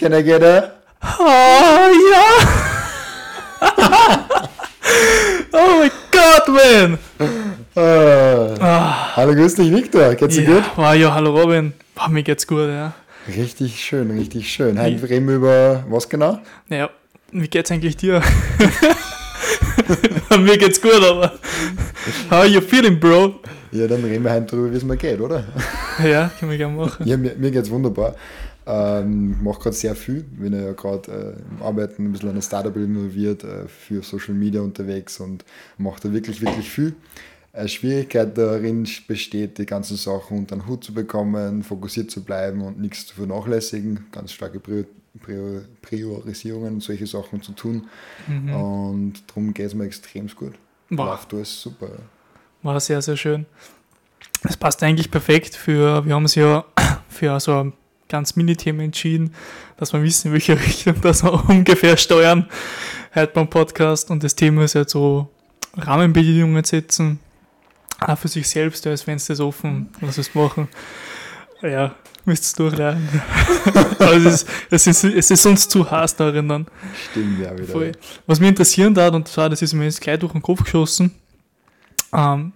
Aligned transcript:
Can 0.00 0.14
I 0.14 0.22
get 0.22 0.42
a? 0.42 0.72
Oh, 1.02 1.92
ja! 2.10 2.24
oh 5.52 5.78
mein 5.78 5.90
Gott, 6.10 6.48
man! 6.48 6.98
Ah. 7.76 9.14
Hallo, 9.16 9.34
grüß 9.34 9.56
dich, 9.56 9.70
Victor. 9.70 10.14
Geht's 10.14 10.36
dir 10.36 10.44
ja, 10.44 10.54
gut? 10.54 10.64
Wow, 10.76 10.94
ja, 10.94 11.14
hallo 11.14 11.38
Robin. 11.38 11.74
Boah, 11.94 12.08
mir 12.08 12.22
geht's 12.22 12.46
gut, 12.46 12.70
ja. 12.70 12.94
Richtig 13.28 13.84
schön, 13.84 14.10
richtig 14.10 14.50
schön. 14.50 14.80
Heute 14.80 15.06
reden 15.06 15.28
wir 15.28 15.34
über 15.34 15.84
was 15.90 16.08
genau? 16.08 16.38
Naja, 16.70 16.88
wie 17.32 17.48
geht's 17.48 17.70
eigentlich 17.70 17.98
dir? 17.98 18.22
mir 20.38 20.56
geht's 20.56 20.80
gut, 20.80 20.94
aber 20.94 21.32
how 22.30 22.38
are 22.38 22.46
you 22.46 22.62
feeling, 22.62 22.98
bro? 22.98 23.34
Ja, 23.70 23.86
dann 23.86 24.02
reden 24.02 24.24
wir 24.24 24.32
heute 24.32 24.46
darüber, 24.46 24.72
wie 24.72 24.76
es 24.78 24.82
mir 24.82 24.96
geht, 24.96 25.20
oder? 25.20 25.44
Ja, 26.02 26.30
können 26.40 26.52
wir 26.52 26.58
gerne 26.58 26.74
machen. 26.74 27.06
Ja, 27.06 27.18
mir, 27.18 27.34
mir 27.36 27.50
geht's 27.50 27.68
wunderbar. 27.68 28.14
Ähm, 28.66 29.36
ich 29.36 29.42
mache 29.42 29.60
gerade 29.60 29.76
sehr 29.76 29.94
viel. 29.94 30.22
Bin 30.22 30.52
ja 30.52 30.72
gerade 30.72 31.36
äh, 31.38 31.54
im 31.54 31.62
Arbeiten 31.62 32.06
ein 32.06 32.12
bisschen 32.12 32.28
an 32.28 32.34
der 32.34 32.42
Startup 32.42 32.74
involviert, 32.76 33.44
äh, 33.44 33.66
für 33.68 34.02
Social 34.02 34.34
Media 34.34 34.60
unterwegs 34.60 35.20
und 35.20 35.44
mache 35.78 36.00
da 36.02 36.12
wirklich, 36.12 36.40
wirklich 36.40 36.68
viel. 36.68 36.94
Eine 37.52 37.68
Schwierigkeit 37.68 38.38
darin 38.38 38.86
besteht, 39.08 39.58
die 39.58 39.66
ganzen 39.66 39.96
Sachen 39.96 40.38
unter 40.38 40.56
den 40.56 40.66
Hut 40.68 40.84
zu 40.84 40.94
bekommen, 40.94 41.64
fokussiert 41.64 42.10
zu 42.10 42.22
bleiben 42.24 42.62
und 42.62 42.80
nichts 42.80 43.06
zu 43.06 43.16
vernachlässigen, 43.16 44.06
ganz 44.12 44.32
starke 44.32 44.60
Prior 44.60 44.84
Prior 45.18 45.62
Priorisierungen 45.82 46.74
und 46.74 46.82
solche 46.82 47.06
Sachen 47.06 47.42
zu 47.42 47.50
tun. 47.50 47.88
Mhm. 48.28 48.54
Und 48.54 49.14
darum 49.26 49.52
geht 49.52 49.66
es 49.66 49.74
mir 49.74 49.86
extrem 49.86 50.28
gut. 50.28 50.54
Wow. 50.88 51.06
Läuft 51.06 51.34
alles 51.34 51.60
super. 51.60 51.88
War 52.62 52.78
sehr, 52.78 53.02
sehr 53.02 53.16
schön. 53.16 53.46
Das 54.42 54.56
passt 54.56 54.82
eigentlich 54.82 55.10
perfekt 55.10 55.56
für, 55.56 56.04
wir 56.04 56.14
haben 56.14 56.22
uns 56.22 56.36
ja 56.36 56.64
für 57.08 57.40
so 57.40 57.58
ein 57.58 57.72
ganz 58.10 58.36
Mini-Thema 58.36 58.82
entschieden, 58.82 59.32
dass 59.78 59.94
wir 59.94 60.02
wissen, 60.02 60.28
in 60.28 60.32
welche 60.34 60.60
Richtung 60.60 61.00
das 61.00 61.22
wir 61.24 61.48
ungefähr 61.48 61.96
steuern, 61.96 62.46
heute 63.14 63.32
beim 63.32 63.48
Podcast. 63.48 64.10
Und 64.10 64.22
das 64.22 64.34
Thema 64.36 64.64
ist 64.64 64.74
halt 64.74 64.90
so 64.90 65.30
Rahmenbedingungen 65.76 66.64
setzen, 66.64 67.20
auch 68.00 68.18
für 68.18 68.28
sich 68.28 68.48
selbst, 68.48 68.86
als 68.86 69.06
wenn 69.06 69.16
es 69.16 69.26
das 69.26 69.40
offen, 69.40 69.88
was 70.00 70.18
es 70.18 70.34
machen. 70.34 70.68
Ja, 71.62 71.94
müsst 72.24 72.44
es 72.44 72.52
durchlernen. 72.54 73.08
Aber 73.98 74.16
es 74.16 74.24
ist, 74.24 74.48
es, 74.70 74.86
ist, 74.86 75.04
es 75.04 75.30
ist 75.30 75.46
uns 75.46 75.68
zu 75.68 75.90
heiß 75.90 76.16
darin 76.16 76.48
dann. 76.48 76.66
Stimmt 77.10 77.40
ja 77.40 77.56
wieder. 77.56 77.72
Voll. 77.72 77.92
Was 78.26 78.40
mich 78.40 78.48
interessieren 78.48 78.94
darf, 78.94 79.14
und 79.14 79.28
zwar, 79.28 79.48
das 79.48 79.62
ist 79.62 79.72
mir 79.74 79.84
jetzt 79.84 80.00
gleich 80.00 80.18
durch 80.18 80.32
den 80.32 80.42
Kopf 80.42 80.64
geschossen, 80.64 81.12
ähm, 82.12 82.52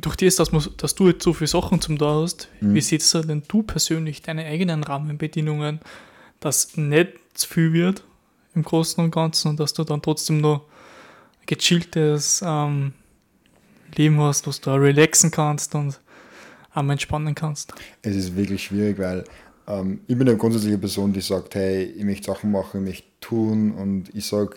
durch 0.00 0.16
das, 0.16 0.36
dass, 0.36 0.52
man, 0.52 0.64
dass 0.76 0.94
du 0.94 1.08
jetzt 1.08 1.22
so 1.22 1.32
viele 1.32 1.48
Sachen 1.48 1.80
zum 1.80 1.98
da 1.98 2.22
hast, 2.22 2.48
Mhm. 2.60 2.74
wie 2.74 2.80
setzt 2.80 3.14
du 3.14 3.20
denn 3.22 3.42
du 3.46 3.62
persönlich 3.62 4.22
deine 4.22 4.44
eigenen 4.44 4.82
Rahmenbedingungen, 4.82 5.80
dass 6.40 6.76
nicht 6.76 7.12
zu 7.34 7.48
viel 7.48 7.72
wird 7.72 8.04
im 8.54 8.62
Großen 8.62 9.02
und 9.02 9.10
Ganzen 9.10 9.48
und 9.48 9.60
dass 9.60 9.72
du 9.72 9.84
dann 9.84 10.02
trotzdem 10.02 10.40
noch 10.40 10.62
ein 11.40 11.46
gechilltes 11.46 12.42
ähm, 12.44 12.92
Leben 13.96 14.20
hast, 14.20 14.46
dass 14.46 14.60
du 14.60 14.70
auch 14.70 14.76
relaxen 14.76 15.30
kannst 15.30 15.74
und 15.74 16.00
auch 16.72 16.88
entspannen 16.88 17.34
kannst. 17.34 17.72
Es 18.02 18.16
ist 18.16 18.36
wirklich 18.36 18.64
schwierig, 18.64 18.98
weil 18.98 19.24
ähm, 19.68 20.00
ich 20.08 20.18
bin 20.18 20.28
eine 20.28 20.36
grundsätzliche 20.36 20.78
Person, 20.78 21.12
die 21.12 21.20
sagt, 21.20 21.54
hey, 21.54 21.84
ich 21.84 22.04
möchte 22.04 22.26
Sachen 22.26 22.50
machen, 22.50 22.80
ich 22.80 22.86
möchte 22.88 23.08
tun 23.20 23.72
und 23.72 24.14
ich 24.14 24.26
sage 24.26 24.56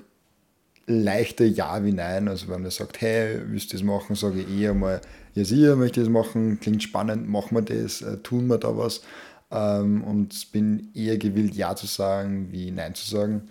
leichter 0.87 1.45
Ja 1.45 1.83
wie 1.83 1.91
Nein. 1.91 2.27
Also 2.27 2.47
wenn 2.47 2.61
man 2.61 2.71
sagt, 2.71 3.01
hey, 3.01 3.41
willst 3.45 3.71
du 3.71 3.77
das 3.77 3.83
machen, 3.83 4.15
sage 4.15 4.41
ich 4.41 4.61
eher 4.61 4.73
mal, 4.73 5.01
ja 5.33 5.43
sicher, 5.43 5.75
möchte 5.75 5.99
ich 5.99 6.07
das 6.07 6.11
machen, 6.11 6.59
klingt 6.59 6.81
spannend, 6.81 7.29
machen 7.29 7.55
wir 7.55 7.61
das, 7.61 8.01
äh, 8.01 8.17
tun 8.17 8.47
wir 8.47 8.57
da 8.57 8.75
was. 8.75 9.01
Ähm, 9.49 10.03
und 10.03 10.51
bin 10.51 10.89
eher 10.93 11.17
gewillt, 11.17 11.55
Ja 11.55 11.75
zu 11.75 11.85
sagen, 11.87 12.51
wie 12.51 12.71
Nein 12.71 12.95
zu 12.95 13.07
sagen. 13.07 13.43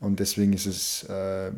Und 0.00 0.18
deswegen 0.18 0.52
ist 0.52 0.66
es 0.66 1.04
äh, 1.04 1.52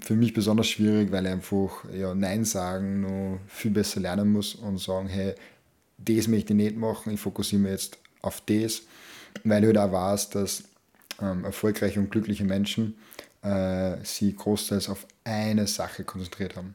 für 0.00 0.14
mich 0.14 0.34
besonders 0.34 0.68
schwierig, 0.68 1.10
weil 1.10 1.26
ich 1.26 1.32
einfach 1.32 1.84
ja, 1.92 2.14
Nein 2.14 2.44
sagen 2.44 3.00
noch 3.00 3.38
viel 3.48 3.70
besser 3.70 4.00
lernen 4.00 4.32
muss 4.32 4.54
und 4.54 4.78
sagen, 4.78 5.08
hey, 5.08 5.34
das 5.98 6.28
möchte 6.28 6.52
ich 6.52 6.56
nicht 6.56 6.76
machen, 6.76 7.14
ich 7.14 7.20
fokussiere 7.20 7.62
mich 7.62 7.72
jetzt 7.72 7.98
auf 8.22 8.42
das, 8.46 8.82
weil 9.42 9.64
halt 9.64 9.78
auch 9.78 9.92
weiß, 9.92 10.30
dass 10.30 10.64
ähm, 11.20 11.44
erfolgreiche 11.44 12.00
und 12.00 12.10
glückliche 12.10 12.44
Menschen 12.44 12.94
äh, 13.44 13.96
sie 14.02 14.34
großteils 14.34 14.88
auf 14.88 15.06
eine 15.22 15.66
Sache 15.66 16.04
konzentriert 16.04 16.56
haben. 16.56 16.74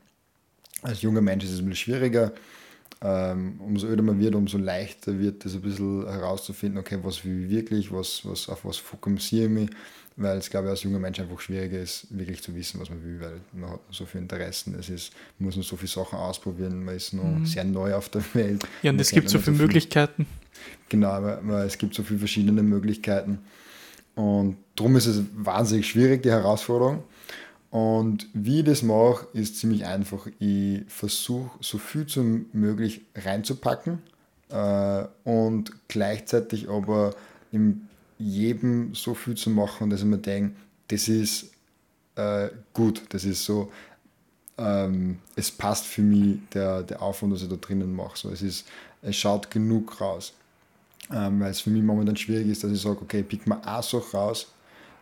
Als 0.82 1.02
junger 1.02 1.22
Mensch 1.22 1.44
ist 1.44 1.52
es 1.52 1.60
ein 1.60 1.66
bisschen 1.66 1.94
schwieriger. 1.94 2.32
Ähm, 3.02 3.60
umso 3.60 3.88
öder 3.88 4.04
man 4.04 4.20
wird, 4.20 4.36
umso 4.36 4.58
leichter 4.58 5.18
wird 5.20 5.46
es 5.46 5.56
ein 5.56 5.62
bisschen 5.62 6.06
herauszufinden, 6.06 6.80
okay, 6.80 7.00
was 7.02 7.24
will 7.24 7.46
ich 7.46 7.50
wirklich, 7.50 7.92
was, 7.94 8.22
was, 8.26 8.50
auf 8.50 8.66
was 8.66 8.76
fokussiere 8.76 9.46
ich 9.46 9.52
mich, 9.52 9.70
weil 10.18 10.38
es, 10.38 10.50
glaube 10.50 10.68
ich, 10.68 10.72
als 10.72 10.84
junger 10.84 11.00
Mensch 11.00 11.18
einfach 11.18 11.40
schwieriger 11.40 11.80
ist, 11.80 12.08
wirklich 12.10 12.42
zu 12.44 12.54
wissen, 12.54 12.78
was 12.82 12.90
man 12.90 13.02
will, 13.02 13.22
weil 13.22 13.40
man 13.54 13.72
hat 13.72 13.80
so 13.90 14.06
viele 14.06 14.24
Interessen, 14.24 14.76
es 14.78 14.90
ist, 14.90 15.14
man 15.38 15.46
muss 15.46 15.56
noch 15.56 15.64
so 15.64 15.78
viele 15.78 15.88
Sachen 15.88 16.20
ausprobieren, 16.20 16.84
man 16.84 16.96
ist 16.96 17.14
noch 17.14 17.46
sehr 17.46 17.64
neu 17.64 17.94
auf 17.94 18.10
der 18.10 18.24
Welt. 18.34 18.68
Ja, 18.82 18.92
und 18.92 19.00
es 19.00 19.12
gibt 19.12 19.30
so 19.30 19.40
viele 19.40 19.56
Möglichkeiten. 19.56 20.26
Genau, 20.90 21.24
weil, 21.24 21.40
weil 21.44 21.68
es 21.68 21.78
gibt 21.78 21.96
so 21.96 22.04
viele 22.04 22.20
verschiedene 22.20 22.64
Möglichkeiten. 22.64 23.40
Und 24.20 24.58
darum 24.76 24.98
ist 24.98 25.06
es 25.06 25.22
wahnsinnig 25.34 25.88
schwierig, 25.88 26.24
die 26.24 26.30
Herausforderung. 26.30 27.04
Und 27.72 28.28
wie 28.34 28.60
ich 28.60 28.66
das 28.66 28.84
mache, 28.84 29.28
ist 29.32 29.58
ziemlich 29.58 29.86
einfach. 29.86 30.28
Ich 30.40 30.82
versuche 30.90 31.52
so 31.62 31.78
viel 31.78 32.06
wie 32.06 32.46
möglich 32.52 33.00
reinzupacken 33.16 34.00
äh, 34.50 35.06
und 35.24 35.72
gleichzeitig 35.88 36.68
aber 36.68 37.16
in 37.54 37.88
jedem 38.18 38.94
so 38.94 39.14
viel 39.14 39.36
zu 39.36 39.52
machen, 39.52 39.90
dass 39.90 40.02
ich 40.02 40.06
mir 40.06 40.18
denke, 40.18 40.54
das 40.90 41.08
ist 41.08 41.52
äh, 42.16 42.50
gut, 42.74 43.04
das 43.12 43.24
ist 43.24 43.46
so, 43.46 43.72
ähm, 44.58 45.20
es 45.38 45.50
passt 45.50 45.86
für 45.86 46.02
mich 46.02 46.40
der, 46.54 46.84
der 46.84 47.02
Aufwand, 47.02 47.32
was 47.32 47.44
ich 47.44 47.48
da 47.48 47.56
drinnen 47.56 47.96
mache. 47.96 48.18
So, 48.18 48.32
es, 48.32 48.66
es 49.02 49.16
schaut 49.16 49.50
genug 49.50 50.02
raus. 50.02 50.34
Ähm, 51.12 51.40
weil 51.40 51.52
es 51.52 51.62
für 51.62 51.72
mich 51.72 51.84
momentan 51.84 52.16
schwierig 52.16 52.48
ist, 52.48 52.64
dass 52.64 52.72
ich 52.72 52.82
sage, 52.82 53.02
okay, 53.02 53.24
pick 53.24 53.48
mal 53.48 53.62
eine 53.62 53.82
Sache 53.82 54.16
raus 54.16 54.54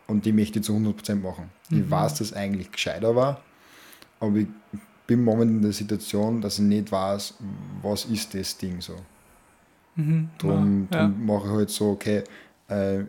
und 0.07 0.25
die 0.25 0.31
möchte 0.31 0.59
ich 0.59 0.65
zu 0.65 0.73
100% 0.73 1.15
machen. 1.15 1.49
Ich 1.69 1.89
weiß, 1.89 2.15
dass 2.15 2.31
eigentlich 2.31 2.71
gescheiter 2.71 3.15
war, 3.15 3.41
aber 4.19 4.37
ich 4.37 4.47
bin 5.05 5.23
momentan 5.23 5.57
in 5.57 5.61
der 5.61 5.73
Situation, 5.73 6.41
dass 6.41 6.59
ich 6.59 6.65
nicht 6.65 6.91
weiß, 6.91 7.35
was 7.81 8.05
ist 8.05 8.33
das 8.33 8.57
Ding 8.57 8.79
so. 8.81 8.95
Mhm. 9.95 10.29
Darum, 10.37 10.87
ja. 10.91 10.99
darum 10.99 11.25
mache 11.25 11.47
ich 11.47 11.53
halt 11.53 11.69
so, 11.69 11.91
okay, 11.91 12.23
äh, 12.69 13.01
ich, 13.01 13.07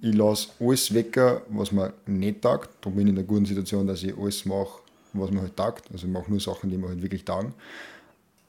ich 0.00 0.14
lasse 0.14 0.48
alles 0.58 0.92
weg, 0.92 1.16
was 1.48 1.72
mir 1.72 1.92
nicht 2.06 2.42
taugt. 2.42 2.70
Darum 2.80 2.96
bin 2.96 3.06
ich 3.06 3.10
in 3.10 3.16
der 3.16 3.24
guten 3.24 3.46
Situation, 3.46 3.86
dass 3.86 4.02
ich 4.02 4.16
alles 4.16 4.44
mache, 4.44 4.80
was 5.12 5.30
mir 5.30 5.40
halt 5.40 5.56
taugt. 5.56 5.90
Also 5.92 6.06
ich 6.06 6.12
mache 6.12 6.30
nur 6.30 6.40
Sachen, 6.40 6.70
die 6.70 6.76
mir 6.76 6.88
halt 6.88 7.02
wirklich 7.02 7.24
taugen. 7.24 7.54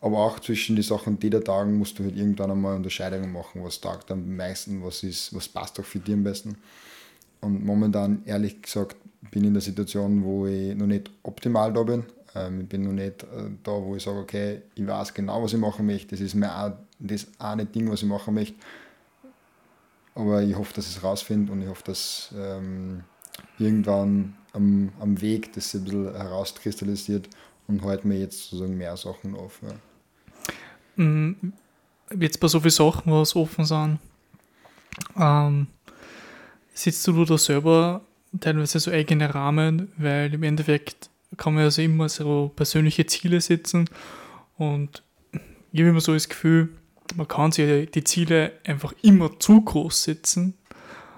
Aber 0.01 0.17
auch 0.17 0.39
zwischen 0.39 0.75
den 0.75 0.83
Sachen, 0.83 1.19
die 1.19 1.29
da 1.29 1.39
taugen, 1.39 1.77
musst 1.77 1.99
du 1.99 2.03
halt 2.03 2.17
irgendwann 2.17 2.49
einmal 2.49 2.75
Unterscheidungen 2.75 3.31
machen, 3.31 3.63
was 3.63 3.79
taugt 3.79 4.09
am 4.09 4.35
meisten, 4.35 4.83
was 4.83 5.03
ist, 5.03 5.33
was 5.35 5.47
passt 5.47 5.79
auch 5.79 5.85
für 5.85 5.99
dich 5.99 6.15
am 6.15 6.23
besten. 6.23 6.57
Und 7.39 7.63
momentan, 7.63 8.23
ehrlich 8.25 8.61
gesagt, 8.61 8.97
bin 9.29 9.43
ich 9.43 9.47
in 9.49 9.53
der 9.53 9.61
Situation, 9.61 10.23
wo 10.23 10.47
ich 10.47 10.75
noch 10.75 10.87
nicht 10.87 11.11
optimal 11.21 11.71
da 11.71 11.83
bin. 11.83 12.03
Ähm, 12.33 12.61
ich 12.61 12.67
bin 12.67 12.83
noch 12.83 12.93
nicht 12.93 13.23
äh, 13.23 13.51
da, 13.63 13.71
wo 13.71 13.95
ich 13.95 14.03
sage, 14.03 14.17
okay, 14.17 14.61
ich 14.73 14.87
weiß 14.87 15.13
genau, 15.13 15.43
was 15.43 15.53
ich 15.53 15.59
machen 15.59 15.85
möchte. 15.85 16.15
Das 16.15 16.19
ist 16.19 16.33
mir 16.33 16.51
auch 16.51 16.73
das 16.97 17.27
eine 17.37 17.65
Ding, 17.65 17.89
was 17.91 18.01
ich 18.01 18.07
machen 18.07 18.33
möchte. 18.33 18.55
Aber 20.15 20.41
ich 20.41 20.55
hoffe, 20.55 20.73
dass 20.73 20.89
ich 20.89 20.97
es 20.97 21.03
rausfinde 21.03 21.51
und 21.51 21.61
ich 21.61 21.67
hoffe, 21.67 21.83
dass 21.85 22.33
ähm, 22.37 23.03
irgendwann 23.59 24.35
am, 24.53 24.91
am 24.99 25.21
Weg 25.21 25.53
das 25.53 25.73
ein 25.75 25.83
bisschen 25.83 26.15
herauskristallisiert 26.15 27.29
und 27.67 27.83
heute 27.83 28.07
mir 28.07 28.19
jetzt 28.19 28.49
sozusagen 28.49 28.77
mehr 28.77 28.97
Sachen 28.97 29.35
auf. 29.35 29.61
Ja. 29.61 29.75
Mm, 31.01 31.53
Jetzt 32.19 32.39
bei 32.41 32.47
so 32.47 32.59
vielen 32.59 32.71
Sachen, 32.71 33.11
was 33.11 33.35
offen 33.37 33.63
sind, 33.63 33.99
ähm, 35.17 35.67
sitzt 36.73 37.07
du 37.07 37.23
da 37.23 37.37
selber 37.37 38.01
teilweise 38.39 38.79
so 38.79 38.91
eigene 38.91 39.33
Rahmen, 39.33 39.93
weil 39.97 40.33
im 40.33 40.43
Endeffekt 40.43 41.09
kann 41.37 41.53
man 41.53 41.63
also 41.63 41.81
immer 41.81 42.09
so 42.09 42.51
persönliche 42.53 43.05
Ziele 43.05 43.39
setzen 43.39 43.89
und 44.57 45.03
ich 45.71 45.79
habe 45.79 45.89
immer 45.89 46.01
so 46.01 46.13
das 46.13 46.27
Gefühl, 46.27 46.69
man 47.15 47.29
kann 47.29 47.53
sich 47.53 47.89
die 47.91 48.03
Ziele 48.03 48.51
einfach 48.65 48.93
immer 49.01 49.39
zu 49.39 49.61
groß 49.61 50.03
setzen, 50.03 50.55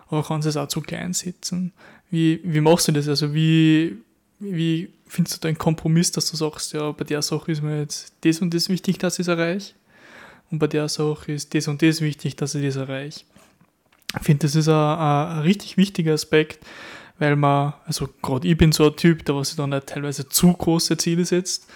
aber 0.08 0.24
kann 0.24 0.44
sie 0.44 0.50
es 0.50 0.58
auch 0.58 0.68
zu 0.68 0.82
klein 0.82 1.14
setzen. 1.14 1.74
Wie, 2.12 2.40
wie 2.44 2.62
machst 2.62 2.88
du 2.88 2.92
das? 2.92 3.08
Also 3.08 3.34
wie, 3.34 3.98
wie 4.40 4.94
findest 5.14 5.38
du 5.38 5.40
da 5.42 5.48
einen 5.48 5.60
Kompromiss, 5.60 6.12
dass 6.12 6.32
du 6.32 6.38
sagst, 6.38 6.74
ja, 6.74 6.92
bei 6.92 7.04
der 7.04 7.22
Sache 7.22 7.52
ist 7.52 7.62
mir 7.62 7.80
jetzt 7.80 8.14
das 8.22 8.42
und 8.42 8.52
das 8.52 8.68
wichtig, 8.68 8.98
dass 8.98 9.20
ich 9.20 9.28
es 9.28 9.28
erreiche 9.28 9.76
und 10.50 10.58
bei 10.58 10.66
der 10.66 10.90
Sache 10.90 11.34
ist 11.34 11.54
das 11.54 11.68
und 11.68 11.84
das 11.84 12.02
wichtig, 12.02 12.36
dass 12.36 12.56
ich 12.56 12.66
das 12.66 12.78
erreiche. 12.78 13.22
Ich 14.16 14.24
finde, 14.24 14.48
das 14.48 14.56
ist 14.56 14.68
ein, 14.68 14.74
ein, 14.76 15.40
richtig 15.40 15.78
wichtiger 15.78 16.14
Aspekt, 16.14 16.66
weil 17.20 17.36
man, 17.36 17.74
also 17.86 18.10
gerade 18.24 18.48
ich 18.48 18.58
bin 18.58 18.72
so 18.72 18.88
ein 18.88 18.96
Typ, 18.96 19.24
der 19.26 19.36
was 19.36 19.50
sich 19.50 19.58
dann 19.58 19.72
halt 19.72 19.86
teilweise 19.86 20.28
zu 20.28 20.52
große 20.52 20.98
Ziele 20.98 21.26
setzt 21.26 21.68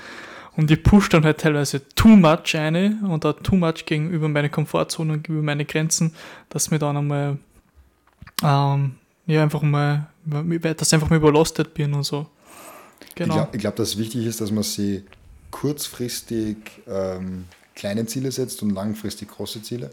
und 0.56 0.72
ich 0.72 0.82
push 0.82 1.10
dann 1.10 1.24
halt 1.24 1.38
teilweise 1.38 1.88
too 1.90 2.16
much 2.16 2.56
eine 2.56 2.98
und 3.04 3.24
da 3.24 3.34
too 3.34 3.56
much 3.56 3.86
gegenüber 3.86 4.28
meine 4.30 4.50
Komfortzone 4.50 5.14
und 5.14 5.24
gegenüber 5.24 5.46
meine 5.46 5.66
Grenzen, 5.66 6.16
dass 6.50 6.72
mir 6.72 6.80
dann 6.80 6.98
einmal 6.98 7.38
ähm, 8.44 8.96
ja, 9.28 9.44
einfach 9.44 9.62
mal, 9.62 10.08
dass 10.26 10.88
ich 10.88 10.94
einfach 10.96 11.12
mal 11.12 11.18
überlastet 11.18 11.76
bin 11.76 11.94
und 11.94 12.04
so. 12.04 12.26
Genau. 13.18 13.34
Ich 13.34 13.40
glaube, 13.40 13.58
glaub, 13.58 13.76
dass 13.76 13.90
es 13.90 13.98
wichtig 13.98 14.26
ist, 14.26 14.42
dass 14.42 14.52
man 14.52 14.64
sich 14.64 15.04
kurzfristig 15.52 16.58
ähm, 16.88 17.46
kleine 17.76 18.06
Ziele 18.06 18.32
setzt 18.32 18.62
und 18.62 18.72
langfristig 18.72 19.30
große 19.30 19.62
Ziele. 19.64 19.90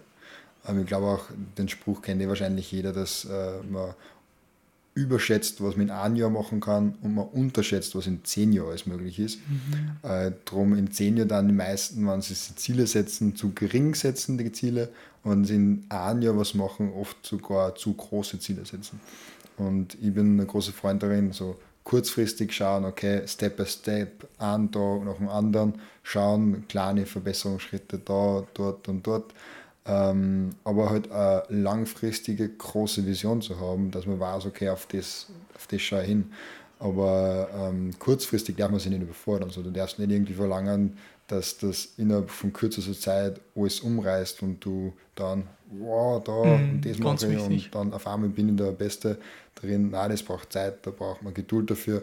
Ähm, 0.66 0.80
ich 0.80 0.86
glaube 0.86 1.06
auch, 1.06 1.24
den 1.56 1.68
Spruch 1.68 2.02
kennt 2.02 2.20
ja 2.20 2.28
wahrscheinlich 2.28 2.70
jeder, 2.70 2.92
dass 2.92 3.24
äh, 3.24 3.62
man 3.70 3.94
überschätzt, 4.94 5.62
was 5.62 5.76
man 5.76 5.86
in 5.86 5.90
einem 5.90 6.16
Jahr 6.16 6.30
machen 6.30 6.60
kann 6.60 6.94
und 7.02 7.14
man 7.14 7.26
unterschätzt, 7.26 7.96
was 7.96 8.06
in 8.06 8.24
zehn 8.24 8.52
Jahren 8.52 8.68
alles 8.68 8.86
möglich 8.86 9.18
ist. 9.18 9.40
Mhm. 9.48 10.08
Äh, 10.08 10.32
drum 10.44 10.74
in 10.74 10.92
zehn 10.92 11.16
Jahren 11.16 11.28
dann 11.28 11.48
die 11.48 11.54
meisten, 11.54 12.06
wenn 12.06 12.22
sie 12.22 12.34
sich 12.34 12.54
Ziele 12.56 12.86
setzen, 12.86 13.34
zu 13.34 13.52
gering 13.52 13.94
setzen, 13.94 14.38
die 14.38 14.52
Ziele, 14.52 14.90
und 15.24 15.30
wenn 15.30 15.44
sie 15.44 15.54
in 15.54 15.84
einem 15.88 16.22
Jahr 16.22 16.36
was 16.36 16.54
machen, 16.54 16.92
oft 16.92 17.16
sogar 17.26 17.74
zu 17.74 17.94
große 17.94 18.38
Ziele 18.38 18.64
setzen. 18.64 19.00
Und 19.56 19.94
ich 19.94 20.12
bin 20.12 20.36
ein 20.36 20.46
großer 20.46 20.72
Freund 20.72 21.02
darin, 21.02 21.32
so 21.32 21.56
kurzfristig 21.84 22.52
schauen, 22.52 22.84
okay, 22.84 23.26
Step 23.26 23.56
by 23.56 23.66
Step, 23.66 24.26
einen 24.38 24.72
Tag 24.72 25.04
nach 25.04 25.16
dem 25.16 25.28
anderen, 25.28 25.74
schauen, 26.02 26.66
kleine 26.68 27.06
Verbesserungsschritte 27.06 27.98
da, 27.98 28.44
dort 28.54 28.88
und 28.88 29.06
dort 29.06 29.34
ähm, 29.86 30.50
aber 30.64 30.90
halt 30.90 31.10
eine 31.10 31.42
langfristige 31.50 32.48
große 32.48 33.06
Vision 33.06 33.42
zu 33.42 33.60
haben, 33.60 33.90
dass 33.90 34.06
man 34.06 34.18
weiß, 34.18 34.46
okay, 34.46 34.70
auf 34.70 34.86
das, 34.86 35.26
auf 35.54 35.66
das 35.66 35.82
schaue 35.82 36.02
ich 36.02 36.08
hin. 36.08 36.32
Aber 36.78 37.48
ähm, 37.54 37.90
kurzfristig 37.98 38.56
darf 38.56 38.70
man 38.70 38.80
sich 38.80 38.90
nicht 38.90 39.02
überfordern. 39.02 39.48
Also, 39.48 39.62
du 39.62 39.70
darfst 39.70 39.98
nicht 39.98 40.10
irgendwie 40.10 40.34
verlangen, 40.34 40.98
dass 41.28 41.58
das 41.58 41.88
innerhalb 41.96 42.30
von 42.30 42.52
kürzester 42.52 42.98
Zeit 42.98 43.40
alles 43.56 43.80
umreißt 43.80 44.42
und 44.42 44.64
du 44.64 44.92
dann, 45.14 45.44
wow, 45.70 46.22
da 46.22 46.58
mhm, 46.58 46.74
und 46.74 46.86
das 46.86 46.98
mache 46.98 47.32
ich 47.32 47.40
und 47.40 47.74
dann 47.74 47.92
auf 47.92 48.06
einmal 48.06 48.28
bin 48.28 48.50
ich 48.50 48.56
der 48.56 48.72
Beste 48.72 49.18
drin. 49.54 49.90
Nein, 49.90 50.10
das 50.10 50.22
braucht 50.22 50.52
Zeit, 50.52 50.86
da 50.86 50.90
braucht 50.90 51.22
man 51.22 51.32
Geduld 51.32 51.70
dafür 51.70 52.00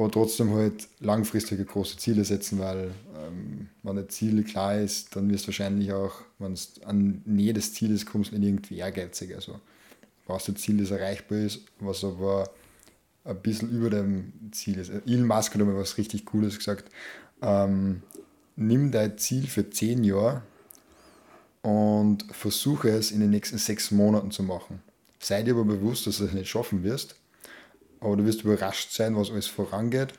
aber 0.00 0.10
trotzdem 0.10 0.54
halt 0.54 0.88
langfristige 1.00 1.64
große 1.64 1.98
Ziele 1.98 2.24
setzen, 2.24 2.58
weil 2.58 2.92
ähm, 3.16 3.68
wenn 3.82 3.98
ein 3.98 4.08
Ziel 4.08 4.42
klar 4.44 4.78
ist, 4.78 5.14
dann 5.14 5.30
wirst 5.30 5.44
du 5.44 5.48
wahrscheinlich 5.48 5.92
auch, 5.92 6.22
wenn 6.38 6.54
du 6.54 6.86
an 6.86 7.22
Nähe 7.26 7.52
des 7.52 7.74
Zieles 7.74 8.06
kommst, 8.06 8.32
nicht 8.32 8.42
irgendwie 8.42 8.78
ehrgeizig. 8.78 9.34
Also 9.34 9.52
du 9.52 9.58
brauchst 10.26 10.48
ein 10.48 10.56
Ziel, 10.56 10.78
das 10.78 10.90
erreichbar 10.90 11.38
ist, 11.38 11.60
was 11.80 12.02
aber 12.04 12.50
ein 13.24 13.36
bisschen 13.42 13.70
über 13.70 13.90
dem 13.90 14.32
Ziel 14.52 14.78
ist. 14.78 14.90
Elon 15.06 15.26
Musk 15.26 15.54
hat 15.54 15.60
einmal 15.60 15.76
was 15.76 15.98
richtig 15.98 16.24
Cooles 16.24 16.56
gesagt. 16.56 16.90
Ähm, 17.42 18.02
nimm 18.56 18.90
dein 18.90 19.18
Ziel 19.18 19.46
für 19.46 19.68
zehn 19.70 20.04
Jahre 20.04 20.42
und 21.62 22.24
versuche 22.30 22.90
es 22.90 23.10
in 23.10 23.20
den 23.20 23.30
nächsten 23.30 23.58
sechs 23.58 23.90
Monaten 23.90 24.30
zu 24.30 24.42
machen. 24.42 24.82
Sei 25.18 25.42
dir 25.42 25.54
aber 25.54 25.64
bewusst, 25.64 26.06
dass 26.06 26.18
du 26.18 26.24
es 26.24 26.32
nicht 26.32 26.48
schaffen 26.48 26.82
wirst 26.82 27.16
aber 28.00 28.16
du 28.16 28.24
wirst 28.24 28.42
überrascht 28.42 28.92
sein, 28.92 29.14
was 29.16 29.30
alles 29.30 29.46
vorangeht. 29.46 30.14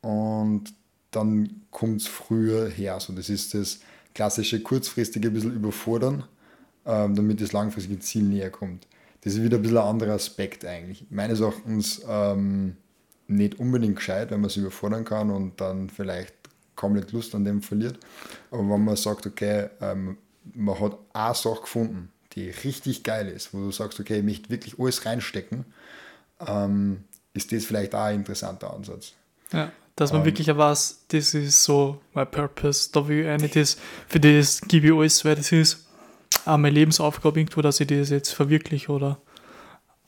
Und 0.00 0.64
dann 1.10 1.62
kommt 1.70 2.00
es 2.00 2.06
früher 2.06 2.68
her. 2.68 2.98
So, 3.00 3.12
das 3.12 3.28
ist 3.28 3.54
das 3.54 3.80
klassische 4.14 4.60
kurzfristige 4.60 5.28
ein 5.28 5.34
bisschen 5.34 5.54
überfordern, 5.54 6.24
ähm, 6.86 7.14
damit 7.14 7.40
das 7.40 7.52
langfristige 7.52 8.00
Ziel 8.00 8.24
näher 8.24 8.50
kommt. 8.50 8.86
Das 9.20 9.34
ist 9.34 9.42
wieder 9.42 9.58
ein 9.58 9.62
bisschen 9.62 9.78
ein 9.78 9.84
anderer 9.84 10.14
Aspekt 10.14 10.64
eigentlich. 10.64 11.06
Meines 11.10 11.40
Erachtens 11.40 12.02
ähm, 12.08 12.76
nicht 13.28 13.60
unbedingt 13.60 13.96
gescheit, 13.96 14.30
wenn 14.30 14.40
man 14.40 14.50
sich 14.50 14.58
überfordern 14.58 15.04
kann 15.04 15.30
und 15.30 15.60
dann 15.60 15.90
vielleicht 15.90 16.34
komplett 16.76 17.12
Lust 17.12 17.34
an 17.34 17.44
dem 17.44 17.62
verliert. 17.62 17.98
Aber 18.50 18.68
wenn 18.68 18.84
man 18.84 18.96
sagt, 18.96 19.26
okay, 19.26 19.68
ähm, 19.80 20.18
man 20.54 20.78
hat 20.80 20.98
eine 21.12 21.34
Sache 21.34 21.60
gefunden, 21.62 22.10
die 22.32 22.50
richtig 22.50 23.02
geil 23.02 23.28
ist, 23.28 23.52
wo 23.52 23.58
du 23.58 23.70
sagst, 23.70 24.00
okay, 24.00 24.18
ich 24.18 24.24
möchte 24.24 24.50
wirklich 24.50 24.78
alles 24.78 25.04
reinstecken, 25.04 25.64
ähm, 26.46 27.04
ist 27.34 27.52
das 27.52 27.64
vielleicht 27.64 27.94
auch 27.94 28.04
ein 28.04 28.16
interessanter 28.16 28.72
Ansatz. 28.72 29.12
Ja, 29.52 29.70
dass 29.96 30.12
man 30.12 30.22
ähm, 30.22 30.26
wirklich 30.26 30.48
weiß, 30.48 31.04
das 31.08 31.34
ist 31.34 31.62
so 31.62 32.00
mein 32.14 32.30
Purpose, 32.30 32.90
da 32.92 33.06
will 33.06 33.20
ich 33.20 33.28
eigentlich 33.28 33.52
das, 33.52 33.76
für 34.08 34.20
das 34.20 34.62
gebe 34.62 34.86
ich 34.88 34.92
alles, 34.92 35.24
weil 35.24 35.36
das 35.36 35.52
ist 35.52 35.86
auch 36.44 36.56
meine 36.56 36.74
Lebensaufgabe 36.74 37.38
irgendwo, 37.40 37.60
dass 37.60 37.80
ich 37.80 37.86
das 37.86 38.10
jetzt 38.10 38.30
verwirkliche 38.30 38.90
oder 38.90 39.18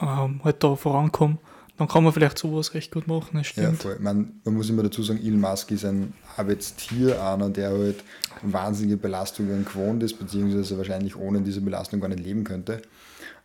ähm, 0.00 0.40
halt 0.42 0.62
da 0.64 0.74
vorankomme. 0.74 1.38
Dann 1.76 1.88
kann 1.88 2.04
man 2.04 2.12
vielleicht 2.12 2.38
sowas 2.38 2.72
recht 2.74 2.92
gut 2.92 3.08
machen, 3.08 3.30
das 3.36 3.48
stimmt. 3.48 3.66
Ja, 3.66 3.72
voll. 3.72 3.98
Man, 3.98 4.40
man 4.44 4.54
muss 4.54 4.70
immer 4.70 4.84
dazu 4.84 5.02
sagen, 5.02 5.18
Elon 5.20 5.40
Musk 5.40 5.72
ist 5.72 5.84
ein 5.84 6.12
Arbeitstier, 6.36 7.20
einer, 7.20 7.50
der 7.50 7.70
halt 7.70 8.04
wahnsinnige 8.42 8.96
Belastungen 8.96 9.64
gewohnt 9.64 10.02
ist, 10.04 10.14
beziehungsweise 10.14 10.78
wahrscheinlich 10.78 11.16
ohne 11.16 11.40
diese 11.40 11.60
Belastung 11.60 12.00
gar 12.00 12.08
nicht 12.08 12.22
leben 12.22 12.44
könnte. 12.44 12.80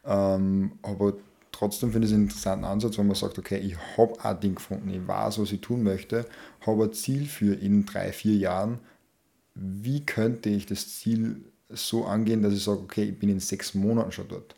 Ähm, 0.05 0.73
aber 0.83 1.13
trotzdem 1.51 1.91
finde 1.91 2.05
ich 2.05 2.11
es 2.11 2.15
einen 2.15 2.25
interessanten 2.25 2.65
Ansatz, 2.65 2.99
wenn 2.99 3.07
man 3.07 3.15
sagt, 3.15 3.39
okay, 3.39 3.57
ich 3.57 3.75
habe 3.97 4.13
ein 4.23 4.39
Ding 4.39 4.55
gefunden, 4.55 4.89
ich 4.89 5.07
weiß, 5.07 5.39
was 5.39 5.51
ich 5.51 5.61
tun 5.61 5.81
möchte, 5.81 6.25
habe 6.65 6.83
ein 6.83 6.93
Ziel 6.93 7.25
für 7.25 7.55
in 7.55 7.85
drei, 7.85 8.11
vier 8.11 8.35
Jahren. 8.35 8.79
Wie 9.55 10.05
könnte 10.05 10.49
ich 10.49 10.67
das 10.67 10.99
Ziel 10.99 11.43
so 11.69 12.05
angehen, 12.05 12.43
dass 12.43 12.53
ich 12.53 12.63
sage, 12.63 12.79
okay, 12.79 13.05
ich 13.05 13.17
bin 13.17 13.29
in 13.29 13.39
sechs 13.39 13.73
Monaten 13.73 14.11
schon 14.11 14.27
dort? 14.27 14.55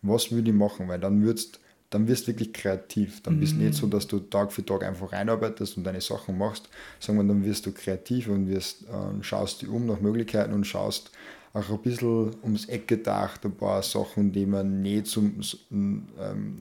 Was 0.00 0.32
würde 0.32 0.50
ich 0.50 0.56
machen? 0.56 0.88
Weil 0.88 0.98
dann 0.98 1.22
würdest 1.22 1.60
dann 1.92 2.08
wirst 2.08 2.24
du 2.24 2.28
wirklich 2.28 2.52
kreativ. 2.52 3.22
Dann 3.22 3.38
bist 3.38 3.52
du 3.52 3.58
nicht 3.58 3.74
so, 3.74 3.86
mhm. 3.86 3.90
dass 3.90 4.06
du 4.06 4.18
Tag 4.18 4.50
für 4.50 4.64
Tag 4.64 4.82
einfach 4.82 5.12
reinarbeitest 5.12 5.76
und 5.76 5.84
deine 5.84 6.00
Sachen 6.00 6.38
machst, 6.38 6.68
sondern 6.98 7.28
dann 7.28 7.44
wirst 7.44 7.66
du 7.66 7.72
kreativ 7.72 8.28
und 8.28 8.48
wirst, 8.48 8.84
äh, 8.84 9.22
schaust 9.22 9.62
dich 9.62 9.68
um 9.68 9.86
nach 9.86 10.00
Möglichkeiten 10.00 10.54
und 10.54 10.66
schaust, 10.66 11.10
auch 11.52 11.68
ein 11.68 11.82
bisschen 11.82 12.30
ums 12.42 12.64
Eck 12.64 12.88
gedacht, 12.88 13.44
ein 13.44 13.52
paar 13.52 13.82
Sachen, 13.82 14.32
die 14.32 14.46
man 14.46 14.80
nicht 14.80 15.06
zum, 15.06 15.40
ähm, 15.70 16.60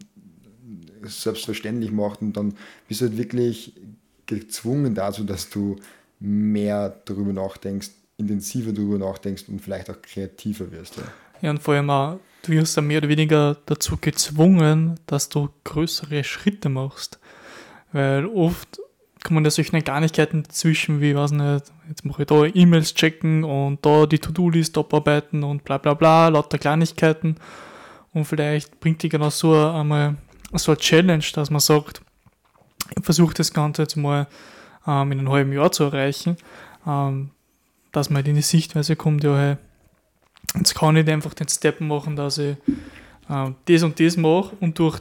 selbstverständlich 1.03 1.93
macht 1.93 2.21
und 2.21 2.35
dann 2.35 2.53
bist 2.89 2.99
du 2.99 3.05
halt 3.05 3.17
wirklich 3.17 3.73
gezwungen 4.25 4.93
dazu, 4.93 5.23
dass 5.23 5.49
du 5.49 5.77
mehr 6.19 7.01
darüber 7.05 7.31
nachdenkst, 7.31 7.91
intensiver 8.17 8.73
darüber 8.73 8.97
nachdenkst 8.97 9.45
und 9.47 9.61
vielleicht 9.61 9.89
auch 9.89 10.01
kreativer 10.01 10.71
wirst. 10.71 10.97
Ja, 10.97 11.03
ja 11.41 11.49
und 11.49 11.61
vor 11.61 11.73
allem 11.73 11.89
auch, 11.89 12.19
du 12.43 12.51
wirst 12.53 12.77
dann 12.77 12.87
mehr 12.87 12.99
oder 12.99 13.09
weniger 13.09 13.57
dazu 13.65 13.97
gezwungen, 13.97 14.99
dass 15.05 15.29
du 15.29 15.49
größere 15.63 16.23
Schritte 16.23 16.69
machst. 16.69 17.19
Weil 17.91 18.25
oft 18.25 18.79
kommen 19.23 19.43
da 19.43 19.51
solche 19.51 19.81
Kleinigkeiten 19.81 20.43
dazwischen, 20.43 21.01
wie, 21.01 21.15
weiß 21.15 21.31
nicht, 21.31 21.71
jetzt 21.87 22.05
mache 22.05 22.23
ich 22.23 22.27
da 22.27 22.45
E-Mails 22.45 22.93
checken 22.93 23.43
und 23.43 23.85
da 23.85 24.05
die 24.05 24.19
To-Do-List 24.19 24.77
abarbeiten 24.77 25.43
und 25.43 25.63
bla 25.63 25.77
bla 25.77 25.93
bla, 25.93 26.29
lauter 26.29 26.57
Kleinigkeiten. 26.57 27.35
Und 28.13 28.25
vielleicht 28.25 28.79
bringt 28.79 29.03
die 29.03 29.09
genau 29.09 29.29
so 29.29 29.53
einmal 29.53 30.15
so 30.53 30.71
eine 30.71 30.79
Challenge, 30.79 31.23
dass 31.33 31.49
man 31.49 31.59
sagt, 31.59 32.01
ich 32.97 33.03
versuche 33.03 33.33
das 33.33 33.53
Ganze 33.53 33.83
jetzt 33.83 33.95
mal 33.95 34.27
ähm, 34.87 35.11
in 35.11 35.19
einem 35.19 35.31
halben 35.31 35.53
Jahr 35.53 35.71
zu 35.71 35.85
erreichen, 35.85 36.35
ähm, 36.85 37.29
dass 37.91 38.09
man 38.09 38.17
halt 38.17 38.27
in 38.27 38.35
die 38.35 38.41
Sichtweise 38.41 38.95
kommt, 38.95 39.23
ja, 39.23 39.37
hey, 39.37 39.57
jetzt 40.57 40.75
kann 40.75 40.95
ich 40.95 41.07
einfach 41.09 41.33
den 41.33 41.47
Step 41.47 41.81
machen, 41.81 42.15
dass 42.15 42.37
ich 42.37 42.57
äh, 43.29 43.51
das 43.65 43.83
und 43.83 43.99
das 43.99 44.17
mache 44.17 44.55
und 44.59 44.77
durch 44.79 44.99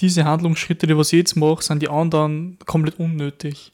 diese 0.00 0.24
Handlungsschritte, 0.24 0.86
die 0.86 0.96
was 0.96 1.12
ich 1.12 1.18
jetzt 1.18 1.36
mache, 1.36 1.62
sind 1.62 1.82
die 1.82 1.88
anderen 1.88 2.58
komplett 2.66 2.98
unnötig. 2.98 3.72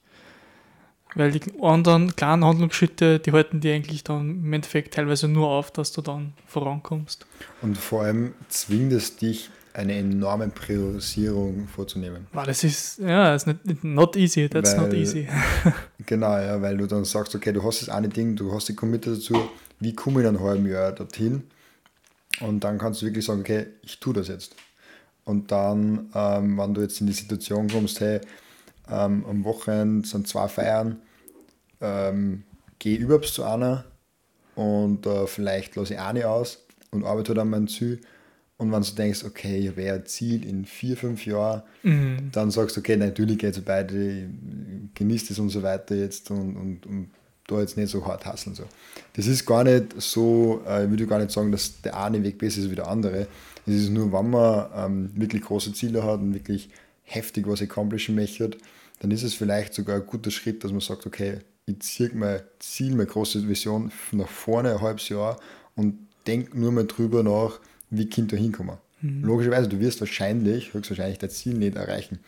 Weil 1.14 1.32
die 1.32 1.40
anderen 1.62 2.14
kleinen 2.14 2.44
Handlungsschritte, 2.44 3.18
die 3.18 3.32
halten 3.32 3.60
die 3.60 3.72
eigentlich 3.72 4.04
dann 4.04 4.44
im 4.44 4.52
Endeffekt 4.52 4.94
teilweise 4.94 5.26
nur 5.26 5.48
auf, 5.48 5.70
dass 5.70 5.90
du 5.92 6.02
dann 6.02 6.34
vorankommst. 6.46 7.26
Und 7.62 7.78
vor 7.78 8.02
allem 8.02 8.34
zwingt 8.48 8.92
es 8.92 9.16
dich, 9.16 9.50
eine 9.78 9.94
enorme 9.96 10.48
Priorisierung 10.48 11.68
vorzunehmen. 11.68 12.26
Wow, 12.32 12.44
das 12.44 12.64
ist, 12.64 12.98
ja, 12.98 13.32
das 13.32 13.46
ist 13.46 13.64
nicht, 13.64 13.84
not 13.84 14.16
easy, 14.16 14.48
that's 14.48 14.76
weil, 14.76 14.86
not 14.86 14.94
easy. 14.94 15.28
genau, 16.06 16.36
ja, 16.36 16.60
weil 16.60 16.76
du 16.76 16.86
dann 16.86 17.04
sagst, 17.04 17.34
okay, 17.34 17.52
du 17.52 17.62
hast 17.62 17.82
das 17.82 17.88
eine 17.88 18.08
Ding, 18.08 18.34
du 18.34 18.52
hast 18.52 18.68
die 18.68 18.74
Committed 18.74 19.18
dazu, 19.18 19.48
wie 19.80 19.94
komme 19.94 20.20
ich 20.20 20.26
in 20.26 20.36
einem 20.36 20.44
halben 20.44 20.66
Jahr 20.66 20.92
dorthin? 20.92 21.44
Und 22.40 22.64
dann 22.64 22.78
kannst 22.78 23.02
du 23.02 23.06
wirklich 23.06 23.24
sagen, 23.24 23.40
okay, 23.40 23.66
ich 23.82 23.98
tue 24.00 24.14
das 24.14 24.28
jetzt. 24.28 24.54
Und 25.24 25.52
dann, 25.52 26.10
ähm, 26.14 26.56
wenn 26.58 26.74
du 26.74 26.80
jetzt 26.80 27.00
in 27.00 27.06
die 27.06 27.12
Situation 27.12 27.68
kommst, 27.68 28.00
hey, 28.00 28.20
ähm, 28.90 29.24
am 29.26 29.44
Wochenende 29.44 30.06
sind 30.06 30.26
zwei 30.26 30.48
Feiern, 30.48 31.00
ähm, 31.80 32.44
geh 32.78 32.94
überhaupt 32.94 33.26
zu 33.26 33.44
einer 33.44 33.84
und 34.54 35.06
äh, 35.06 35.26
vielleicht 35.26 35.76
lasse 35.76 35.94
ich 35.94 36.00
eine 36.00 36.28
aus 36.28 36.64
und 36.90 37.04
arbeite 37.04 37.34
dann 37.34 37.50
mein 37.50 37.68
Ziel. 37.68 38.00
Und 38.56 38.72
wenn 38.72 38.82
du 38.82 38.90
denkst, 38.90 39.24
okay, 39.24 39.58
ich 39.58 39.68
habe 39.68 39.92
ein 39.92 40.06
Ziel 40.06 40.44
in 40.44 40.64
vier, 40.64 40.96
fünf 40.96 41.26
Jahren, 41.26 41.62
mhm. 41.84 42.30
dann 42.32 42.50
sagst 42.50 42.76
du, 42.76 42.80
okay, 42.80 42.96
natürlich 42.96 43.38
geht 43.38 43.56
es 43.56 43.64
beide, 43.64 44.28
genießt 44.94 45.30
es 45.30 45.38
und 45.38 45.50
so 45.50 45.62
weiter 45.62 45.94
jetzt 45.94 46.30
und, 46.30 46.56
und, 46.56 46.86
und 46.86 47.10
da 47.48 47.60
jetzt 47.60 47.76
nicht 47.76 47.90
so 47.90 48.06
hart 48.06 48.24
hasseln. 48.24 48.54
So. 48.54 48.64
Das 49.14 49.26
ist 49.26 49.44
gar 49.44 49.64
nicht 49.64 50.00
so, 50.00 50.62
äh, 50.66 50.84
ich 50.84 50.90
würde 50.90 51.06
gar 51.06 51.18
nicht 51.18 51.32
sagen, 51.32 51.50
dass 51.50 51.80
der 51.82 51.98
eine 52.00 52.22
Weg 52.22 52.38
besser 52.38 52.60
ist 52.60 52.70
wie 52.70 52.76
der 52.76 52.86
andere. 52.86 53.26
Es 53.66 53.74
ist 53.74 53.90
nur, 53.90 54.12
wenn 54.12 54.30
man 54.30 54.66
ähm, 54.76 55.10
wirklich 55.14 55.42
große 55.42 55.72
Ziele 55.72 56.04
hat 56.04 56.20
und 56.20 56.34
wirklich 56.34 56.70
heftig 57.02 57.48
was 57.48 57.60
accomplishen 57.60 58.14
möchte, 58.14 58.50
dann 59.00 59.10
ist 59.10 59.22
es 59.22 59.34
vielleicht 59.34 59.74
sogar 59.74 59.96
ein 59.96 60.06
guter 60.06 60.30
Schritt, 60.30 60.62
dass 60.62 60.70
man 60.70 60.80
sagt, 60.80 61.06
okay, 61.06 61.38
ich 61.66 61.80
ziehe 61.80 62.10
mein 62.14 62.40
Ziel, 62.58 62.92
meine 62.92 63.06
große 63.06 63.48
Vision 63.48 63.90
nach 64.12 64.28
vorne 64.28 64.72
ein 64.72 64.80
halbes 64.80 65.08
Jahr 65.08 65.38
und 65.74 65.94
denke 66.26 66.58
nur 66.58 66.72
mal 66.72 66.86
drüber 66.86 67.22
nach, 67.22 67.60
wie 67.90 68.06
Kind 68.06 68.32
da 68.32 68.36
hinkommen. 68.36 68.76
Mhm. 69.00 69.24
Logischerweise, 69.24 69.68
du 69.68 69.80
wirst 69.80 70.00
wahrscheinlich, 70.00 70.74
höchstwahrscheinlich 70.74 71.18
dein 71.18 71.30
Ziel 71.30 71.54
nicht 71.54 71.76
erreichen, 71.76 72.18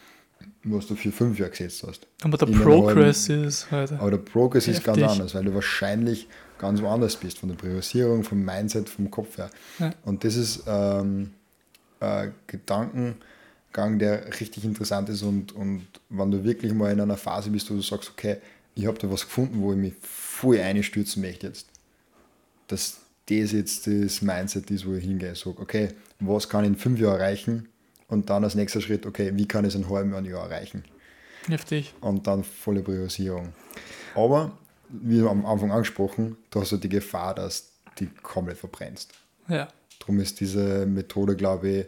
was 0.64 0.86
du 0.86 0.94
für 0.94 1.10
fünf 1.10 1.38
Jahre 1.38 1.50
gesetzt 1.50 1.84
hast. 1.86 2.06
Aber 2.22 2.36
der 2.36 2.46
Progress 2.46 3.28
halben, 3.28 3.44
ist 3.44 3.70
halt. 3.70 3.92
Aber 3.92 4.10
der 4.10 4.18
Progress 4.18 4.66
heftig. 4.66 4.78
ist 4.78 4.84
ganz 4.84 5.02
anders, 5.02 5.34
weil 5.34 5.44
du 5.44 5.54
wahrscheinlich 5.54 6.28
ganz 6.58 6.82
woanders 6.82 7.16
bist, 7.16 7.38
von 7.38 7.48
der 7.48 7.56
Priorisierung, 7.56 8.22
vom 8.22 8.44
Mindset, 8.44 8.88
vom 8.88 9.10
Kopf 9.10 9.38
her. 9.38 9.50
Ja. 9.78 9.92
Und 10.04 10.24
das 10.24 10.36
ist 10.36 10.64
ähm, 10.66 11.30
ein 12.00 12.34
Gedankengang, 12.46 13.98
der 13.98 14.26
richtig 14.40 14.64
interessant 14.64 15.08
ist 15.08 15.22
und, 15.22 15.52
und 15.52 15.86
wenn 16.10 16.30
du 16.30 16.44
wirklich 16.44 16.72
mal 16.74 16.92
in 16.92 17.00
einer 17.00 17.16
Phase 17.16 17.50
bist, 17.50 17.70
wo 17.70 17.74
du 17.74 17.82
sagst, 17.82 18.10
okay, 18.10 18.36
ich 18.74 18.86
habe 18.86 18.98
da 18.98 19.10
was 19.10 19.22
gefunden, 19.22 19.60
wo 19.60 19.72
ich 19.72 19.78
mich 19.78 19.94
voll 20.00 20.58
einstürzen 20.58 21.22
möchte 21.22 21.46
jetzt, 21.48 21.66
dass 22.68 22.98
das 23.26 23.52
jetzt 23.52 23.86
das 23.86 24.22
Mindset 24.22 24.70
ist, 24.70 24.86
wo 24.86 24.94
ich 24.94 25.04
hingehe, 25.04 25.34
sage, 25.34 25.58
okay, 25.58 25.88
was 26.18 26.48
kann 26.48 26.64
ich 26.64 26.70
in 26.70 26.76
fünf 26.76 27.00
Jahren 27.00 27.20
erreichen 27.20 27.68
und 28.10 28.28
dann 28.28 28.44
als 28.44 28.54
nächster 28.54 28.80
Schritt, 28.80 29.06
okay, 29.06 29.32
wie 29.34 29.46
kann 29.46 29.64
ich 29.64 29.70
es 29.70 29.74
in 29.76 29.84
einem 29.84 29.94
halben 29.94 30.24
Jahr 30.24 30.50
erreichen? 30.50 30.84
Heftig. 31.46 31.94
Und 32.00 32.26
dann 32.26 32.44
volle 32.44 32.82
Priorisierung. 32.82 33.52
Aber 34.14 34.52
wie 34.88 35.20
am 35.20 35.46
Anfang 35.46 35.70
angesprochen, 35.70 36.36
du 36.50 36.60
hast 36.60 36.72
ja 36.72 36.78
die 36.78 36.88
Gefahr, 36.88 37.34
dass 37.34 37.72
die 37.98 38.08
komplett 38.22 38.58
verbrennst. 38.58 39.12
Ja. 39.48 39.68
Darum 40.00 40.20
ist 40.20 40.40
diese 40.40 40.86
Methode, 40.86 41.36
glaube 41.36 41.68
ich, 41.68 41.86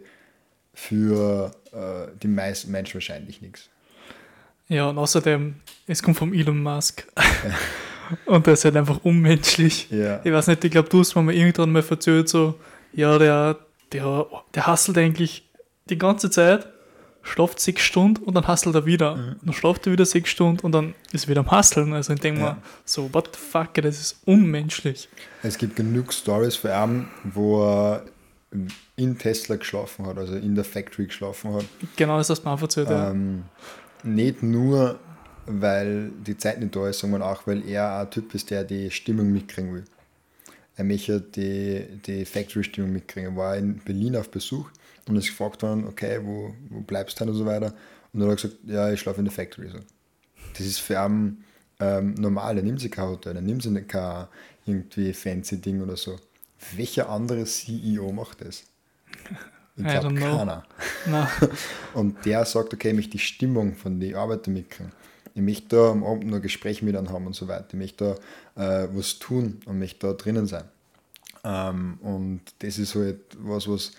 für 0.75 1.51
äh, 1.73 2.17
die 2.23 2.29
meisten 2.29 2.71
Menschen 2.71 2.95
wahrscheinlich 2.95 3.43
nichts. 3.43 3.69
Ja, 4.69 4.89
und 4.89 4.99
außerdem, 4.99 5.57
es 5.87 6.03
kommt 6.03 6.17
vom 6.17 6.33
Elon 6.33 6.63
Musk. 6.63 7.07
Ja. 7.17 7.25
und 8.33 8.47
der 8.47 8.55
ist 8.55 8.65
halt 8.65 8.77
einfach 8.77 9.01
unmenschlich. 9.05 9.91
Ja. 9.91 10.21
Ich 10.25 10.33
weiß 10.33 10.47
nicht, 10.47 10.65
ich 10.65 10.71
glaube, 10.71 10.89
du 10.89 11.01
hast 11.01 11.15
mir 11.17 11.35
irgendwann 11.35 11.73
mal 11.73 11.85
erzählt, 11.89 12.29
so, 12.29 12.59
ja, 12.93 13.19
der, 13.19 13.59
der, 13.93 14.27
der 14.55 14.67
hasselt 14.67 14.97
eigentlich 14.99 15.49
die 15.89 15.99
ganze 15.99 16.31
Zeit 16.31 16.67
schlaft 17.23 17.61
sechs 17.61 17.83
Stunden 17.83 18.23
und 18.25 18.35
dann 18.35 18.49
hustelt 18.49 18.75
er 18.75 18.85
wieder. 18.87 19.17
Mhm. 19.17 19.37
Dann 19.43 19.55
schlaft 19.55 19.87
er 19.87 19.93
wieder 19.93 20.05
sechs 20.05 20.31
Stunden 20.31 20.61
und 20.61 20.73
dann 20.73 20.95
ist 21.13 21.25
er 21.25 21.29
wieder 21.29 21.41
am 21.41 21.51
Husteln. 21.51 21.93
Also 21.93 22.13
ich 22.13 22.21
denke 22.21 22.41
ja. 22.41 22.47
mal, 22.47 22.57
so, 22.85 23.13
what 23.13 23.31
the 23.35 23.41
fuck, 23.41 23.75
das 23.75 24.01
ist 24.01 24.17
unmenschlich. 24.25 25.09
Es 25.43 25.57
gibt 25.57 25.77
genug 25.77 26.13
Stories 26.13 26.57
für 26.57 26.71
ihn, 26.73 27.07
wo 27.25 27.65
er 27.65 28.05
in 28.97 29.19
Tesla 29.19 29.57
geschlafen 29.57 30.07
hat, 30.07 30.19
also 30.19 30.35
in 30.35 30.55
der 30.55 30.65
Factory 30.65 31.07
geschlafen 31.07 31.55
hat. 31.55 31.65
Genau, 31.97 32.19
das 32.19 32.29
hast 32.29 32.43
du 32.43 32.49
mir 32.49 32.55
auch 32.55 32.63
erzählt, 32.63 32.89
ähm, 32.91 33.45
ja. 34.05 34.11
Nicht 34.11 34.43
nur, 34.43 34.99
weil 35.47 36.11
die 36.27 36.37
Zeit 36.37 36.61
nicht 36.61 36.75
da 36.75 36.89
ist, 36.89 36.99
sondern 36.99 37.23
auch, 37.23 37.47
weil 37.47 37.67
er 37.67 38.01
ein 38.01 38.11
Typ 38.11 38.35
ist, 38.35 38.51
der 38.51 38.65
die 38.65 38.91
Stimmung 38.91 39.33
mitkriegen 39.33 39.75
will. 39.75 39.85
Er 40.77 40.85
möchte 40.85 41.21
die, 41.21 41.87
die 42.05 42.25
Factory-Stimmung 42.25 42.93
mitkriegen. 42.93 43.33
Er 43.33 43.37
war 43.37 43.57
in 43.57 43.79
Berlin 43.79 44.17
auf 44.17 44.31
Besuch 44.31 44.71
und 45.09 45.17
ist 45.17 45.29
gefragt 45.29 45.63
worden, 45.63 45.87
okay, 45.87 46.21
wo, 46.23 46.55
wo 46.69 46.81
bleibst 46.81 47.21
du 47.21 47.25
und 47.25 47.35
so 47.35 47.47
weiter. 47.47 47.75
Und 48.13 48.21
dann 48.21 48.31
hat 48.31 48.45
er 48.45 48.49
gesagt, 48.49 48.65
ja, 48.67 48.93
ich 48.93 49.01
schlafe 49.01 49.19
in 49.19 49.25
der 49.25 49.33
Factory. 49.33 49.69
So. 49.69 49.79
Das 50.53 50.67
ist 50.67 50.79
für 50.79 51.01
einen 51.01 51.45
ähm, 51.81 52.15
normal, 52.15 52.57
er 52.57 52.63
nimmt 52.63 52.81
sich 52.81 52.93
kein 52.93 53.09
Hotel, 53.09 53.37
er 53.37 53.43
nimmt 53.43 53.63
sich 53.63 53.89
kein 53.89 54.27
irgendwie 54.67 55.13
fancy 55.13 55.61
Ding 55.61 55.83
oder 55.83 55.97
so. 55.97 56.19
Welcher 56.77 57.09
andere 57.09 57.45
CEO 57.45 58.13
macht 58.13 58.41
das? 58.43 58.65
Ich 59.77 59.85
glaube 59.85 60.15
keiner. 60.15 60.65
No. 61.07 61.27
Und 61.95 62.25
der 62.25 62.45
sagt, 62.45 62.75
okay, 62.75 62.91
ich 62.91 62.95
möchte 62.95 63.13
die 63.13 63.19
Stimmung 63.19 63.75
von 63.75 63.99
den 63.99 64.15
Arbeitern 64.15 64.55
mitkriegen. 64.55 64.93
Ich 65.35 65.43
möchte 65.43 65.69
da 65.77 65.91
am 65.91 66.05
Abend 66.05 66.27
noch 66.27 66.37
ein 66.37 66.43
Gespräch 66.43 66.83
mit 66.83 66.95
ihnen 66.95 67.09
haben 67.09 67.27
und 67.27 67.35
so 67.35 67.49
weiter. 67.49 67.69
Ich 67.69 67.79
möchte 67.79 68.17
da 68.55 68.83
äh, 68.83 68.89
was 68.93 69.19
tun 69.19 69.61
und 69.65 69.79
möchte 69.79 70.07
da 70.07 70.13
drinnen 70.13 70.47
sein. 70.47 70.65
Ähm, 71.43 71.99
und 72.03 72.43
das 72.59 72.79
ist 72.79 72.95
halt 72.95 73.21
was, 73.39 73.67
was 73.67 73.93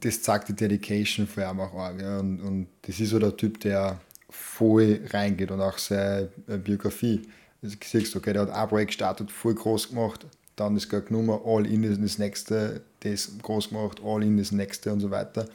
das 0.00 0.22
zeigt 0.22 0.48
die 0.48 0.54
Dedication 0.54 1.26
für 1.26 1.42
ihn 1.42 1.60
auch 1.60 1.74
arg. 1.74 2.00
Ja. 2.00 2.18
Und, 2.18 2.40
und 2.40 2.66
das 2.82 3.00
ist 3.00 3.10
so 3.10 3.18
der 3.18 3.36
Typ, 3.36 3.60
der 3.60 4.00
voll 4.30 5.00
reingeht 5.10 5.50
und 5.50 5.60
auch 5.60 5.78
seine 5.78 6.28
Biografie. 6.46 7.22
Du 7.62 7.70
siehst, 7.82 8.14
okay, 8.16 8.32
der 8.32 8.42
hat 8.42 8.50
ein 8.50 8.68
Projekt 8.68 8.90
gestartet, 8.90 9.30
voll 9.30 9.54
groß 9.54 9.90
gemacht, 9.90 10.26
dann 10.56 10.76
ist 10.76 10.88
gar 10.88 11.00
genommen, 11.00 11.38
all 11.44 11.66
in 11.66 11.82
ist 11.84 12.02
das 12.02 12.18
nächste, 12.18 12.82
das 13.00 13.30
groß 13.42 13.70
gemacht, 13.70 14.00
all 14.04 14.22
in 14.22 14.36
das 14.36 14.52
nächste 14.52 14.92
und 14.92 15.00
so 15.00 15.10
weiter. 15.10 15.46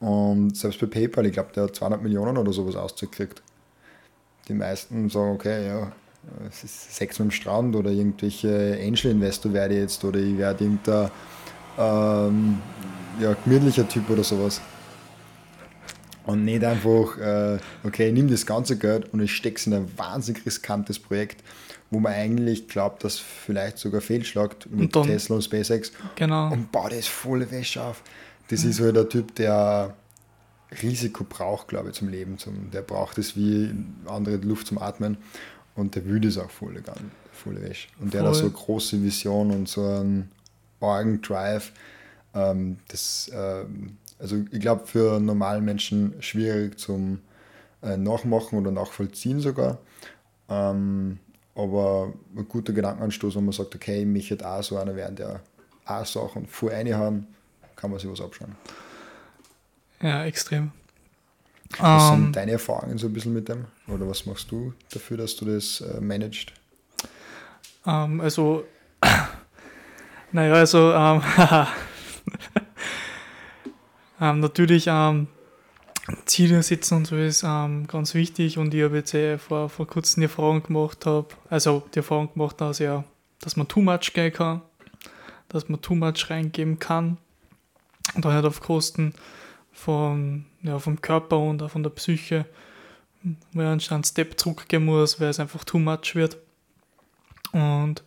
Und 0.00 0.56
selbst 0.56 0.80
bei 0.80 0.86
PayPal, 0.86 1.26
ich 1.26 1.32
glaube, 1.32 1.52
der 1.54 1.64
hat 1.64 1.76
200 1.76 2.02
Millionen 2.02 2.36
oder 2.36 2.52
sowas 2.52 2.76
ausgekriegt. 2.76 3.42
Die 4.48 4.54
meisten 4.54 5.08
sagen, 5.08 5.30
okay, 5.30 5.66
ja, 5.66 5.92
es 6.48 6.64
ist 6.64 6.94
Sex 6.94 7.18
mit 7.18 7.28
dem 7.28 7.30
Strand 7.30 7.76
oder 7.76 7.90
irgendwelche 7.90 8.78
Angel-Investor 8.82 9.52
werde 9.52 9.74
ich 9.74 9.80
jetzt 9.80 10.04
oder 10.04 10.18
ich 10.18 10.36
werde 10.36 10.64
irgendein 10.64 11.10
ähm, 11.78 12.58
ja, 13.20 13.34
gemütlicher 13.44 13.88
Typ 13.88 14.08
oder 14.10 14.24
sowas. 14.24 14.60
Und 16.24 16.44
nicht 16.44 16.64
einfach, 16.64 17.18
äh, 17.18 17.58
okay, 17.84 18.08
ich 18.08 18.14
nehme 18.14 18.30
das 18.30 18.46
ganze 18.46 18.78
Geld 18.78 19.12
und 19.12 19.20
ich 19.20 19.34
stecke 19.34 19.56
es 19.56 19.66
in 19.66 19.74
ein 19.74 19.98
wahnsinnig 19.98 20.46
riskantes 20.46 20.98
Projekt, 20.98 21.42
wo 21.90 22.00
man 22.00 22.14
eigentlich 22.14 22.66
glaubt, 22.66 23.04
dass 23.04 23.18
vielleicht 23.18 23.78
sogar 23.78 24.00
fehlschlagt 24.00 24.70
mit 24.70 24.96
dann, 24.96 25.06
Tesla 25.06 25.36
und 25.36 25.42
SpaceX 25.42 25.92
genau. 26.16 26.50
und 26.50 26.72
baut 26.72 26.92
das 26.92 27.06
volle 27.06 27.50
Wäsche 27.50 27.82
auf. 27.82 28.02
Das 28.48 28.64
mhm. 28.64 28.70
ist 28.70 28.80
halt 28.80 28.96
der 28.96 29.08
Typ, 29.08 29.34
der 29.34 29.94
Risiko 30.82 31.24
braucht, 31.24 31.68
glaube 31.68 31.90
ich, 31.90 31.94
zum 31.94 32.08
Leben. 32.08 32.38
Zum, 32.38 32.70
der 32.70 32.82
braucht 32.82 33.18
es 33.18 33.36
wie 33.36 33.74
andere 34.06 34.36
Luft 34.36 34.66
zum 34.66 34.78
Atmen 34.78 35.18
und 35.74 35.94
der 35.94 36.06
will 36.06 36.20
das 36.20 36.38
auch 36.38 36.50
volle, 36.50 36.82
volle 37.32 37.62
Wäsche. 37.62 37.88
Und 38.00 38.14
der 38.14 38.20
Voll. 38.20 38.30
hat 38.30 38.36
so 38.36 38.44
eine 38.44 38.52
große 38.52 39.02
Vision 39.02 39.50
und 39.50 39.68
so 39.68 39.82
einen 39.82 40.30
Organ 40.80 41.20
Drive 41.20 41.72
ähm, 42.34 42.78
das, 42.88 43.30
ähm, 43.32 43.96
also 44.18 44.42
ich 44.50 44.60
glaube, 44.60 44.86
für 44.86 45.20
normalen 45.20 45.64
Menschen 45.64 46.14
schwierig 46.20 46.78
zum 46.78 47.20
äh, 47.82 47.96
Nachmachen 47.96 48.58
oder 48.58 48.70
nachvollziehen 48.70 49.40
sogar. 49.40 49.78
Ähm, 50.48 51.18
aber 51.54 52.12
ein 52.36 52.48
guter 52.48 52.72
Gedankenanstoß, 52.72 53.36
wenn 53.36 53.44
man 53.44 53.52
sagt, 53.52 53.74
okay, 53.74 54.00
ich 54.00 54.06
möchte 54.06 54.46
auch 54.46 54.62
so 54.62 54.76
einer 54.76 54.96
werden, 54.96 55.16
der 55.16 55.40
auch 55.86 56.06
Sachen 56.06 56.46
voll 56.46 56.72
reinhauen, 56.72 57.26
kann 57.76 57.90
man 57.90 58.00
sich 58.00 58.10
was 58.10 58.20
abschauen. 58.20 58.56
Ja, 60.00 60.24
extrem. 60.24 60.72
Was 61.78 62.02
um, 62.04 62.10
sind 62.10 62.26
ähm, 62.26 62.32
deine 62.32 62.52
Erfahrungen 62.52 62.98
so 62.98 63.06
ein 63.06 63.12
bisschen 63.12 63.32
mit 63.32 63.48
dem? 63.48 63.66
Oder 63.88 64.08
was 64.08 64.26
machst 64.26 64.50
du 64.50 64.72
dafür, 64.92 65.16
dass 65.16 65.36
du 65.36 65.44
das 65.44 65.80
äh, 65.80 66.00
managst? 66.00 66.52
Um, 67.84 67.92
ähm, 67.92 68.20
also, 68.20 68.64
naja, 70.32 70.54
also, 70.54 70.94
um, 70.94 71.22
ähm, 74.20 74.40
natürlich 74.40 74.86
ähm, 74.88 75.28
Ziele 76.26 76.62
setzen 76.62 76.98
und 76.98 77.06
so 77.06 77.16
ist 77.16 77.44
ähm, 77.46 77.86
ganz 77.86 78.14
wichtig 78.14 78.58
und 78.58 78.74
ich 78.74 78.82
habe 78.82 78.96
jetzt 78.96 79.14
eh 79.14 79.38
vor, 79.38 79.68
vor 79.68 79.86
kurzem 79.86 80.20
die 80.20 80.24
Erfahrung 80.24 80.62
gemacht 80.62 81.06
habe, 81.06 81.28
also 81.48 81.82
die 81.94 81.98
Erfahrung 81.98 82.32
gemacht, 82.32 82.60
dass, 82.60 82.78
ja, 82.78 83.04
dass 83.40 83.56
man 83.56 83.68
too 83.68 83.80
much 83.80 84.12
gehen 84.12 84.32
kann, 84.32 84.62
dass 85.48 85.68
man 85.68 85.80
too 85.80 85.94
much 85.94 86.28
reingeben 86.28 86.78
kann 86.78 87.16
und 88.14 88.24
dann 88.24 88.32
halt 88.32 88.44
auf 88.44 88.60
Kosten 88.60 89.14
von, 89.72 90.44
ja, 90.62 90.78
vom 90.78 91.00
Körper 91.00 91.38
und 91.38 91.62
auch 91.62 91.70
von 91.70 91.82
der 91.82 91.90
Psyche, 91.90 92.44
wo 93.22 93.62
man 93.62 93.80
einen 93.80 94.04
Step 94.04 94.38
zurückgehen 94.38 94.84
muss, 94.84 95.20
weil 95.20 95.28
es 95.28 95.40
einfach 95.40 95.64
too 95.64 95.78
much 95.78 96.14
wird. 96.14 96.36
Und 97.52 98.02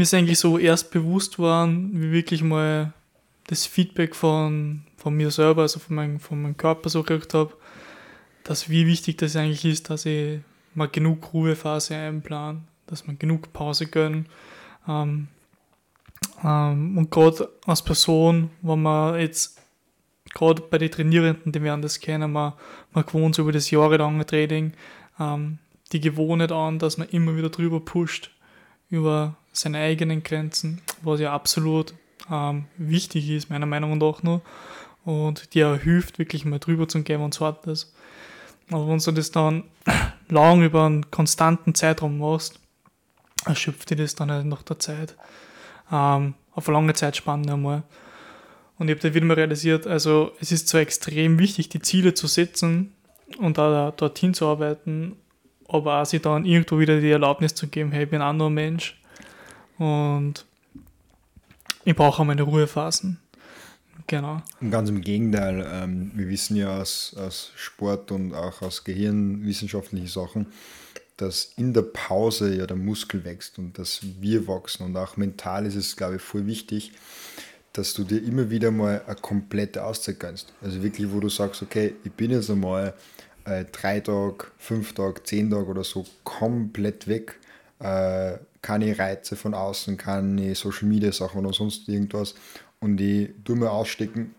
mir 0.00 0.04
ist 0.04 0.14
eigentlich 0.14 0.38
so 0.38 0.56
erst 0.56 0.92
bewusst 0.92 1.38
worden, 1.38 1.90
wie 1.92 2.10
wirklich 2.10 2.42
mal 2.42 2.94
das 3.48 3.66
Feedback 3.66 4.16
von, 4.16 4.80
von 4.96 5.14
mir 5.14 5.30
selber, 5.30 5.60
also 5.60 5.78
von, 5.78 5.94
mein, 5.94 6.18
von 6.18 6.40
meinem 6.40 6.56
Körper 6.56 6.88
so 6.88 7.02
gekriegt 7.02 7.34
habe, 7.34 7.52
dass 8.42 8.70
wie 8.70 8.86
wichtig 8.86 9.18
das 9.18 9.36
eigentlich 9.36 9.66
ist, 9.66 9.90
dass 9.90 10.06
ich 10.06 10.40
mal 10.74 10.88
genug 10.88 11.34
Ruhephase 11.34 11.96
einplan, 11.96 12.66
dass 12.86 13.06
man 13.06 13.18
genug 13.18 13.52
Pause 13.52 13.88
gönnen. 13.88 14.24
Ähm, 14.88 15.28
ähm, 16.42 16.96
und 16.96 17.10
gerade 17.10 17.50
als 17.66 17.82
Person, 17.82 18.48
wenn 18.62 18.80
man 18.80 19.20
jetzt, 19.20 19.60
gerade 20.32 20.62
bei 20.62 20.78
den 20.78 20.90
Trainierenden, 20.90 21.52
die 21.52 21.62
werden 21.62 21.82
das 21.82 22.00
kennen, 22.00 22.32
man, 22.32 22.54
man 22.92 23.04
gewohnt 23.04 23.34
so 23.34 23.42
über 23.42 23.52
das 23.52 23.70
jahrelange 23.70 24.24
Training, 24.24 24.72
ähm, 25.18 25.58
die 25.92 26.00
Gewohnheit 26.00 26.52
an, 26.52 26.78
dass 26.78 26.96
man 26.96 27.10
immer 27.10 27.36
wieder 27.36 27.50
drüber 27.50 27.80
pusht, 27.80 28.30
über 28.88 29.36
seine 29.52 29.78
eigenen 29.78 30.22
Grenzen, 30.22 30.80
was 31.02 31.20
ja 31.20 31.32
absolut 31.32 31.94
ähm, 32.30 32.66
wichtig 32.76 33.28
ist, 33.30 33.50
meiner 33.50 33.66
Meinung 33.66 33.98
nach 33.98 34.22
nur. 34.22 34.42
Und 35.04 35.54
dir 35.54 35.76
hilft, 35.82 36.18
wirklich 36.18 36.44
mal 36.44 36.58
drüber 36.58 36.86
zu 36.86 37.02
gehen, 37.02 37.20
wenn 37.20 37.30
es 37.30 37.40
hart 37.40 37.66
ist. 37.66 37.94
Aber 38.70 38.86
wenn 38.88 38.98
du 38.98 39.12
das 39.12 39.30
dann 39.30 39.64
lang 40.28 40.62
über 40.62 40.84
einen 40.84 41.10
konstanten 41.10 41.74
Zeitraum 41.74 42.18
machst, 42.18 42.60
erschöpft 43.46 43.90
dir 43.90 43.96
das 43.96 44.14
dann 44.14 44.30
halt 44.30 44.46
nach 44.46 44.62
der 44.62 44.78
Zeit. 44.78 45.16
Ähm, 45.90 46.34
auf 46.52 46.68
eine 46.68 46.78
lange 46.78 46.94
Zeitspanne 46.94 47.52
einmal. 47.52 47.82
Und 48.78 48.88
ich 48.88 48.96
habe 48.96 49.08
da 49.08 49.14
wieder 49.14 49.26
mal 49.26 49.34
realisiert, 49.34 49.86
also 49.86 50.32
es 50.40 50.52
ist 50.52 50.68
zwar 50.68 50.80
extrem 50.80 51.38
wichtig, 51.38 51.68
die 51.68 51.82
Ziele 51.82 52.14
zu 52.14 52.26
setzen 52.26 52.94
und 53.38 53.58
da 53.58 53.90
dorthin 53.90 54.32
zu 54.32 54.46
arbeiten, 54.46 55.16
aber 55.68 56.00
auch 56.00 56.06
sich 56.06 56.22
dann 56.22 56.46
irgendwo 56.46 56.78
wieder 56.78 56.98
die 57.00 57.10
Erlaubnis 57.10 57.54
zu 57.54 57.68
geben, 57.68 57.92
hey, 57.92 58.04
ich 58.04 58.10
bin 58.10 58.22
auch 58.22 58.30
ein 58.30 58.54
Mensch 58.54 58.99
und 59.80 60.44
ich 61.84 61.96
brauche 61.96 62.20
auch 62.20 62.26
meine 62.26 62.42
Ruhephasen. 62.42 63.18
Genau. 64.06 64.42
Und 64.60 64.70
ganz 64.70 64.90
im 64.90 65.00
Gegenteil, 65.00 65.66
ähm, 65.72 66.10
wir 66.14 66.28
wissen 66.28 66.56
ja 66.56 66.80
aus, 66.80 67.16
aus 67.16 67.52
Sport 67.56 68.12
und 68.12 68.34
auch 68.34 68.60
aus 68.60 68.84
gehirnwissenschaftlichen 68.84 70.08
Sachen, 70.08 70.46
dass 71.16 71.52
in 71.56 71.72
der 71.72 71.82
Pause 71.82 72.54
ja 72.54 72.66
der 72.66 72.76
Muskel 72.76 73.24
wächst 73.24 73.58
und 73.58 73.78
dass 73.78 74.00
wir 74.20 74.46
wachsen. 74.48 74.84
Und 74.84 74.96
auch 74.96 75.16
mental 75.16 75.64
ist 75.64 75.76
es, 75.76 75.96
glaube 75.96 76.16
ich, 76.16 76.22
voll 76.22 76.46
wichtig, 76.46 76.92
dass 77.72 77.94
du 77.94 78.04
dir 78.04 78.22
immer 78.22 78.50
wieder 78.50 78.70
mal 78.70 79.02
eine 79.06 79.16
komplette 79.16 79.84
Auszeit 79.84 80.20
gönnst. 80.20 80.52
Also 80.60 80.82
wirklich, 80.82 81.10
wo 81.10 81.20
du 81.20 81.28
sagst, 81.28 81.62
okay, 81.62 81.94
ich 82.04 82.12
bin 82.12 82.32
jetzt 82.32 82.50
einmal 82.50 82.94
äh, 83.44 83.64
drei 83.70 84.00
Tage, 84.00 84.46
fünf 84.58 84.92
Tage, 84.92 85.22
zehn 85.22 85.50
Tage 85.50 85.66
oder 85.66 85.84
so 85.84 86.04
komplett 86.24 87.06
weg. 87.08 87.38
Äh, 87.78 88.38
keine 88.62 88.98
Reize 88.98 89.36
von 89.36 89.54
außen, 89.54 89.96
keine 89.96 90.54
Social 90.54 90.88
Media 90.88 91.12
Sachen 91.12 91.44
oder 91.44 91.54
sonst 91.54 91.88
irgendwas. 91.88 92.34
Und 92.80 93.00
ich 93.00 93.30
tue 93.44 93.56
mir 93.56 93.70
ausstecken 93.70 94.34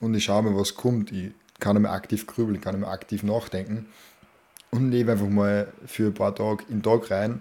und 0.00 0.14
ich 0.14 0.24
schaue 0.24 0.42
mir, 0.42 0.56
was 0.56 0.74
kommt. 0.74 1.12
Ich 1.12 1.32
kann 1.60 1.80
mir 1.80 1.90
aktiv 1.90 2.26
grübeln, 2.26 2.60
kann 2.60 2.78
mir 2.78 2.88
aktiv 2.88 3.22
nachdenken 3.22 3.86
und 4.70 4.90
lebe 4.90 5.12
einfach 5.12 5.28
mal 5.28 5.72
für 5.86 6.06
ein 6.06 6.14
paar 6.14 6.34
Tage 6.34 6.64
in 6.68 6.80
den 6.80 6.82
Tag 6.82 7.10
rein, 7.10 7.40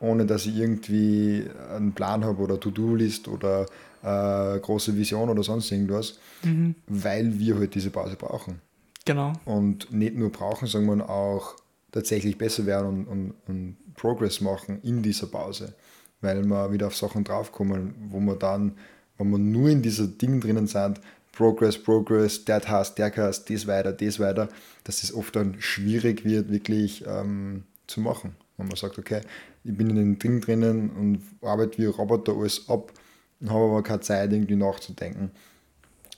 ohne 0.00 0.24
dass 0.26 0.46
ich 0.46 0.56
irgendwie 0.56 1.46
einen 1.70 1.92
Plan 1.92 2.24
habe 2.24 2.40
oder 2.42 2.58
To-Do-List 2.60 3.28
oder 3.28 3.66
äh, 4.02 4.58
große 4.60 4.96
Vision 4.96 5.28
oder 5.30 5.42
sonst 5.42 5.70
irgendwas, 5.72 6.18
mhm. 6.42 6.74
weil 6.86 7.38
wir 7.38 7.58
halt 7.58 7.74
diese 7.74 7.90
Pause 7.90 8.16
brauchen. 8.16 8.60
Genau. 9.04 9.32
Und 9.44 9.92
nicht 9.92 10.14
nur 10.14 10.30
brauchen, 10.30 10.66
sondern 10.66 11.02
auch 11.02 11.56
tatsächlich 11.94 12.36
besser 12.36 12.66
werden 12.66 12.88
und, 12.88 13.06
und, 13.06 13.34
und 13.46 13.76
Progress 13.94 14.40
machen 14.40 14.80
in 14.82 15.02
dieser 15.02 15.28
Pause, 15.28 15.74
weil 16.20 16.44
wir 16.44 16.72
wieder 16.72 16.88
auf 16.88 16.96
Sachen 16.96 17.22
draufkommen, 17.22 17.94
wo 18.08 18.18
wir 18.18 18.34
dann, 18.34 18.76
wenn 19.16 19.30
wir 19.30 19.38
nur 19.38 19.68
in 19.68 19.80
dieser 19.80 20.08
Ding 20.08 20.40
drinnen 20.40 20.66
sind, 20.66 21.00
Progress, 21.30 21.78
Progress, 21.78 22.44
der 22.44 22.60
hast, 22.66 22.98
der 22.98 23.14
hast, 23.16 23.48
das 23.48 23.66
weiter, 23.66 23.92
das 23.92 24.18
weiter, 24.18 24.48
dass 24.82 25.02
es 25.02 25.14
oft 25.14 25.36
dann 25.36 25.56
schwierig 25.60 26.24
wird, 26.24 26.50
wirklich 26.50 27.04
ähm, 27.06 27.62
zu 27.86 28.00
machen. 28.00 28.34
Wenn 28.56 28.66
man 28.66 28.76
sagt, 28.76 28.98
okay, 28.98 29.20
ich 29.64 29.76
bin 29.76 29.90
in 29.90 29.96
dem 29.96 30.18
Ding 30.18 30.40
drinnen 30.40 30.90
und 30.90 31.22
arbeite 31.42 31.78
wie 31.78 31.86
ein 31.86 31.92
Roboter 31.92 32.36
alles 32.36 32.68
ab 32.68 32.92
habe 33.48 33.64
aber 33.64 33.82
keine 33.82 34.00
Zeit, 34.00 34.32
irgendwie 34.32 34.56
nachzudenken. 34.56 35.30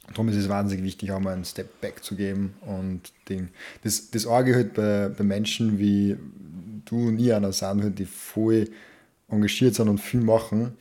Darum 0.08 0.28
ist 0.28 0.36
es 0.36 0.48
wahnsinnig 0.48 0.84
wichtig, 0.84 1.12
auch 1.12 1.20
mal 1.20 1.34
einen 1.34 1.44
Step 1.44 1.80
Back 1.80 2.02
zu 2.02 2.14
geben 2.14 2.54
und 2.62 3.12
Ding. 3.28 3.48
Das, 3.82 4.10
das 4.10 4.26
Arge 4.26 4.54
halt 4.54 4.74
bei, 4.74 5.08
bei 5.08 5.24
Menschen 5.24 5.78
wie 5.78 6.16
du 6.84 7.08
und 7.08 7.18
ich 7.18 7.32
einer 7.32 7.52
sind, 7.52 7.82
halt, 7.82 7.98
die 7.98 8.06
voll 8.06 8.68
engagiert 9.28 9.74
sind 9.74 9.88
und 9.88 9.98
viel 9.98 10.20
machen. 10.20 10.72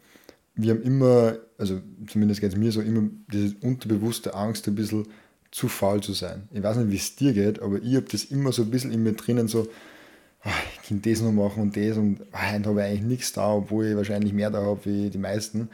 Wir 0.55 0.74
haben 0.74 0.84
immer, 0.84 1.38
also 1.58 1.82
zumindest 2.08 2.41
geht 2.41 2.53
es 2.53 2.58
mir 2.58 2.72
so, 2.72 2.82
immer 2.82 3.10
diese 3.32 3.55
unterbewusste 3.62 4.34
Angst, 4.36 4.67
ein 4.67 4.75
bisschen 4.75 5.08
zu 5.51 5.67
faul 5.67 6.01
zu 6.01 6.13
sein. 6.13 6.48
Ich 6.51 6.62
weiß 6.62 6.77
nicht, 6.77 6.91
wie 6.91 6.98
es 6.98 7.15
dir 7.15 7.34
geht, 7.34 7.62
aber 7.62 7.82
ich 7.82 7.96
habe 7.96 8.05
das 8.10 8.25
immer 8.25 8.51
so 8.51 8.62
ein 8.62 8.72
bisschen 8.72 8.91
in 8.91 9.03
mir 9.03 9.13
drinnen, 9.13 9.48
so, 9.48 9.67
ach, 10.44 10.63
ich 10.75 10.88
kann 10.88 11.01
das 11.01 11.22
noch 11.22 11.32
machen 11.32 11.63
und 11.63 11.75
das 11.75 11.98
und 11.98 12.22
ach, 12.32 12.53
heute 12.53 12.70
habe 12.70 12.82
ich 12.82 12.88
eigentlich 12.88 13.01
nichts 13.01 13.34
da, 13.34 13.53
obwohl 13.53 13.88
ich 13.88 13.96
wahrscheinlich 13.96 14.34
mehr 14.34 14.51
da 14.51 14.63
habe 14.63 14.79
wie 14.84 15.10
die 15.10 15.17
meisten. 15.17 15.70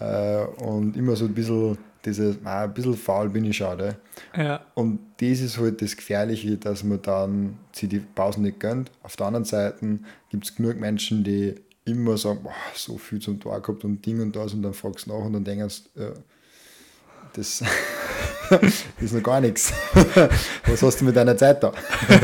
Äh, 0.00 0.44
und 0.62 0.96
immer 0.96 1.14
so 1.14 1.26
ein 1.26 1.34
bisschen 1.34 1.78
dieses, 2.04 2.38
ah, 2.44 2.64
ein 2.64 2.74
bisschen 2.74 2.96
faul 2.96 3.28
bin 3.28 3.44
ich 3.44 3.56
schade. 3.56 3.96
Ja. 4.36 4.64
Und 4.74 5.00
das 5.18 5.40
ist 5.40 5.58
halt 5.58 5.82
das 5.82 5.96
Gefährliche, 5.96 6.56
dass 6.56 6.84
man 6.84 7.02
dann 7.02 7.58
sich 7.72 7.88
die 7.88 8.00
Pausen 8.00 8.42
nicht 8.42 8.60
gönnt. 8.60 8.90
Auf 9.02 9.16
der 9.16 9.26
anderen 9.26 9.44
Seite 9.44 9.98
gibt 10.30 10.44
es 10.44 10.54
genug 10.54 10.78
Menschen, 10.78 11.24
die 11.24 11.54
immer 11.84 12.16
sagen, 12.16 12.42
boah, 12.42 12.52
so 12.74 12.98
viel 12.98 13.18
zum 13.18 13.40
Tag 13.40 13.64
gehabt 13.64 13.84
und 13.84 14.04
Ding 14.04 14.20
und 14.20 14.36
das 14.36 14.52
und 14.52 14.62
dann 14.62 14.74
fragst 14.74 15.06
du 15.06 15.10
nach 15.10 15.24
und 15.24 15.32
dann 15.32 15.44
denkst 15.44 15.82
du, 15.94 16.02
ja, 16.02 16.12
das 17.32 17.62
ist 19.00 19.14
noch 19.14 19.22
gar 19.22 19.40
nichts. 19.40 19.72
Was 20.66 20.82
hast 20.82 21.00
du 21.00 21.04
mit 21.04 21.16
deiner 21.16 21.36
Zeit 21.36 21.62
da? 21.62 21.72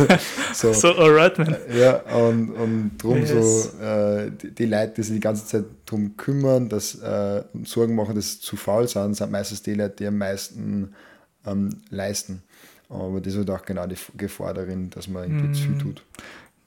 so, 0.54 0.72
so 0.72 0.88
alright, 0.94 1.38
man. 1.38 1.56
Ja, 1.72 1.96
und, 2.14 2.50
und 2.50 2.92
drum 2.98 3.18
yes. 3.18 3.72
so, 3.72 3.82
äh, 3.82 4.30
die, 4.30 4.50
die, 4.54 4.66
Leute, 4.66 4.94
die 4.96 5.02
sich 5.02 5.14
die 5.14 5.20
ganze 5.20 5.46
Zeit 5.46 5.64
darum 5.86 6.16
kümmern, 6.16 6.68
dass 6.68 6.94
äh, 6.96 7.42
Sorgen 7.64 7.94
machen, 7.94 8.14
dass 8.14 8.34
sie 8.34 8.40
zu 8.40 8.56
faul 8.56 8.88
sind, 8.88 9.14
sind 9.14 9.30
meistens 9.30 9.62
die 9.62 9.74
Leute, 9.74 9.96
die 9.98 10.06
am 10.06 10.18
meisten 10.18 10.94
ähm, 11.46 11.70
leisten. 11.90 12.42
Aber 12.88 13.20
das 13.20 13.32
ist 13.32 13.38
halt 13.38 13.50
auch 13.50 13.64
genau 13.64 13.86
die 13.86 13.96
Gefahr 14.16 14.54
darin, 14.54 14.90
dass 14.90 15.08
man 15.08 15.24
irgendwie 15.24 15.48
mm. 15.48 15.54
zu 15.54 15.62
viel 15.62 15.78
tut. 15.78 16.02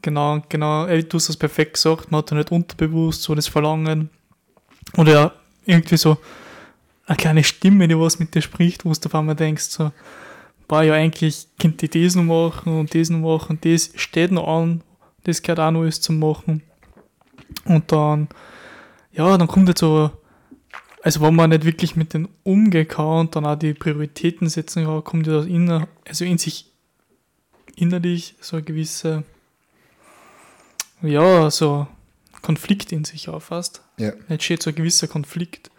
Genau, 0.01 0.41
genau. 0.49 0.85
Ey, 0.85 1.03
du 1.03 1.17
hast 1.17 1.29
das 1.29 1.37
perfekt 1.37 1.73
gesagt, 1.73 2.11
man 2.11 2.19
hat 2.19 2.31
ja 2.31 2.37
nicht 2.37 2.51
unterbewusst 2.51 3.23
so 3.23 3.35
das 3.35 3.47
Verlangen. 3.47 4.09
Oder 4.95 5.11
ja, 5.11 5.31
irgendwie 5.65 5.97
so 5.97 6.17
eine 7.07 7.17
kleine 7.17 7.43
Stimme, 7.43 7.87
die 7.87 7.97
was 7.97 8.19
mit 8.19 8.35
dir 8.35 8.41
spricht, 8.41 8.85
wo 8.85 8.91
du 8.91 9.05
auf 9.05 9.15
einmal 9.15 9.35
denkst, 9.35 9.65
so, 9.65 9.91
boah, 10.67 10.83
ja, 10.83 10.93
eigentlich 10.93 11.47
könnte 11.59 11.85
ich 11.85 11.91
das 11.91 12.15
noch 12.15 12.23
machen 12.23 12.77
und 12.77 12.93
das 12.93 13.09
noch 13.09 13.19
machen 13.19 13.53
und 13.55 13.65
das 13.65 13.91
steht 13.95 14.31
noch 14.31 14.47
an, 14.47 14.83
das 15.23 15.41
gehört 15.41 15.59
auch 15.59 15.71
noch 15.71 15.81
alles 15.81 16.01
zu 16.01 16.11
machen. 16.11 16.61
Und 17.63 17.91
dann, 17.91 18.27
ja, 19.13 19.37
dann 19.37 19.47
kommt 19.47 19.69
jetzt 19.69 19.79
so, 19.79 20.11
also 21.01 21.21
wenn 21.21 21.35
man 21.35 21.49
nicht 21.49 21.63
wirklich 21.63 21.95
mit 21.95 22.13
den 22.13 22.27
umgehen 22.43 22.87
kann 22.87 23.19
und 23.19 23.35
dann 23.35 23.45
auch 23.45 23.55
die 23.55 23.73
Prioritäten 23.73 24.49
setzen 24.49 24.83
kann, 24.83 25.03
kommt 25.03 25.27
ja 25.27 25.41
inner, 25.43 25.87
also 26.05 26.25
in 26.25 26.37
sich 26.37 26.71
innerlich 27.77 28.35
so 28.41 28.57
ein 28.57 28.65
gewisser, 28.65 29.23
ja, 31.01 31.49
so 31.49 31.87
Konflikt 32.41 32.91
in 32.91 33.05
sich 33.05 33.29
auf 33.29 33.45
fast. 33.45 33.81
Ja. 33.97 34.11
Jetzt 34.27 34.43
steht 34.43 34.63
so 34.63 34.71
ein 34.71 34.75
gewisser 34.75 35.07
Konflikt. 35.07 35.71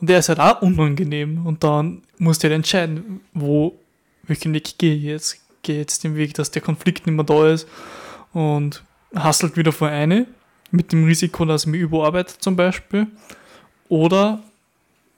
Und 0.00 0.08
der 0.08 0.18
ist 0.18 0.28
halt 0.28 0.40
auch 0.40 0.62
unangenehm. 0.62 1.46
Und 1.46 1.64
dann 1.64 2.02
musst 2.18 2.42
du 2.42 2.48
halt 2.48 2.54
entscheiden, 2.54 3.20
wo, 3.32 3.78
welchen 4.24 4.52
Weg 4.54 4.78
gehe 4.78 4.94
ich 4.94 5.02
jetzt. 5.02 5.40
Gehe 5.62 5.78
jetzt 5.78 6.04
den 6.04 6.14
Weg, 6.14 6.34
dass 6.34 6.50
der 6.50 6.62
Konflikt 6.62 7.06
nicht 7.06 7.16
mehr 7.16 7.24
da 7.24 7.48
ist 7.48 7.66
und 8.32 8.84
hasselt 9.14 9.56
wieder 9.56 9.72
vor 9.72 9.88
eine, 9.88 10.26
mit 10.70 10.92
dem 10.92 11.04
Risiko, 11.04 11.44
dass 11.44 11.64
ich 11.64 11.70
mich 11.70 11.80
überarbeite 11.80 12.38
zum 12.38 12.56
Beispiel. 12.56 13.06
Oder 13.88 14.40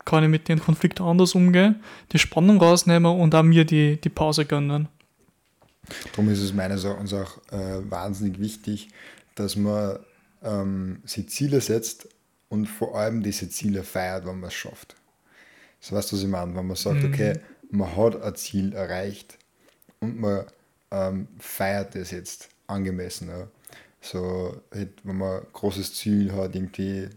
kann 0.04 0.24
ich 0.24 0.30
mit 0.30 0.48
dem 0.48 0.60
Konflikt 0.60 1.00
anders 1.00 1.34
umgehen, 1.34 1.82
die 2.12 2.18
Spannung 2.18 2.58
rausnehmen 2.58 3.20
und 3.20 3.34
auch 3.34 3.42
mir 3.42 3.64
die, 3.64 4.00
die 4.00 4.08
Pause 4.08 4.44
gönnen. 4.44 4.88
Darum 6.12 6.30
ist 6.30 6.40
es 6.40 6.52
meines 6.52 6.84
Erachtens 6.84 7.12
auch 7.12 7.38
äh, 7.52 7.90
wahnsinnig 7.90 8.40
wichtig, 8.40 8.88
dass 9.34 9.56
man 9.56 9.98
ähm, 10.42 11.02
sich 11.04 11.28
Ziele 11.28 11.60
setzt, 11.60 12.08
und 12.50 12.66
vor 12.66 12.96
allem 12.96 13.22
diese 13.22 13.48
Ziele 13.48 13.82
feiert, 13.82 14.26
wenn 14.26 14.40
man 14.40 14.48
es 14.48 14.54
schafft. 14.54 14.96
So 15.80 15.96
weißt 15.96 16.12
du, 16.12 16.16
was 16.16 16.22
ich 16.22 16.28
meine? 16.28 16.54
Wenn 16.54 16.66
man 16.66 16.76
sagt, 16.76 17.02
mhm. 17.02 17.12
okay, 17.12 17.38
man 17.70 17.96
hat 17.96 18.20
ein 18.20 18.34
Ziel 18.36 18.74
erreicht 18.74 19.38
und 20.00 20.20
man 20.20 20.44
ähm, 20.90 21.28
feiert 21.38 21.96
es 21.96 22.10
jetzt 22.10 22.48
angemessen. 22.66 23.28
Ja. 23.28 23.48
So, 24.02 24.60
wenn 24.70 25.16
man 25.16 25.40
ein 25.40 25.46
großes 25.52 25.94
Ziel 25.94 26.32
hat, 26.32 26.54
irgendwie 26.54 27.08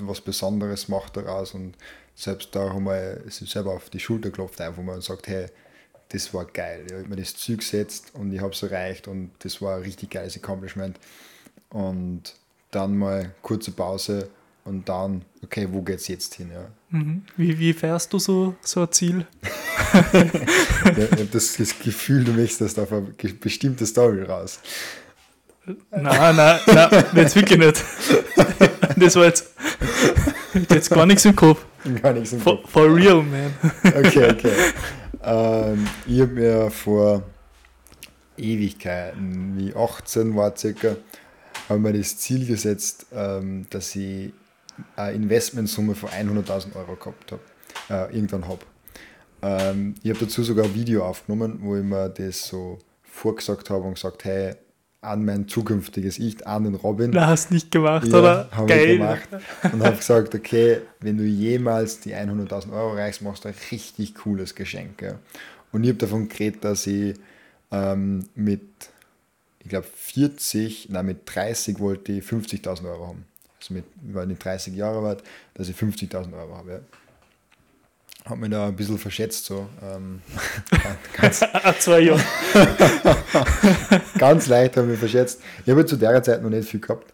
was 0.00 0.20
Besonderes 0.20 0.88
macht 0.88 1.16
daraus 1.16 1.54
und 1.54 1.76
selbst 2.14 2.54
da 2.54 2.72
haben 2.72 2.84
wir 2.84 3.22
sich 3.28 3.50
selber 3.50 3.72
auf 3.72 3.90
die 3.90 4.00
Schulter 4.00 4.30
klopft, 4.30 4.60
einfach 4.60 4.82
mal 4.82 4.96
und 4.96 5.04
sagt, 5.04 5.26
hey, 5.28 5.46
das 6.10 6.32
war 6.34 6.44
geil. 6.44 6.84
Ich 6.86 6.92
habe 6.92 7.08
mir 7.08 7.16
das 7.16 7.34
Ziel 7.36 7.56
gesetzt 7.56 8.12
und 8.14 8.32
ich 8.32 8.40
habe 8.40 8.52
es 8.52 8.62
erreicht 8.62 9.08
und 9.08 9.30
das 9.40 9.62
war 9.62 9.76
ein 9.76 9.82
richtig 9.82 10.10
geiles 10.10 10.36
Accomplishment. 10.36 10.98
Und 11.70 12.34
dann 12.70 12.96
mal 12.96 13.34
kurze 13.42 13.72
Pause 13.72 14.28
und 14.64 14.88
dann, 14.88 15.22
okay, 15.42 15.68
wo 15.70 15.82
geht's 15.82 16.08
jetzt 16.08 16.34
hin? 16.34 16.50
Ja. 16.52 16.66
Mhm. 16.90 17.22
Wie, 17.36 17.58
wie 17.58 17.72
fährst 17.72 18.12
du 18.12 18.18
so, 18.18 18.54
so 18.62 18.82
ein 18.82 18.92
Ziel? 18.92 19.26
ja, 19.92 20.22
ich 20.22 21.10
habe 21.12 21.28
das, 21.30 21.56
das, 21.56 21.78
Gefühl, 21.78 22.24
du 22.24 22.32
möchtest 22.32 22.78
auf 22.78 22.92
eine 22.92 23.12
bestimmte 23.40 23.86
Story 23.86 24.22
raus. 24.22 24.60
Nein, 25.90 26.36
nein, 26.36 26.60
nein, 26.66 27.04
jetzt 27.14 27.36
wirklich 27.36 27.58
nicht. 27.58 27.82
Das 28.96 29.16
war 29.16 29.24
jetzt, 29.24 29.52
jetzt 30.70 30.88
gar 30.90 31.04
nichts 31.04 31.24
im 31.24 31.34
Kopf. 31.34 31.64
Gar 32.00 32.12
nichts 32.12 32.32
im 32.32 32.44
Kopf. 32.44 32.70
For, 32.70 32.86
for 32.86 32.94
real, 32.94 33.22
man. 33.22 33.52
Okay, 33.82 34.30
okay. 34.30 34.52
Ähm, 35.20 35.88
ich 36.06 36.20
habe 36.20 36.32
mir 36.32 36.70
vor 36.70 37.24
Ewigkeiten, 38.36 39.58
wie 39.58 39.74
18 39.74 40.36
war 40.36 40.56
circa, 40.56 40.96
habe 41.68 41.80
mir 41.80 41.92
das 41.92 42.18
Ziel 42.18 42.46
gesetzt, 42.46 43.06
ähm, 43.12 43.66
dass 43.70 43.96
ich 43.96 44.32
eine 44.96 45.12
Investmentsumme 45.12 45.94
von 45.94 46.10
100.000 46.10 46.74
Euro 46.76 46.96
gehabt 46.96 47.32
habe, 47.32 47.42
äh, 47.90 48.14
irgendwann 48.14 48.48
habe. 48.48 48.64
Ähm, 49.42 49.94
ich 50.02 50.10
habe 50.10 50.24
dazu 50.24 50.42
sogar 50.42 50.64
ein 50.64 50.74
Video 50.74 51.04
aufgenommen, 51.04 51.58
wo 51.60 51.76
ich 51.76 51.84
mir 51.84 52.08
das 52.08 52.46
so 52.46 52.78
vorgesagt 53.02 53.70
habe 53.70 53.84
und 53.84 53.94
gesagt, 53.94 54.24
hey, 54.24 54.54
an 55.00 55.24
mein 55.24 55.46
zukünftiges 55.48 56.18
Ich, 56.18 56.46
an 56.46 56.64
den 56.64 56.74
Robin. 56.76 57.12
Du 57.12 57.20
hast 57.20 57.50
nicht 57.50 57.70
gemacht, 57.70 58.06
ja, 58.08 58.18
oder? 58.18 58.48
Habe 58.52 58.66
Geil. 58.66 58.96
gemacht 58.96 59.28
und 59.70 59.84
habe 59.84 59.96
gesagt, 59.96 60.34
okay, 60.34 60.80
wenn 61.00 61.18
du 61.18 61.24
jemals 61.24 62.00
die 62.00 62.14
100.000 62.14 62.72
Euro 62.72 62.94
reichst, 62.94 63.20
machst 63.20 63.44
du 63.44 63.48
ein 63.48 63.54
richtig 63.70 64.14
cooles 64.14 64.54
Geschenk. 64.54 65.02
Ja. 65.02 65.18
Und 65.72 65.84
ich 65.84 65.90
habe 65.90 65.98
davon 65.98 66.28
geredet, 66.28 66.64
dass 66.64 66.86
ich 66.86 67.16
ähm, 67.70 68.24
mit, 68.34 68.62
ich 69.58 69.68
glaube 69.68 69.86
40, 69.94 70.88
nein, 70.88 71.04
mit 71.04 71.18
30 71.26 71.80
wollte 71.80 72.12
ich 72.12 72.24
50.000 72.24 72.90
Euro 72.90 73.08
haben 73.08 73.26
also 73.64 73.74
mit, 73.74 73.84
weil 74.02 74.30
ich 74.30 74.38
30 74.38 74.74
Jahre 74.74 75.06
alt, 75.06 75.22
dass 75.54 75.68
ich 75.68 75.76
50.000 75.76 76.32
Euro 76.38 76.56
habe. 76.56 76.82
habe 78.24 78.40
mich 78.40 78.50
da 78.50 78.68
ein 78.68 78.76
bisschen 78.76 78.98
verschätzt. 78.98 79.46
So. 79.46 79.68
Ähm, 79.82 80.20
ganz, 81.16 81.40
Zwei 81.78 82.00
Jahre. 82.00 82.20
ganz 84.18 84.46
leicht 84.46 84.76
habe 84.76 84.86
ich 84.86 84.90
mich 84.92 84.98
verschätzt. 84.98 85.40
Ich 85.64 85.70
habe 85.70 85.84
zu 85.86 85.96
der 85.96 86.22
Zeit 86.22 86.42
noch 86.42 86.50
nicht 86.50 86.68
viel 86.68 86.80
gehabt. 86.80 87.12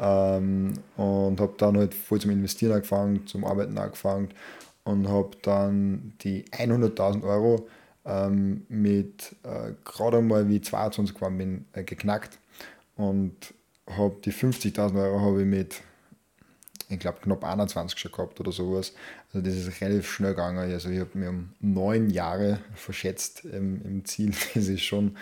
Ähm, 0.00 0.74
und 0.96 1.40
habe 1.40 1.54
dann 1.56 1.76
halt 1.76 1.94
voll 1.94 2.20
zum 2.20 2.32
Investieren 2.32 2.72
angefangen, 2.72 3.26
zum 3.28 3.44
Arbeiten 3.44 3.78
angefangen 3.78 4.30
und 4.82 5.08
habe 5.08 5.30
dann 5.42 6.14
die 6.22 6.44
100.000 6.46 7.22
Euro 7.22 7.68
ähm, 8.04 8.66
mit 8.68 9.36
äh, 9.44 9.72
gerade 9.84 10.20
mal 10.20 10.48
wie 10.48 10.60
22 10.60 11.14
geworden 11.14 11.38
bin, 11.38 11.64
äh, 11.74 11.84
geknackt 11.84 12.38
und 12.96 13.54
habe 13.88 14.16
die 14.24 14.32
50.000 14.32 15.02
Euro 15.02 15.20
habe 15.20 15.42
ich 15.42 15.46
mit 15.46 15.82
ich 16.88 16.98
glaube, 16.98 17.18
knapp 17.22 17.44
21 17.44 17.98
schon 17.98 18.12
gehabt 18.12 18.38
oder 18.40 18.52
sowas. 18.52 18.92
Also 19.32 19.44
das 19.44 19.56
ist 19.56 19.80
relativ 19.80 20.10
schnell 20.10 20.32
gegangen. 20.32 20.58
Also 20.58 20.90
ich 20.90 21.00
habe 21.00 21.10
mir 21.14 21.30
um 21.30 21.50
neun 21.60 22.10
Jahre 22.10 22.60
verschätzt 22.74 23.44
im, 23.44 23.82
im 23.84 24.04
Ziel. 24.04 24.32
Das 24.54 24.68
ist 24.68 24.82
schon 24.82 25.16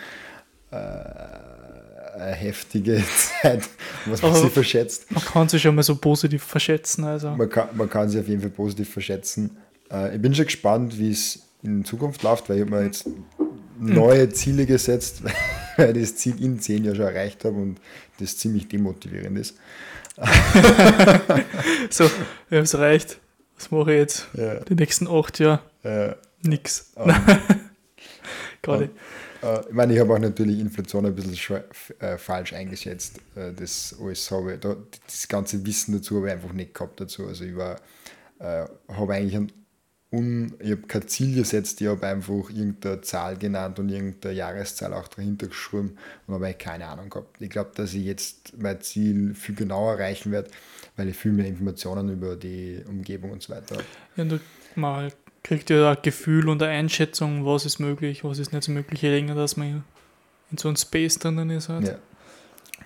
äh, 0.71 0.75
eine 0.75 2.33
heftige 2.33 3.03
Zeit, 3.41 3.69
was 4.05 4.21
man 4.21 4.35
sich 4.35 4.51
verschätzt. 4.51 5.11
Man 5.11 5.23
kann 5.23 5.49
sich 5.49 5.61
schon 5.61 5.75
mal 5.75 5.83
so 5.83 5.95
positiv 5.95 6.43
verschätzen. 6.43 7.05
Also. 7.05 7.31
Man, 7.31 7.49
kann, 7.49 7.69
man 7.73 7.89
kann 7.89 8.09
sich 8.09 8.19
auf 8.19 8.27
jeden 8.27 8.41
Fall 8.41 8.51
positiv 8.51 8.89
verschätzen. 8.89 9.57
Äh, 9.91 10.15
ich 10.15 10.21
bin 10.21 10.35
schon 10.35 10.45
gespannt, 10.45 10.97
wie 10.97 11.11
es 11.11 11.43
in 11.63 11.85
Zukunft 11.85 12.23
läuft, 12.23 12.49
weil 12.49 12.57
ich 12.57 12.61
habe 12.63 12.71
mir 12.71 12.85
jetzt 12.85 13.07
neue 13.85 14.29
Ziele 14.29 14.65
gesetzt, 14.65 15.23
weil 15.77 15.97
ich 15.97 16.09
das 16.09 16.15
Ziel 16.17 16.41
in 16.43 16.59
zehn 16.59 16.83
Jahren 16.83 16.95
schon 16.95 17.05
erreicht 17.05 17.45
habe 17.45 17.57
und 17.57 17.79
das 18.19 18.37
ziemlich 18.37 18.67
demotivierend 18.67 19.37
ist. 19.37 19.57
so, 21.89 22.09
wir 22.49 22.59
haben 22.59 22.65
es 22.65 22.73
erreicht. 22.73 23.19
Was 23.55 23.71
mache 23.71 23.93
ich 23.93 23.99
jetzt? 23.99 24.27
Ja. 24.33 24.59
Die 24.59 24.75
nächsten 24.75 25.07
acht 25.07 25.39
Jahre? 25.39 25.61
Ja. 25.83 26.15
Nix. 26.43 26.91
Um, 26.95 27.07
Gerade. 28.61 28.89
Um, 29.41 29.49
uh, 29.49 29.61
ich 29.67 29.73
meine, 29.73 29.93
ich 29.93 29.99
habe 29.99 30.13
auch 30.13 30.19
natürlich 30.19 30.59
Inflation 30.59 31.05
ein 31.05 31.15
bisschen 31.15 31.63
äh, 31.99 32.17
falsch 32.17 32.53
eingeschätzt. 32.53 33.19
Äh, 33.35 33.53
das 33.53 33.95
alles 33.99 34.29
habe 34.29 34.57
da, 34.57 34.75
das 35.05 35.27
ganze 35.27 35.65
Wissen 35.65 35.93
dazu 35.93 36.17
habe 36.17 36.27
ich 36.27 36.33
einfach 36.33 36.53
nicht 36.53 36.73
gehabt 36.73 36.99
dazu. 36.99 37.27
Also 37.27 37.45
ich 37.45 37.55
war, 37.55 37.79
äh, 38.39 38.65
habe 38.89 39.13
eigentlich 39.13 39.35
einen 39.35 39.51
un, 40.13 40.53
ich 40.59 40.71
habe 40.71 40.83
kein 40.83 41.07
Ziel 41.07 41.35
gesetzt, 41.35 41.81
ich 41.81 41.87
habe 41.87 42.05
einfach 42.05 42.49
irgendeine 42.49 43.01
Zahl 43.01 43.35
genannt 43.35 43.79
und 43.79 43.89
irgendeine 43.89 44.35
Jahreszahl 44.35 44.93
auch 44.93 45.07
dahinter 45.07 45.47
geschrieben 45.47 45.97
und 46.27 46.35
habe 46.35 46.53
keine 46.53 46.87
Ahnung 46.87 47.09
gehabt. 47.09 47.41
Ich 47.41 47.49
glaube, 47.49 47.71
dass 47.73 47.95
ich 47.95 48.05
jetzt 48.05 48.53
mein 48.57 48.79
Ziel 48.81 49.33
viel 49.33 49.55
genauer 49.55 49.93
erreichen 49.93 50.31
werde, 50.31 50.51
weil 50.95 51.09
ich 51.09 51.17
viel 51.17 51.31
mehr 51.31 51.47
Informationen 51.47 52.09
über 52.09 52.35
die 52.35 52.79
Umgebung 52.87 53.31
und 53.31 53.41
so 53.41 53.53
weiter 53.53 53.75
habe. 53.75 53.85
Ja, 54.15 54.23
du 54.23 54.39
mal 54.75 55.11
kriegt 55.41 55.71
ja 55.71 55.91
ein 55.91 55.97
Gefühl 56.03 56.47
und 56.47 56.61
eine 56.61 56.71
Einschätzung, 56.71 57.43
was 57.43 57.65
ist 57.65 57.79
möglich, 57.79 58.23
was 58.23 58.37
ist 58.37 58.53
nicht 58.53 58.63
so 58.63 58.71
möglich, 58.71 59.01
je 59.01 59.09
länger, 59.09 59.33
dass 59.33 59.57
man 59.57 59.83
in 60.51 60.57
so 60.57 60.67
einem 60.67 60.77
Space 60.77 61.17
drinnen 61.17 61.49
ist. 61.49 61.69
Halt. 61.69 61.87
Ja. 61.87 61.95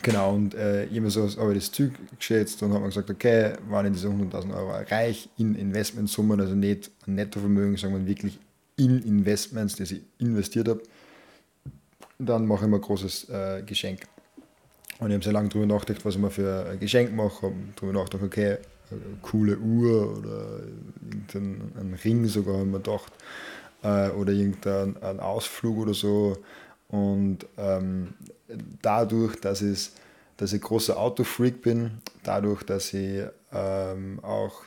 Genau, 0.04 0.36
und 0.36 0.54
äh, 0.54 0.88
so 1.10 1.28
habe 1.38 1.54
ich 1.54 1.66
das 1.66 1.72
Ziel 1.72 1.92
geschätzt 2.18 2.62
und 2.62 2.72
habe 2.72 2.82
mir 2.82 2.88
gesagt, 2.88 3.10
okay, 3.10 3.54
ich 3.88 3.92
diese 3.94 4.08
100.000 4.08 4.56
Euro 4.56 4.72
erreiche 4.72 5.30
in 5.38 5.56
Investmentsummen, 5.56 6.40
also 6.40 6.56
nicht 6.56 6.92
ein 7.08 7.16
Nettovermögen, 7.16 7.78
sondern 7.78 8.06
wirklich 8.06 8.40
in 8.78 9.02
Investments, 9.04 9.76
die 9.76 9.84
ich 9.84 10.02
investiert 10.20 10.68
habe, 10.68 10.82
dann 12.20 12.46
mache 12.46 12.66
ich 12.66 12.72
mir 12.72 12.78
ein 12.78 12.82
großes 12.82 13.30
äh, 13.30 13.64
Geschenk. 13.66 14.02
Und 15.00 15.10
ich 15.10 15.14
habe 15.14 15.24
sehr 15.24 15.34
lange 15.34 15.50
darüber 15.50 15.66
nachgedacht, 15.66 16.06
was 16.06 16.16
ich 16.16 16.22
mir 16.22 16.32
für 16.32 16.68
ein 16.70 16.80
Geschenk 16.80 17.14
mache. 17.14 17.48
habe 17.48 17.56
darüber 17.76 18.00
nachgedacht, 18.00 18.24
okay, 18.24 18.58
eine 18.90 19.02
coole 19.22 19.58
Uhr 19.58 20.18
oder 20.18 20.60
irgendein 21.12 22.00
Ring 22.04 22.26
sogar, 22.26 22.56
habe 22.56 22.66
ich 22.66 22.72
mir 22.72 22.80
gedacht. 22.80 23.14
Äh, 23.84 24.10
oder 24.12 24.32
irgendein 24.32 25.20
Ausflug 25.20 25.78
oder 25.78 25.94
so. 25.94 26.38
Und 26.90 27.40
ähm, 27.58 28.14
dadurch, 28.82 29.40
dass 29.42 29.62
ich, 29.62 29.92
dass 30.38 30.54
ich 30.54 30.62
großer 30.62 30.98
Autofreak 30.98 31.62
bin, 31.62 32.02
dadurch, 32.24 32.64
dass 32.64 32.94
ich 32.94 33.24
ähm, 33.52 34.20
auch 34.24 34.64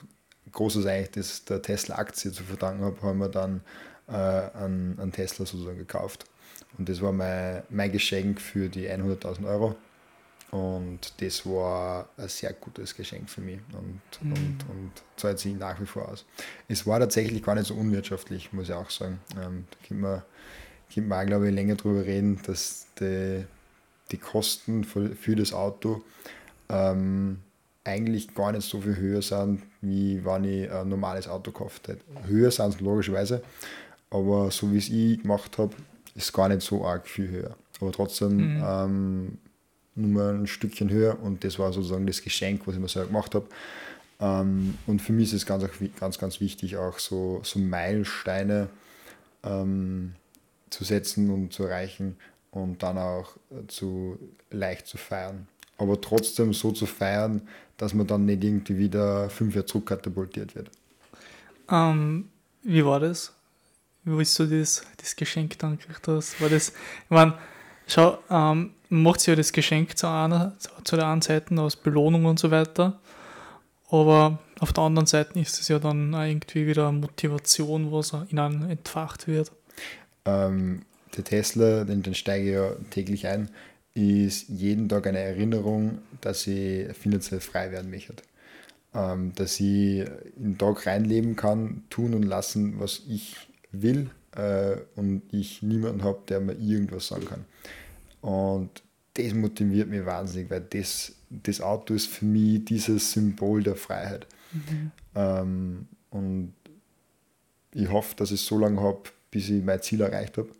großes 0.53 0.87
eigentlich 0.87 1.11
das, 1.13 1.45
der 1.45 1.63
Tesla-Aktie 1.63 2.33
zu 2.33 2.43
verdanken 2.43 2.85
habe, 2.85 3.03
haben 3.03 3.19
wir 3.19 3.29
dann 3.29 3.63
äh, 4.09 4.13
einen, 4.13 4.99
einen 4.99 5.13
Tesla 5.13 5.47
sozusagen 5.47 5.79
gekauft. 5.79 6.25
Und 6.79 6.89
das 6.89 7.01
war 7.01 7.13
mein, 7.13 7.63
mein 7.69 7.93
Geschenk 7.93 8.41
für 8.41 8.69
die 8.69 8.89
100.000 8.89 9.47
Euro. 9.47 9.77
Und 10.51 11.21
das 11.23 11.47
war 11.47 12.09
ein 12.17 12.29
sehr 12.29 12.53
gutes 12.55 12.95
Geschenk 12.97 13.31
für 13.31 13.41
mich 13.41 13.61
und, 13.73 14.01
mhm. 14.21 14.33
und, 14.33 14.59
und 14.69 14.93
zahlt 15.17 15.39
sich 15.39 15.55
nach 15.55 15.81
wie 15.81 15.87
vor 15.87 16.09
aus. 16.09 16.25
Es 16.67 16.87
war 16.87 16.99
tatsächlich 16.99 17.43
gar 17.43 17.55
nicht 17.55 17.69
so 17.69 17.75
unwirtschaftlich, 17.75 18.53
muss 18.53 18.69
ich 18.69 18.75
auch 18.75 18.91
sagen. 18.91 19.21
Ähm, 19.41 19.67
da 19.71 19.87
können 19.87 20.01
wir, 20.01 20.25
können 20.93 21.09
wir 21.09 21.21
auch, 21.21 21.27
glaube 21.27 21.49
ich, 21.49 21.55
länger 21.55 21.77
drüber 21.77 22.05
reden, 22.05 22.41
dass 22.47 22.87
die, 22.99 23.45
die 24.11 24.19
Kosten 24.19 24.85
für, 24.85 25.11
für 25.11 25.37
das 25.37 25.53
Auto 25.53 26.03
ähm, 26.69 27.39
eigentlich 27.85 28.35
gar 28.35 28.53
nicht 28.53 28.69
so 28.69 28.81
viel 28.81 28.97
höher 28.97 29.23
sind, 29.23 29.63
wie 29.81 30.25
wenn 30.25 30.45
ich 30.45 30.71
ein 30.71 30.89
normales 30.89 31.29
Auto 31.29 31.51
gekauft 31.51 31.89
hätte. 31.89 32.03
Höher 32.27 32.51
sind 32.51 32.75
es 32.75 32.81
logischerweise, 32.81 33.43
aber 34.11 34.51
so 34.51 34.73
wie 34.73 34.79
es 34.79 34.89
ich 34.89 35.23
gemacht 35.23 35.59
habe, 35.59 35.75
ist 36.15 36.25
es 36.25 36.33
gar 36.33 36.49
nicht 36.49 36.63
so 36.63 36.85
arg 36.85 37.07
viel 37.07 37.29
höher. 37.29 37.57
Aber 37.81 37.93
trotzdem 37.93 38.57
mhm. 38.57 38.65
ähm, 38.65 39.39
nur 39.95 40.31
ein 40.31 40.47
Stückchen 40.47 40.91
höher 40.91 41.19
und 41.23 41.45
das 41.45 41.59
war 41.59 41.73
sozusagen 41.73 42.07
das 42.07 42.23
Geschenk, 42.23 42.67
was 42.67 42.75
ich 42.75 42.81
mir 42.81 42.89
selber 42.89 43.09
gemacht 43.09 43.35
habe. 43.35 43.47
Ähm, 44.21 44.75
und 44.87 45.01
für 45.01 45.13
mich 45.13 45.29
ist 45.29 45.43
es 45.43 45.47
ganz, 45.47 45.65
ganz, 45.99 46.19
ganz 46.19 46.41
wichtig, 46.41 46.77
auch 46.77 46.99
so, 46.99 47.41
so 47.43 47.59
Meilensteine 47.59 48.69
ähm, 49.43 50.15
zu 50.71 50.85
setzen 50.85 51.31
und 51.31 51.53
zu 51.53 51.65
erreichen 51.65 52.17
und 52.51 52.83
dann 52.83 52.99
auch 52.99 53.37
äh, 53.51 53.67
zu 53.69 54.19
leicht 54.51 54.87
zu 54.87 54.99
feiern. 54.99 55.47
Aber 55.79 56.01
trotzdem 56.01 56.53
so 56.53 56.73
zu 56.73 56.87
feiern, 56.87 57.43
dass 57.77 57.95
man 57.95 58.07
dann 58.07 58.27
nicht 58.27 58.45
irgendwie 58.45 58.77
wieder 58.77 59.31
fünf 59.31 59.55
Jahre 59.55 59.67
zurückkatapultiert 59.67 60.55
wird. 60.55 60.71
Ähm, 61.71 62.29
wie 62.63 62.85
war 62.85 63.01
das? 63.01 63.33
Wie 64.05 64.17
willst 64.17 64.39
du 64.39 64.47
das, 64.47 64.83
das 64.97 65.17
Geschenk 65.17 65.59
dann 65.59 65.79
gekriegt 65.79 66.07
hast? 66.09 66.41
War 66.41 66.49
das, 66.49 66.71
ich 66.71 67.11
meine, 67.11 67.35
schau, 67.87 68.19
ähm, 68.29 68.75
macht 68.89 69.21
sich 69.21 69.29
ja 69.29 69.37
das 69.37 69.53
Geschenk 69.53 69.97
zu 69.97 70.09
einer, 70.09 70.57
zu 70.85 70.97
der 70.97 71.07
einen 71.07 71.23
Seite 71.23 71.59
aus 71.61 71.77
Belohnung 71.77 72.25
und 72.27 72.39
so 72.39 72.51
weiter. 72.51 72.99
Aber 73.91 74.39
auf 74.61 74.73
der 74.73 74.85
anderen 74.85 75.07
Seite 75.07 75.39
ist 75.39 75.61
es 75.61 75.69
ja 75.69 75.79
dann 75.79 76.13
irgendwie 76.13 76.67
wieder 76.67 76.93
Motivation, 76.93 77.91
was 77.91 78.15
in 78.29 78.39
einem 78.39 78.69
entfacht 78.71 79.27
wird. 79.27 79.51
Ähm, 80.25 80.83
der 81.17 81.25
Tesla, 81.25 81.85
den, 81.85 82.03
den 82.03 82.15
steige 82.15 82.49
ich 82.49 82.55
ja 82.55 82.73
täglich 82.91 83.27
ein, 83.27 83.51
ist 83.95 84.49
jeden 84.49 84.89
Tag 84.89 85.07
eine 85.07 85.19
Erinnerung, 85.19 85.99
dass 86.21 86.47
ich 86.47 86.93
finanziell 86.97 87.41
frei 87.41 87.73
werden 87.73 87.91
möchte. 87.91 88.15
Ähm, 88.95 89.33
dass 89.35 89.61
ich 89.61 90.01
in 90.37 90.53
den 90.53 90.59
Tag 90.59 90.87
reinleben 90.87 91.37
kann, 91.37 91.85
tun 91.91 92.15
und 92.15 92.23
lassen, 92.23 92.81
was 92.81 93.03
ich 93.09 93.37
will 93.73 94.11
äh, 94.33 94.77
und 94.97 95.23
ich 95.33 95.63
niemanden 95.63 96.03
habe, 96.03 96.21
der 96.29 96.41
mir 96.41 96.55
irgendwas 96.55 97.09
sagen 97.09 97.25
kann. 97.25 97.45
Und 98.21 98.83
das 99.15 99.35
motiviert 99.35 99.89
mich 99.89 100.05
wahnsinnig, 100.05 100.51
weil 100.51 100.61
das, 100.61 101.13
das 101.31 101.61
Auto 101.61 101.95
ist 101.95 102.09
für 102.09 102.25
mich 102.25 102.65
dieses 102.65 103.13
Symbol 103.13 103.63
der 103.63 103.77
Freiheit. 103.77 104.27
Mhm. 104.53 104.93
Ähm, 105.15 105.89
und 106.11 106.55
ich 107.73 107.89
hoffe, 107.91 108.17
dass 108.17 108.31
ich 108.31 108.41
es 108.41 108.47
so 108.47 108.59
lange 108.59 108.81
habe, 108.81 109.03
bis 109.31 109.49
ich 109.49 109.63
mein 109.63 109.81
Ziel 109.83 110.01
erreicht 110.01 110.39
habe. 110.39 110.51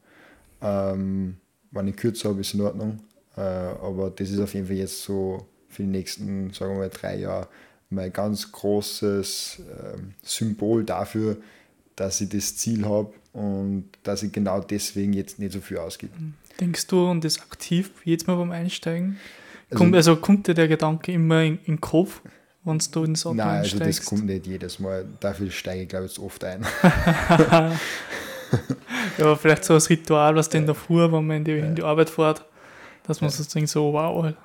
Ähm, 0.63 1.37
wenn 1.71 1.89
ich 1.89 1.97
kürzer 1.97 2.31
habe, 2.31 2.41
ist 2.41 2.55
in 2.55 2.61
Ordnung. 2.61 3.01
Äh, 3.37 3.41
aber 3.41 4.11
das 4.11 4.31
ist 4.31 4.41
auf 4.41 4.55
jeden 4.55 4.67
Fall 4.67 4.77
jetzt 4.77 5.03
so 5.03 5.47
für 5.69 5.83
die 5.83 5.89
nächsten, 5.89 6.51
sagen 6.53 6.73
wir 6.73 6.79
mal, 6.81 6.91
drei 6.91 7.19
Jahre 7.19 7.49
mein 7.91 8.13
ganz 8.13 8.51
großes 8.51 9.61
äh, 9.61 9.99
Symbol 10.23 10.85
dafür, 10.85 11.37
dass 11.97 12.21
ich 12.21 12.29
das 12.29 12.57
Ziel 12.57 12.85
habe 12.87 13.13
und 13.33 13.91
dass 14.03 14.23
ich 14.23 14.33
genau 14.33 14.61
deswegen 14.61 15.13
jetzt 15.13 15.39
nicht 15.39 15.53
so 15.53 15.61
viel 15.61 15.79
ausgebe. 15.79 16.13
Denkst 16.61 16.87
du 16.87 17.11
und 17.11 17.25
das 17.25 17.41
aktiv 17.41 17.91
jetzt 18.05 18.27
mal 18.27 18.37
beim 18.37 18.53
Einsteigen? 18.53 19.19
Also, 19.71 19.79
kommt, 19.79 19.97
also 19.97 20.17
kommt 20.17 20.47
dir 20.47 20.55
der 20.55 20.69
Gedanke 20.69 21.13
immer 21.13 21.43
in, 21.43 21.59
in 21.59 21.75
den 21.75 21.81
Kopf, 21.81 22.23
wenn 22.65 22.79
du 22.79 23.05
ins 23.05 23.27
Auto 23.27 23.37
Nein, 23.37 23.61
einsteigst? 23.61 23.83
also 23.83 24.01
das 24.01 24.05
kommt 24.05 24.27
nicht 24.27 24.47
jedes 24.47 24.79
Mal. 24.79 25.07
Dafür 25.21 25.51
steige 25.51 25.83
ich, 25.83 25.89
glaube 25.89 26.07
ich, 26.07 26.19
oft 26.19 26.45
ein. 26.45 26.65
ja, 29.19 29.35
vielleicht 29.37 29.65
so 29.65 29.75
als 29.75 29.89
Ritual, 29.89 30.35
was 30.35 30.49
denn 30.49 30.67
davor, 30.67 31.13
wenn 31.13 31.27
man 31.27 31.39
in 31.39 31.45
die, 31.45 31.59
in 31.59 31.75
die 31.75 31.83
Arbeit 31.83 32.11
fährt, 32.11 32.45
dass 33.07 33.21
man 33.21 33.31
sozusagen 33.31 33.67
so, 33.67 33.93
wow, 33.93 34.23
halt. 34.23 34.37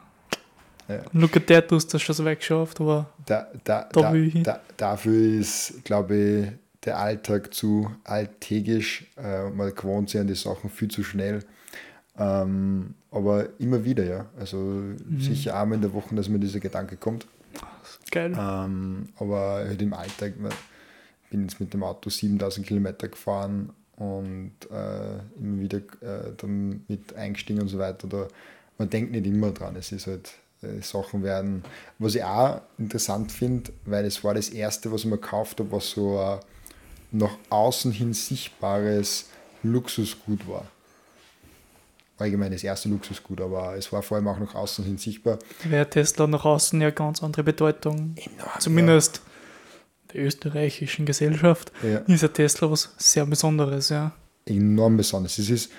Ja. 0.88 1.02
Look 1.14 1.36
at 1.36 1.48
that, 1.48 1.72
du 1.72 1.76
hast 1.76 1.94
das 1.94 2.02
schon 2.02 2.14
so 2.14 2.24
weggeschafft, 2.26 2.80
aber 2.80 3.08
da, 3.26 3.48
da, 3.64 3.90
da, 3.92 4.14
da, 4.14 4.60
dafür 4.78 5.40
ist, 5.40 5.84
glaube 5.84 6.16
ich, 6.16 6.48
der 6.86 7.00
Alltag 7.00 7.54
zu 7.54 7.90
alltägisch. 8.04 9.08
Äh, 9.18 9.50
man 9.50 9.74
gewohnt 9.74 10.10
sich 10.10 10.22
an 10.22 10.28
die 10.28 10.36
Sachen 10.36 10.70
viel 10.70 10.90
zu 10.90 11.04
schnell. 11.04 11.44
Ähm, 12.18 12.94
aber 13.10 13.48
immer 13.60 13.84
wieder, 13.84 14.06
ja. 14.06 14.26
Also 14.40 14.58
mhm. 14.58 15.20
sicher 15.20 15.60
einmal 15.60 15.78
in 15.78 15.82
der 15.82 15.94
Woche, 15.94 16.14
dass 16.14 16.30
mir 16.30 16.38
dieser 16.38 16.60
Gedanke 16.60 16.98
kommt. 16.98 17.26
Geil. 18.12 18.34
Ähm, 18.38 19.10
aber 19.18 19.66
halt 19.68 19.82
im 19.82 19.94
Alltag, 19.94 20.40
man, 20.40 20.52
bin 21.30 21.44
jetzt 21.44 21.60
mit 21.60 21.74
dem 21.74 21.84
Auto 21.84 22.10
7000 22.10 22.66
Kilometer 22.66 23.08
gefahren 23.08 23.72
und 23.98 24.54
äh, 24.72 25.40
immer 25.40 25.60
wieder 25.60 25.78
äh, 25.78 26.34
dann 26.38 26.84
mit 26.88 27.16
eingestiegen 27.16 27.62
und 27.62 27.68
so 27.68 27.78
weiter. 27.78 28.08
Da, 28.08 28.28
man 28.78 28.90
denkt 28.90 29.12
nicht 29.12 29.26
immer 29.26 29.52
dran. 29.52 29.76
Es 29.76 29.92
ist 29.92 30.08
halt, 30.08 30.34
äh, 30.62 30.82
Sachen 30.82 31.24
werden. 31.24 31.64
Was 32.00 32.16
ich 32.16 32.24
auch 32.24 32.62
interessant 32.78 33.32
finde, 33.32 33.72
weil 33.86 34.06
es 34.06 34.24
war 34.24 34.34
das 34.34 34.50
erste, 34.50 34.92
was 34.92 35.02
ich 35.02 35.08
mir 35.08 35.18
gekauft 35.18 35.60
habe, 35.60 35.72
was 35.72 35.92
so 35.92 36.20
ein 36.20 36.40
nach 37.12 37.38
außen 37.50 37.92
hin 37.92 38.14
sichtbares 38.14 39.30
Luxusgut 39.64 40.48
war. 40.48 40.66
Allgemein 42.18 42.52
das 42.52 42.64
erste 42.64 42.90
Luxusgut, 42.90 43.42
aber 43.42 43.76
es 43.76 43.92
war 43.92 44.02
vor 44.02 44.18
allem 44.18 44.28
auch 44.28 44.40
nach 44.40 44.56
außen 44.56 44.86
hin 44.86 44.98
sichtbar. 44.98 45.40
Wäre 45.64 45.90
Tesla 45.90 46.28
nach 46.28 46.46
außen 46.46 46.80
ja 46.82 46.92
ganz 46.92 47.22
andere 47.22 47.44
Bedeutung. 47.44 48.16
Enorm, 48.16 48.60
Zumindest 48.60 49.22
der 50.16 50.24
österreichischen 50.26 51.06
Gesellschaft 51.06 51.72
Ja. 51.84 52.00
ist 52.00 52.22
ja 52.22 52.28
Tesla 52.30 52.72
was 52.72 52.94
sehr 52.98 53.26
Besonderes, 53.26 53.90
ja. 53.90 54.12
enorm 54.46 54.98
besonders. 54.98 55.38
Es 55.38 55.50
ist, 55.50 55.72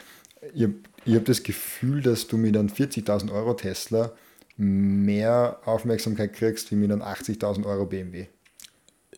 ich 0.54 0.62
habe 0.64 0.74
hab 1.08 1.24
das 1.24 1.42
Gefühl, 1.42 2.02
dass 2.02 2.26
du 2.26 2.36
mit 2.36 2.56
einem 2.56 2.68
40.000 2.68 3.32
Euro 3.32 3.54
Tesla 3.54 4.12
mehr 4.56 5.58
Aufmerksamkeit 5.64 6.32
kriegst, 6.32 6.70
wie 6.70 6.76
mit 6.76 6.90
einem 6.90 7.02
80.000 7.02 7.64
Euro 7.66 7.86
BMW. 7.86 8.26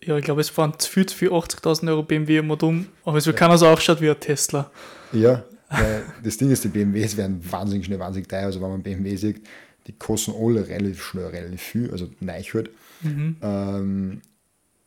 Ja, 0.04 0.16
ich 0.16 0.24
glaube, 0.24 0.40
es 0.40 0.48
fahren 0.48 0.74
zu 0.78 0.90
viel 0.90 1.08
für 1.08 1.32
80.000 1.32 1.88
Euro 1.88 2.02
BMW 2.02 2.38
immer 2.38 2.56
dumm, 2.56 2.86
aber 3.04 3.18
es 3.18 3.26
wird 3.26 3.36
keiner 3.36 3.58
so 3.58 3.66
aufschaut 3.66 4.00
wie 4.00 4.10
ein 4.10 4.18
Tesla. 4.20 4.70
Ja, 5.12 5.44
weil 5.70 6.02
das 6.22 6.36
Ding 6.36 6.50
ist, 6.50 6.64
die 6.64 6.68
BMWs 6.68 7.16
werden 7.16 7.40
wahnsinnig 7.50 7.86
schnell, 7.86 7.98
wahnsinnig 7.98 8.28
teuer. 8.28 8.44
Also 8.44 8.60
wenn 8.60 8.70
man 8.70 8.82
BMW 8.82 9.16
sieht, 9.16 9.42
die 9.86 9.92
kosten 9.92 10.32
alle 10.38 10.66
relativ 10.68 11.02
schnell, 11.02 11.26
relativ 11.26 11.60
viel, 11.62 11.90
also 11.90 12.08
neu 12.20 12.40
halt. 12.42 12.70
Ähm, 13.04 14.20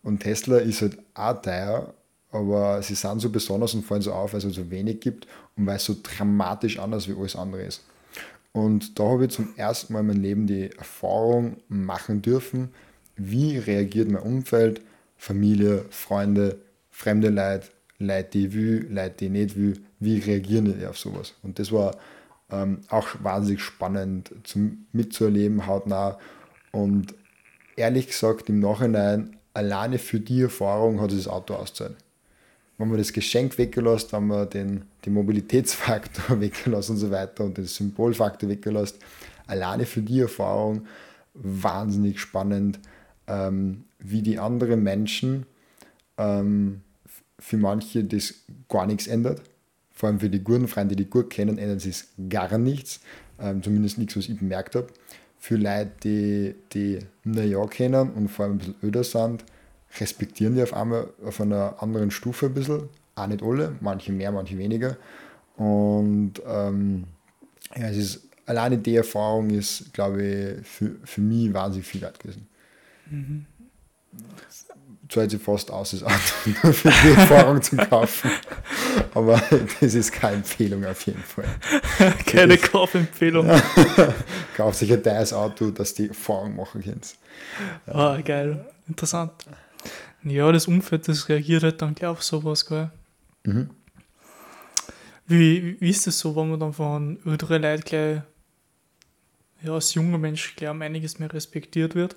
und 0.03 0.19
Tesla 0.19 0.57
ist 0.57 0.81
halt 0.81 0.97
auch 1.13 1.41
teuer, 1.41 1.93
aber 2.31 2.81
sie 2.81 2.95
sind 2.95 3.19
so 3.19 3.29
besonders 3.29 3.73
und 3.73 3.85
fallen 3.85 4.01
so 4.01 4.13
auf, 4.13 4.33
weil 4.33 4.39
es 4.39 4.45
halt 4.45 4.55
so 4.55 4.69
wenig 4.71 4.99
gibt 5.01 5.27
und 5.55 5.65
weil 5.65 5.75
es 5.75 5.85
so 5.85 5.95
dramatisch 6.01 6.79
anders 6.79 7.07
wie 7.07 7.15
alles 7.15 7.35
andere 7.35 7.63
ist. 7.63 7.83
Und 8.53 8.99
da 8.99 9.03
habe 9.03 9.25
ich 9.25 9.31
zum 9.31 9.53
ersten 9.55 9.93
Mal 9.93 10.01
in 10.01 10.07
meinem 10.07 10.21
Leben 10.21 10.47
die 10.47 10.71
Erfahrung 10.71 11.57
machen 11.67 12.21
dürfen, 12.21 12.69
wie 13.15 13.57
reagiert 13.57 14.09
mein 14.09 14.21
Umfeld, 14.21 14.81
Familie, 15.17 15.85
Freunde, 15.89 16.57
fremde 16.89 17.29
Leute, 17.29 17.67
Leute, 17.99 18.29
die 18.33 18.47
ich 18.47 18.53
will, 18.53 18.87
Leute, 18.89 19.15
die 19.19 19.25
ich 19.25 19.31
nicht 19.31 19.55
will, 19.55 19.79
wie 19.99 20.17
reagieren 20.19 20.77
die 20.77 20.85
auf 20.85 20.97
sowas. 20.97 21.35
Und 21.43 21.59
das 21.59 21.71
war 21.71 21.95
ähm, 22.49 22.81
auch 22.89 23.07
wahnsinnig 23.21 23.61
spannend 23.61 24.31
zum, 24.43 24.87
mitzuerleben, 24.91 25.67
hautnah. 25.67 26.17
Und 26.71 27.13
ehrlich 27.75 28.07
gesagt, 28.07 28.49
im 28.49 28.59
Nachhinein, 28.59 29.37
alleine 29.53 29.97
für 29.97 30.19
die 30.19 30.41
Erfahrung 30.41 31.01
hat 31.01 31.11
sich 31.11 31.23
das 31.23 31.31
Auto 31.31 31.55
ausgezahlt. 31.55 31.95
Wenn 32.77 32.89
man 32.89 32.97
das 32.97 33.13
Geschenk 33.13 33.57
weggelassen, 33.57 34.09
wenn 34.11 34.27
man 34.27 34.49
den, 34.49 34.83
den 35.05 35.13
Mobilitätsfaktor 35.13 36.39
weggelassen 36.41 36.93
und 36.93 36.97
so 36.97 37.11
weiter 37.11 37.43
und 37.43 37.57
den 37.57 37.65
Symbolfaktor 37.65 38.49
weggelassen, 38.49 38.97
alleine 39.47 39.85
für 39.85 40.01
die 40.01 40.21
Erfahrung 40.21 40.87
wahnsinnig 41.33 42.19
spannend, 42.19 42.79
ähm, 43.27 43.83
wie 43.99 44.21
die 44.21 44.39
anderen 44.39 44.81
Menschen 44.81 45.45
ähm, 46.17 46.81
für 47.39 47.57
manche 47.57 48.03
das 48.03 48.33
gar 48.67 48.87
nichts 48.87 49.07
ändert. 49.07 49.41
Vor 49.91 50.09
allem 50.09 50.19
für 50.19 50.29
die 50.29 50.43
guten 50.43 50.67
Freunde, 50.67 50.95
die 50.95 51.09
gut 51.09 51.29
kennen, 51.29 51.57
ändert 51.57 51.81
sich 51.81 52.03
gar 52.29 52.57
nichts. 52.57 53.01
Ähm, 53.39 53.61
zumindest 53.61 53.97
nichts, 53.97 54.15
was 54.15 54.29
ich 54.29 54.37
bemerkt 54.37 54.75
habe. 54.75 54.87
Für 55.41 55.55
Leute, 55.55 55.89
die, 56.03 56.55
die 56.71 56.99
naja 57.23 57.65
kennen 57.65 58.11
und 58.11 58.29
vor 58.29 58.45
allem 58.45 58.53
ein 58.53 58.57
bisschen 58.59 58.75
öder 58.83 59.03
sind, 59.03 59.43
respektieren 59.99 60.53
die 60.53 60.61
auf 60.61 60.73
einmal 60.73 61.09
auf 61.25 61.41
einer 61.41 61.81
anderen 61.81 62.11
Stufe 62.11 62.45
ein 62.45 62.53
bisschen. 62.53 62.89
Auch 63.15 63.25
nicht 63.25 63.41
alle, 63.41 63.75
manche 63.81 64.11
mehr, 64.11 64.31
manche 64.31 64.55
weniger. 64.59 64.97
Und 65.57 66.33
ähm, 66.45 67.05
ja, 67.75 67.89
es 67.89 67.97
ist, 67.97 68.21
alleine 68.45 68.77
die 68.77 68.95
Erfahrung 68.95 69.49
ist, 69.49 69.91
glaube 69.93 70.23
ich, 70.23 70.67
für, 70.67 70.91
für 71.03 71.21
mich 71.21 71.51
wahnsinnig 71.51 71.87
viel 71.87 72.01
wert 72.01 72.19
gewesen. 72.19 72.47
Zahlt 75.11 75.29
sich 75.29 75.41
fast 75.41 75.69
aus, 75.71 75.91
das 75.91 76.03
Auto 76.03 76.71
für 76.71 76.89
die 76.89 77.09
Erfahrung 77.09 77.61
zu 77.61 77.75
kaufen. 77.75 78.31
Aber 79.13 79.41
das 79.81 79.93
ist 79.93 80.13
keine 80.13 80.37
Empfehlung 80.37 80.85
auf 80.85 81.05
jeden 81.05 81.21
Fall. 81.21 81.43
Keine 82.25 82.57
Kaufempfehlung. 82.57 83.49
Kauft 84.55 84.79
sich 84.79 84.93
ein 84.93 85.03
teures 85.03 85.33
Auto, 85.33 85.71
dass 85.71 85.93
die 85.93 86.07
Erfahrung 86.07 86.55
machen 86.55 86.81
könnt. 86.81 87.15
Ah, 87.87 88.21
geil. 88.23 88.65
Interessant. 88.87 89.33
Ja, 90.23 90.49
das 90.49 90.67
Umfeld, 90.67 91.09
das 91.09 91.27
reagiert 91.27 91.63
halt 91.63 91.81
dann 91.81 91.93
gleich 91.93 92.09
auf 92.09 92.23
sowas, 92.23 92.65
gell? 92.65 92.89
Mhm. 93.43 93.69
Wie, 95.27 95.75
wie 95.81 95.89
ist 95.89 96.07
das 96.07 96.19
so, 96.19 96.33
wenn 96.37 96.51
man 96.51 96.59
dann 96.59 96.71
von 96.71 97.19
älteren 97.25 97.61
Leuten 97.61 97.83
gleich, 97.83 98.21
ja, 99.61 99.73
als 99.73 99.93
junger 99.93 100.17
Mensch 100.17 100.55
gleich 100.55 100.71
um 100.71 100.81
einiges 100.81 101.19
mehr 101.19 101.33
respektiert 101.33 101.95
wird? 101.95 102.15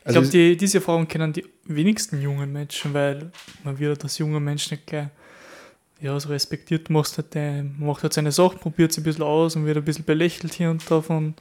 Ich 0.00 0.06
Also 0.06 0.14
glaube, 0.14 0.26
es- 0.26 0.30
die, 0.32 0.56
diese 0.56 0.78
Erfahrung 0.78 1.06
kennen 1.08 1.32
die 1.32 1.44
wenigsten 1.64 2.20
jungen 2.20 2.52
Menschen, 2.52 2.92
weil 2.94 3.30
man 3.62 3.78
wird 3.78 4.02
als 4.02 4.18
junger 4.18 4.40
Mensch 4.40 4.70
nicht 4.70 4.86
gleich 4.86 5.08
ja, 6.00 6.18
so 6.20 6.28
respektiert, 6.28 6.90
machst 6.90 7.16
halt, 7.16 7.34
macht 7.78 8.02
halt 8.02 8.12
seine 8.12 8.32
Sachen, 8.32 8.58
probiert 8.58 8.92
sie 8.92 9.00
ein 9.00 9.04
bisschen 9.04 9.22
aus 9.22 9.56
und 9.56 9.64
wird 9.64 9.76
ein 9.78 9.84
bisschen 9.84 10.04
belächelt 10.04 10.52
hier 10.52 10.70
und 10.70 10.82
da 10.90 11.00
von, 11.00 11.34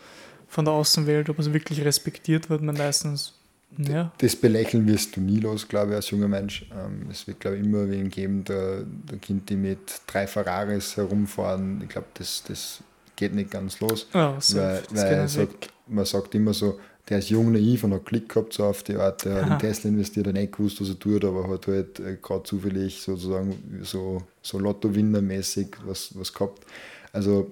von 0.47 0.63
der 0.65 0.73
Außenwelt, 0.73 1.29
aber 1.29 1.43
so 1.43 1.53
wirklich 1.53 1.83
respektiert 1.83 2.49
wird 2.49 2.61
man 2.61 2.77
meistens, 2.77 3.33
ja, 3.77 4.11
Das 4.19 4.35
Belächeln 4.35 4.85
wirst 4.87 5.15
du 5.17 5.21
nie 5.21 5.39
los, 5.39 5.67
glaube 5.67 5.89
ich, 5.91 5.95
als 5.95 6.11
junger 6.11 6.27
Mensch. 6.27 6.65
Ähm, 6.71 7.07
Es 7.11 7.25
wird, 7.27 7.39
glaube 7.39 7.57
ich, 7.57 7.65
immer 7.65 7.89
wen 7.89 8.07
geben, 8.09 8.43
der, 8.45 8.83
der 8.83 9.17
Kind, 9.17 9.49
die 9.49 9.55
mit 9.55 9.79
drei 10.07 10.27
Ferraris 10.27 10.95
herumfahren. 10.95 11.81
Ich 11.81 11.89
glaube, 11.89 12.07
das, 12.13 12.43
das 12.47 12.81
geht 13.15 13.33
nicht 13.33 13.49
ganz 13.51 13.79
los. 13.79 14.07
ja 14.13 14.39
so, 14.39 14.57
weil 14.59 14.83
weil 14.91 15.27
sagt, 15.27 15.69
man 15.87 16.05
sagt 16.05 16.35
immer 16.35 16.53
so, 16.53 16.79
der 17.09 17.19
ist 17.19 17.29
jung, 17.29 17.51
naiv 17.51 17.83
und 17.83 17.93
hat 17.93 18.05
Glück 18.05 18.29
gehabt, 18.29 18.53
so 18.53 18.63
auf 18.63 18.83
die 18.83 18.95
Art, 18.95 19.25
der 19.25 19.45
hat 19.45 19.51
in 19.51 19.59
Tesla 19.59 19.89
investiert, 19.89 20.27
hat 20.27 20.33
nicht 20.35 20.53
gewusst, 20.55 20.79
was 20.81 20.89
er 20.89 20.97
tut, 20.99 21.25
aber 21.25 21.49
hat 21.49 21.67
halt 21.67 21.99
äh, 21.99 22.17
gerade 22.21 22.43
zufällig 22.43 23.01
sozusagen 23.01 23.81
so, 23.83 24.21
so 24.41 24.57
Lottowinner-mäßig 24.59 25.67
was, 25.85 26.11
was 26.17 26.31
gehabt. 26.33 26.63
Also 27.11 27.51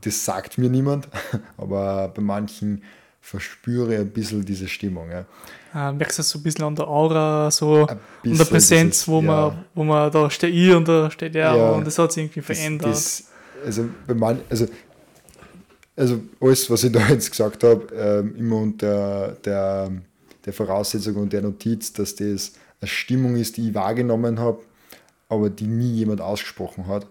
das 0.00 0.24
sagt 0.24 0.58
mir 0.58 0.68
niemand, 0.68 1.08
aber 1.56 2.08
bei 2.14 2.20
manchen 2.22 2.82
verspüre 3.22 3.94
ich 3.94 4.00
ein 4.00 4.10
bisschen 4.10 4.44
diese 4.44 4.66
Stimmung. 4.68 5.10
Ja. 5.10 5.24
Ah, 5.72 5.92
merkst 5.92 6.18
du 6.18 6.20
das 6.20 6.30
so 6.30 6.38
ein 6.38 6.42
bisschen 6.42 6.64
an 6.64 6.74
der 6.74 6.88
Aura, 6.88 7.50
so 7.50 7.86
an 7.86 7.98
der 8.24 8.44
Präsenz, 8.44 9.06
wo, 9.06 9.20
ja. 9.20 9.26
man, 9.26 9.64
wo 9.74 9.84
man 9.84 10.10
da 10.10 10.28
steht 10.30 10.54
ich 10.54 10.74
und 10.74 10.88
da 10.88 11.10
steht 11.10 11.34
er 11.36 11.54
Ja. 11.56 11.70
und 11.72 11.86
das 11.86 11.98
hat 11.98 12.12
sich 12.12 12.24
irgendwie 12.24 12.40
Das- 12.40 12.46
verändert. 12.58 12.90
Das, 12.90 13.24
also, 13.64 13.84
bei 14.06 14.14
man, 14.14 14.40
also, 14.48 14.66
also 15.96 16.20
alles, 16.40 16.70
was 16.70 16.84
ich 16.84 16.92
da 16.92 17.08
jetzt 17.10 17.30
gesagt 17.30 17.64
habe, 17.64 17.86
ähm, 17.94 18.34
immer 18.36 18.56
unter 18.56 19.32
der, 19.44 19.90
der 20.44 20.52
Voraussetzung 20.52 21.16
und 21.16 21.32
der 21.32 21.42
Notiz, 21.42 21.92
dass 21.92 22.14
das 22.14 22.52
eine 22.80 22.88
Stimmung 22.88 23.36
ist, 23.36 23.56
die 23.56 23.68
ich 23.68 23.74
wahrgenommen 23.74 24.38
habe, 24.38 24.60
aber 25.28 25.50
die 25.50 25.66
nie 25.66 25.92
jemand 25.92 26.20
ausgesprochen 26.20 26.86
hat. 26.86 27.06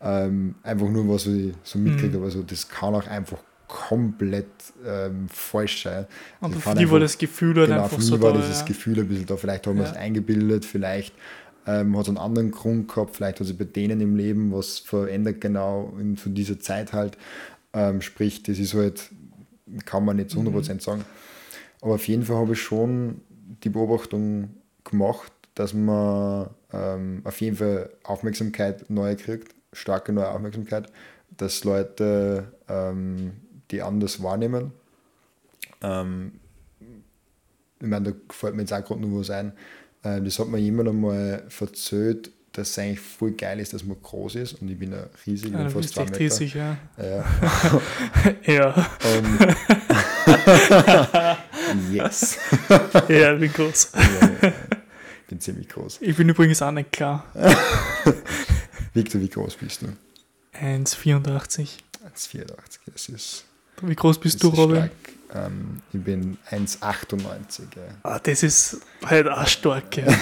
Ähm, 0.00 0.54
einfach 0.62 0.88
nur, 0.88 1.08
was 1.08 1.26
ich 1.26 1.52
so 1.64 1.78
mitkriege. 1.78 2.18
Mhm. 2.18 2.24
Also 2.24 2.42
das 2.42 2.68
kann 2.68 2.94
auch 2.94 3.06
einfach 3.08 3.38
komplett 3.66 4.46
ähm, 4.86 5.28
falsch 5.28 5.82
sein. 5.82 6.06
Also 6.40 6.58
für 6.60 6.74
die 6.74 6.90
war 6.90 7.00
das 7.00 7.18
Gefühl 7.18 7.54
halt 7.56 7.68
genau, 7.68 7.82
einfach 7.82 7.96
für 7.96 8.02
so 8.02 8.14
mich 8.14 8.22
war 8.22 8.32
da. 8.32 8.40
dieses 8.40 8.60
ja. 8.60 8.66
Gefühl 8.66 8.98
ein 9.00 9.08
bisschen 9.08 9.26
da. 9.26 9.36
Vielleicht 9.36 9.66
haben 9.66 9.76
wir 9.76 9.84
Ja. 9.84 9.90
es 9.90 9.96
eingebildet, 9.96 10.64
vielleicht 10.64 11.14
ähm, 11.66 11.94
hat 11.96 12.04
es 12.04 12.08
einen 12.08 12.16
anderen 12.18 12.50
Grund 12.50 12.88
gehabt, 12.88 13.16
vielleicht 13.16 13.40
hat 13.40 13.46
sich 13.46 13.58
bei 13.58 13.64
denen 13.64 14.00
im 14.00 14.16
Leben 14.16 14.52
was 14.52 14.78
verändert, 14.78 15.40
genau 15.40 15.92
in, 16.00 16.16
von 16.16 16.34
dieser 16.34 16.58
Zeit 16.58 16.92
halt. 16.94 17.18
Ähm, 17.78 18.00
sprich, 18.02 18.42
das 18.42 18.58
ist 18.58 18.74
halt, 18.74 19.10
kann 19.84 20.04
man 20.04 20.16
nicht 20.16 20.30
zu 20.30 20.40
100% 20.40 20.74
Mhm. 20.74 20.80
sagen. 20.80 21.04
Aber 21.80 21.94
auf 21.94 22.08
jeden 22.08 22.24
Fall 22.24 22.36
habe 22.36 22.54
ich 22.54 22.60
schon 22.60 23.20
die 23.62 23.68
Beobachtung 23.68 24.50
gemacht, 24.82 25.32
dass 25.54 25.74
man 25.74 26.50
ähm, 26.72 27.20
auf 27.24 27.40
jeden 27.40 27.56
Fall 27.56 27.90
Aufmerksamkeit 28.02 28.90
neu 28.90 29.14
kriegt, 29.14 29.54
starke 29.72 30.12
neue 30.12 30.28
Aufmerksamkeit, 30.28 30.90
dass 31.36 31.62
Leute 31.62 32.52
ähm, 32.68 33.32
die 33.70 33.80
anders 33.82 34.22
wahrnehmen. 34.22 34.72
Ähm, 35.82 36.32
ich 37.80 37.86
meine, 37.86 38.12
da 38.12 38.34
fällt 38.34 38.54
mir 38.56 38.62
jetzt 38.62 38.72
auch 38.72 38.84
gerade 38.84 39.00
noch 39.00 39.20
was 39.20 39.30
ein. 39.30 39.52
Äh, 40.02 40.20
das 40.22 40.38
hat 40.40 40.48
mir 40.48 40.58
jemand 40.58 40.88
einmal 40.88 41.44
verzählt, 41.48 42.32
dass 42.58 42.70
es 42.70 42.78
eigentlich 42.78 43.00
voll 43.00 43.30
geil 43.32 43.58
ist, 43.60 43.72
dass 43.72 43.84
man 43.84 43.96
groß 44.02 44.34
ist 44.36 44.52
und 44.54 44.68
ich 44.68 44.78
bin 44.78 44.92
ja 44.92 45.04
riesig, 45.26 45.46
ich 45.46 45.52
Ja, 45.52 45.58
bin 45.58 45.66
du 45.68 45.72
fast 45.72 45.94
zwei 45.94 46.02
echt 46.02 46.10
Meter. 46.12 46.20
riesig, 46.24 46.54
ja. 46.54 46.76
Ja. 46.98 47.24
ja. 48.46 48.86
Und 49.16 49.56
yes. 51.92 52.38
ja, 53.08 53.34
ich 53.34 53.40
bin 53.40 53.52
groß. 53.52 53.92
ja, 53.94 54.00
ja. 54.42 54.52
Ich 55.22 55.26
bin 55.28 55.40
ziemlich 55.40 55.68
groß. 55.68 55.98
Ich 56.00 56.16
bin 56.16 56.28
übrigens 56.28 56.60
auch 56.62 56.72
nicht 56.72 56.90
klar. 56.90 57.24
Victor, 58.94 59.20
wie 59.20 59.28
groß 59.28 59.54
bist 59.56 59.82
du? 59.82 59.86
1,84. 60.58 61.68
1,84. 62.14 62.46
Das 62.92 63.08
ist 63.08 63.44
Wie 63.82 63.94
groß 63.94 64.18
bist 64.18 64.42
du, 64.42 64.48
Robin? 64.48 64.90
Ähm, 65.34 65.82
ich 65.92 66.02
bin 66.02 66.38
1,98. 66.50 67.60
Ja. 67.76 67.82
Ah, 68.02 68.18
das 68.18 68.42
ist 68.42 68.80
halt 69.04 69.28
auch 69.28 69.46
stark, 69.46 69.94
ja. 69.98 70.06
Ja, 70.06 70.16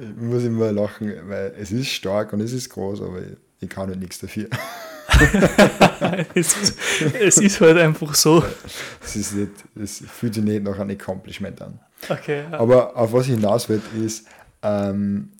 ich 0.00 0.16
muss 0.16 0.44
immer 0.44 0.72
lachen, 0.72 1.12
weil 1.28 1.54
es 1.58 1.70
ist 1.70 1.88
stark 1.88 2.32
und 2.32 2.40
es 2.40 2.52
ist 2.52 2.70
groß, 2.70 3.02
aber 3.02 3.20
ich, 3.20 3.36
ich 3.60 3.68
kann 3.68 3.88
halt 3.88 4.00
nichts 4.00 4.18
dafür. 4.18 4.48
es, 6.34 6.56
ist, 6.56 6.78
es 7.14 7.38
ist 7.38 7.60
halt 7.60 7.78
einfach 7.78 8.14
so. 8.14 8.44
Es, 9.02 9.16
ist 9.16 9.34
nicht, 9.34 9.52
es 9.74 10.02
fühlt 10.06 10.34
sich 10.34 10.44
nicht 10.44 10.62
nach 10.62 10.78
einem 10.78 10.90
Accomplishment 10.90 11.60
an. 11.62 11.80
Okay, 12.08 12.44
ja. 12.50 12.60
Aber 12.60 12.96
auf 12.96 13.12
was 13.12 13.26
ich 13.26 13.34
hinaus 13.34 13.68
will, 13.68 13.82
ist, 14.00 14.26
ähm, 14.62 15.32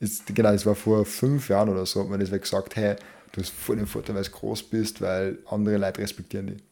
ist, 0.00 0.26
genau, 0.34 0.52
das 0.52 0.64
war 0.64 0.74
vor 0.74 1.04
fünf 1.04 1.48
Jahren 1.48 1.68
oder 1.68 1.84
so, 1.84 2.00
hat 2.00 2.08
man 2.08 2.20
das 2.20 2.30
gesagt, 2.30 2.76
hey, 2.76 2.96
du 3.32 3.40
hast 3.40 3.50
voll 3.50 3.76
den 3.76 3.86
Vorteil, 3.86 4.14
weil 4.14 4.22
du 4.22 4.30
groß 4.30 4.62
bist, 4.64 5.00
weil 5.00 5.38
andere 5.46 5.76
Leute 5.76 6.00
respektieren 6.00 6.46
dich. 6.46 6.62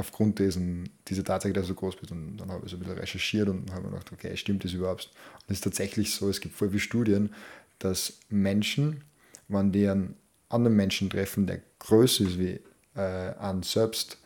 Aufgrund 0.00 0.38
dessen, 0.38 0.88
dieser 1.08 1.22
Tatsache, 1.24 1.52
dass 1.52 1.66
du 1.66 1.74
groß 1.74 1.96
bist. 1.96 2.10
Und 2.10 2.38
dann 2.38 2.50
habe 2.50 2.64
ich 2.64 2.70
so 2.70 2.78
ein 2.78 2.80
bisschen 2.80 2.98
recherchiert 2.98 3.50
und 3.50 3.70
habe 3.70 3.82
mir 3.82 3.90
gedacht, 3.90 4.10
okay, 4.12 4.34
stimmt 4.34 4.64
das 4.64 4.72
überhaupt? 4.72 5.10
Und 5.46 5.50
es 5.50 5.58
ist 5.58 5.64
tatsächlich 5.64 6.14
so, 6.14 6.30
es 6.30 6.40
gibt 6.40 6.54
voll 6.54 6.70
viele 6.70 6.80
Studien, 6.80 7.34
dass 7.78 8.14
Menschen, 8.30 9.02
wenn 9.48 9.72
die 9.72 9.86
einen 9.86 10.16
anderen 10.48 10.74
Menschen 10.74 11.10
treffen, 11.10 11.46
der 11.46 11.60
größer 11.80 12.24
ist 12.24 12.38
wie 12.38 12.60
äh, 12.96 13.34
an 13.38 13.62
selbst, 13.62 14.16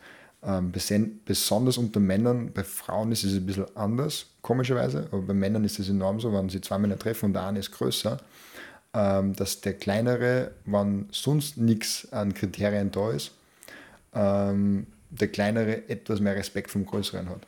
ähm, 0.43 0.71
besonders 1.25 1.77
unter 1.77 1.99
Männern, 1.99 2.53
bei 2.53 2.63
Frauen 2.63 3.11
ist 3.11 3.25
es 3.25 3.33
ein 3.33 3.45
bisschen 3.45 3.65
anders, 3.75 4.27
komischerweise, 4.41 5.09
aber 5.11 5.23
bei 5.23 5.33
Männern 5.33 5.65
ist 5.65 5.79
es 5.79 5.89
enorm 5.89 6.21
so, 6.21 6.31
wenn 6.31 6.47
sie 6.47 6.61
zwei 6.61 6.77
Männer 6.77 6.97
treffen 6.97 7.25
und 7.25 7.33
der 7.33 7.47
eine 7.47 7.59
ist 7.59 7.71
größer, 7.71 8.17
ähm, 8.93 9.35
dass 9.35 9.59
der 9.59 9.73
kleinere, 9.73 10.51
wenn 10.63 11.09
sonst 11.11 11.57
nichts 11.57 12.07
an 12.13 12.33
Kriterien 12.33 12.91
da 12.91 13.11
ist, 13.11 13.31
ähm, 14.13 14.87
der 15.19 15.27
kleinere 15.29 15.89
etwas 15.89 16.19
mehr 16.19 16.35
Respekt 16.35 16.71
vom 16.71 16.85
Größeren 16.85 17.29
hat. 17.29 17.47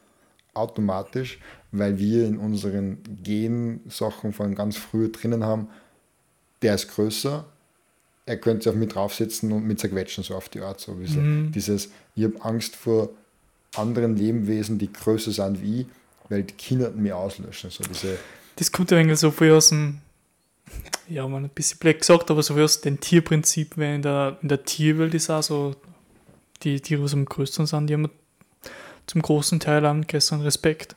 Automatisch, 0.53 1.39
weil 1.71 1.99
wir 1.99 2.25
in 2.25 2.37
unseren 2.37 2.97
Gen-Sachen 3.23 4.33
von 4.33 4.55
ganz 4.55 4.77
früh 4.77 5.11
drinnen 5.11 5.43
haben, 5.43 5.67
der 6.61 6.75
ist 6.75 6.89
größer, 6.89 7.45
er 8.25 8.37
könnte 8.37 8.63
sich 8.63 8.69
auf 8.71 8.75
mich 8.75 8.89
draufsetzen 8.89 9.51
und 9.51 9.65
mit 9.65 9.79
zerquetschen, 9.79 10.23
so 10.23 10.35
auf 10.35 10.49
die 10.49 10.59
Art. 10.59 10.79
So 10.79 10.93
bisschen. 10.95 11.51
Dieses, 11.51 11.89
ich 12.15 12.23
habe 12.23 12.41
Angst 12.43 12.75
vor 12.75 13.09
anderen 13.75 14.17
Lebewesen, 14.17 14.77
die 14.77 14.91
größer 14.91 15.31
sind 15.31 15.61
wie 15.61 15.81
ich, 15.81 15.87
weil 16.29 16.43
die 16.43 16.53
Kinder 16.53 16.89
mich 16.91 17.13
auslöschen. 17.13 17.69
So 17.69 17.83
diese, 17.83 18.17
Das 18.57 18.71
kommt 18.71 18.91
ja 18.91 18.97
eigentlich 18.97 19.19
so 19.19 19.31
viel 19.31 19.51
aus 19.51 19.69
dem, 19.69 19.99
ja, 21.07 21.25
man 21.27 21.45
ein 21.45 21.49
bisschen 21.49 21.77
blöd 21.79 21.99
gesagt, 21.99 22.29
aber 22.29 22.43
so 22.43 22.55
viel 22.55 22.63
aus 22.63 22.81
dem 22.81 22.99
Tierprinzip, 22.99 23.77
weil 23.77 23.95
in 23.95 24.01
der, 24.01 24.37
in 24.41 24.49
der 24.49 24.63
Tierwelt 24.63 25.13
ist 25.13 25.29
auch 25.29 25.43
so, 25.43 25.75
die 26.63 26.79
Tiere, 26.81 27.05
die 27.05 27.13
am 27.13 27.25
größten 27.25 27.65
sind, 27.65 27.87
die 27.87 27.93
haben 27.93 28.09
zum 29.05 29.21
großen 29.21 29.59
Teil 29.59 29.85
einen 29.85 30.07
größeren 30.07 30.41
Respekt. 30.41 30.95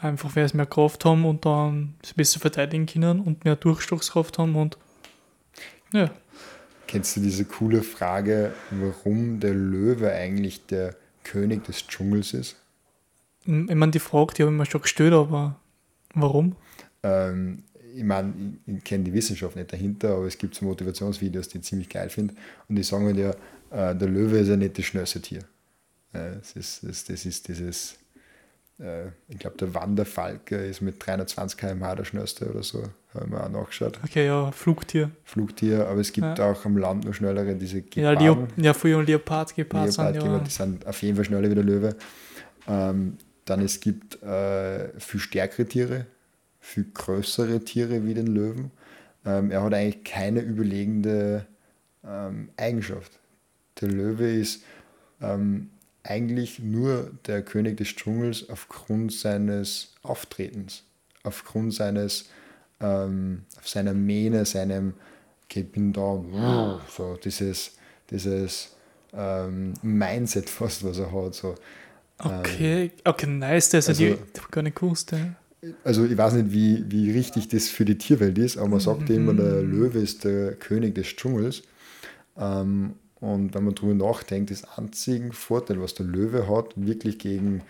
Einfach, 0.00 0.34
weil 0.36 0.48
sie 0.48 0.56
mehr 0.56 0.66
Kraft 0.66 1.04
haben 1.04 1.24
und 1.24 1.46
dann 1.46 1.94
sich 2.02 2.14
besser 2.14 2.40
verteidigen 2.40 2.86
können 2.86 3.20
und 3.20 3.44
mehr 3.44 3.56
Durchstoßkraft 3.56 4.38
haben 4.38 4.56
und 4.56 4.76
ja, 5.92 6.10
Kennst 6.86 7.16
du 7.16 7.20
diese 7.20 7.44
coole 7.44 7.82
Frage, 7.82 8.52
warum 8.70 9.40
der 9.40 9.54
Löwe 9.54 10.12
eigentlich 10.12 10.66
der 10.66 10.94
König 11.24 11.64
des 11.64 11.86
Dschungels 11.86 12.34
ist? 12.34 12.56
ich 13.46 13.74
meine, 13.74 13.90
die 13.90 13.98
Frage, 13.98 14.32
die 14.34 14.42
habe 14.42 14.52
ich 14.52 14.58
mir 14.58 14.64
schon 14.66 14.80
gestellt, 14.80 15.12
aber 15.12 15.56
warum? 16.14 16.56
Ähm, 17.02 17.64
ich 17.94 18.04
meine, 18.04 18.32
ich, 18.66 18.76
ich 18.76 18.84
kenne 18.84 19.04
die 19.04 19.12
Wissenschaft 19.12 19.56
nicht 19.56 19.72
dahinter, 19.72 20.14
aber 20.14 20.26
es 20.26 20.38
gibt 20.38 20.54
so 20.54 20.64
Motivationsvideos, 20.64 21.48
die 21.48 21.58
ich 21.58 21.64
ziemlich 21.64 21.88
geil 21.88 22.08
finde. 22.08 22.34
Und 22.68 22.76
die 22.76 22.82
sagen 22.82 23.06
halt 23.06 23.16
ja, 23.18 23.34
der 23.74 24.08
Löwe 24.08 24.38
ist 24.38 24.48
ja 24.48 24.56
nicht 24.56 24.78
das 24.78 24.84
schnellste 24.84 25.20
Tier. 25.20 25.40
Äh, 26.12 26.36
das, 26.38 26.52
ist, 26.52 26.84
das, 26.88 27.04
das 27.04 27.24
ist 27.26 27.48
dieses, 27.48 27.96
äh, 28.78 29.06
ich 29.28 29.38
glaube, 29.38 29.56
der 29.56 29.74
Wanderfalke 29.74 30.56
ist 30.56 30.80
mit 30.80 31.04
320 31.04 31.58
km/h 31.58 31.94
der 31.96 32.04
schnellste 32.04 32.50
oder 32.50 32.62
so, 32.62 32.84
haben 33.14 33.32
wir 33.32 33.42
auch 33.44 33.48
nachgeschaut. 33.48 33.98
Okay, 34.04 34.26
ja, 34.26 34.50
Flugtier. 34.52 35.10
Flugtier, 35.24 35.88
aber 35.88 36.00
es 36.00 36.12
gibt 36.12 36.38
Ja. 36.38 36.50
auch 36.50 36.64
am 36.64 36.76
Land 36.76 37.04
noch 37.04 37.14
schnellere, 37.14 37.54
diese 37.56 37.78
Ja, 37.94 38.12
Geparden. 38.14 38.18
Leop 38.24 38.48
ja 38.56 38.74
früher 38.74 39.02
Leopard, 39.02 39.54
Gepard 39.54 39.92
sind 39.92 40.04
Leopardgeber, 40.04 40.36
ja. 40.36 40.44
die 40.44 40.50
sind 40.50 40.86
auf 40.86 41.02
jeden 41.02 41.16
Fall 41.16 41.24
schneller 41.24 41.50
wie 41.50 41.54
der 41.54 41.64
Löwe. 41.64 41.96
Ähm, 42.68 43.18
dann 43.44 43.60
es 43.60 43.80
gibt 43.80 44.22
äh, 44.22 44.88
viel 45.00 45.20
stärkere 45.20 45.66
Tiere, 45.66 46.06
viel 46.60 46.86
größere 46.94 47.60
Tiere 47.60 48.06
wie 48.06 48.14
den 48.14 48.28
Löwen. 48.28 48.70
Ähm, 49.26 49.50
er 49.50 49.62
hat 49.62 49.74
eigentlich 49.74 50.04
keine 50.04 50.40
überlegende 50.40 51.44
ähm, 52.06 52.48
Eigenschaft. 52.56 53.18
Der 53.80 53.88
Löwe 53.88 54.30
ist 54.30 54.62
ähm, 55.20 55.70
eigentlich 56.02 56.58
nur 56.58 57.10
der 57.26 57.42
König 57.42 57.76
des 57.78 57.88
Dschungels 57.88 58.48
aufgrund 58.48 59.12
seines 59.12 59.94
Auftretens, 60.02 60.84
aufgrund 61.22 61.74
seines, 61.74 62.28
ähm, 62.80 63.42
auf 63.58 63.68
seiner 63.68 63.94
Mähne, 63.94 64.44
seinem, 64.44 64.94
okay, 65.44 65.60
ich 65.60 65.72
bin 65.72 65.92
da, 65.92 66.80
so 66.94 67.18
dieses, 67.22 67.72
dieses 68.10 68.76
ähm, 69.12 69.74
Mindset 69.82 70.50
fast, 70.50 70.84
was 70.84 70.98
er 70.98 71.10
hat. 71.12 71.34
So. 71.34 71.54
Okay, 72.18 72.92
okay, 73.04 73.26
nice, 73.26 73.70
das 73.70 73.88
also- 73.88 74.04
ich 74.04 74.18
hab 74.38 74.52
gar 74.52 74.62
nicht 74.62 74.76
gewusst. 74.76 75.12
Ja. 75.12 75.34
Also 75.82 76.04
ich 76.04 76.16
weiß 76.16 76.34
nicht, 76.34 76.52
wie, 76.52 76.84
wie 76.88 77.10
richtig 77.10 77.48
das 77.48 77.68
für 77.68 77.86
die 77.86 77.96
Tierwelt 77.96 78.36
ist, 78.36 78.58
aber 78.58 78.68
man 78.68 78.80
sagt 78.80 79.08
ja 79.08 79.16
immer, 79.16 79.32
der 79.32 79.62
Löwe 79.62 79.98
ist 79.98 80.24
der 80.24 80.56
König 80.56 80.94
des 80.94 81.06
Dschungels. 81.16 81.62
Ähm, 82.36 82.96
und 83.20 83.54
wenn 83.54 83.64
man 83.64 83.74
darüber 83.74 83.94
nachdenkt, 83.94 84.50
das 84.50 84.64
einzige 84.78 85.32
Vorteil, 85.32 85.80
was 85.80 85.94
der 85.94 86.06
Löwe 86.06 86.48
hat, 86.48 86.72
wirklich 86.76 87.18
gegen 87.18 87.62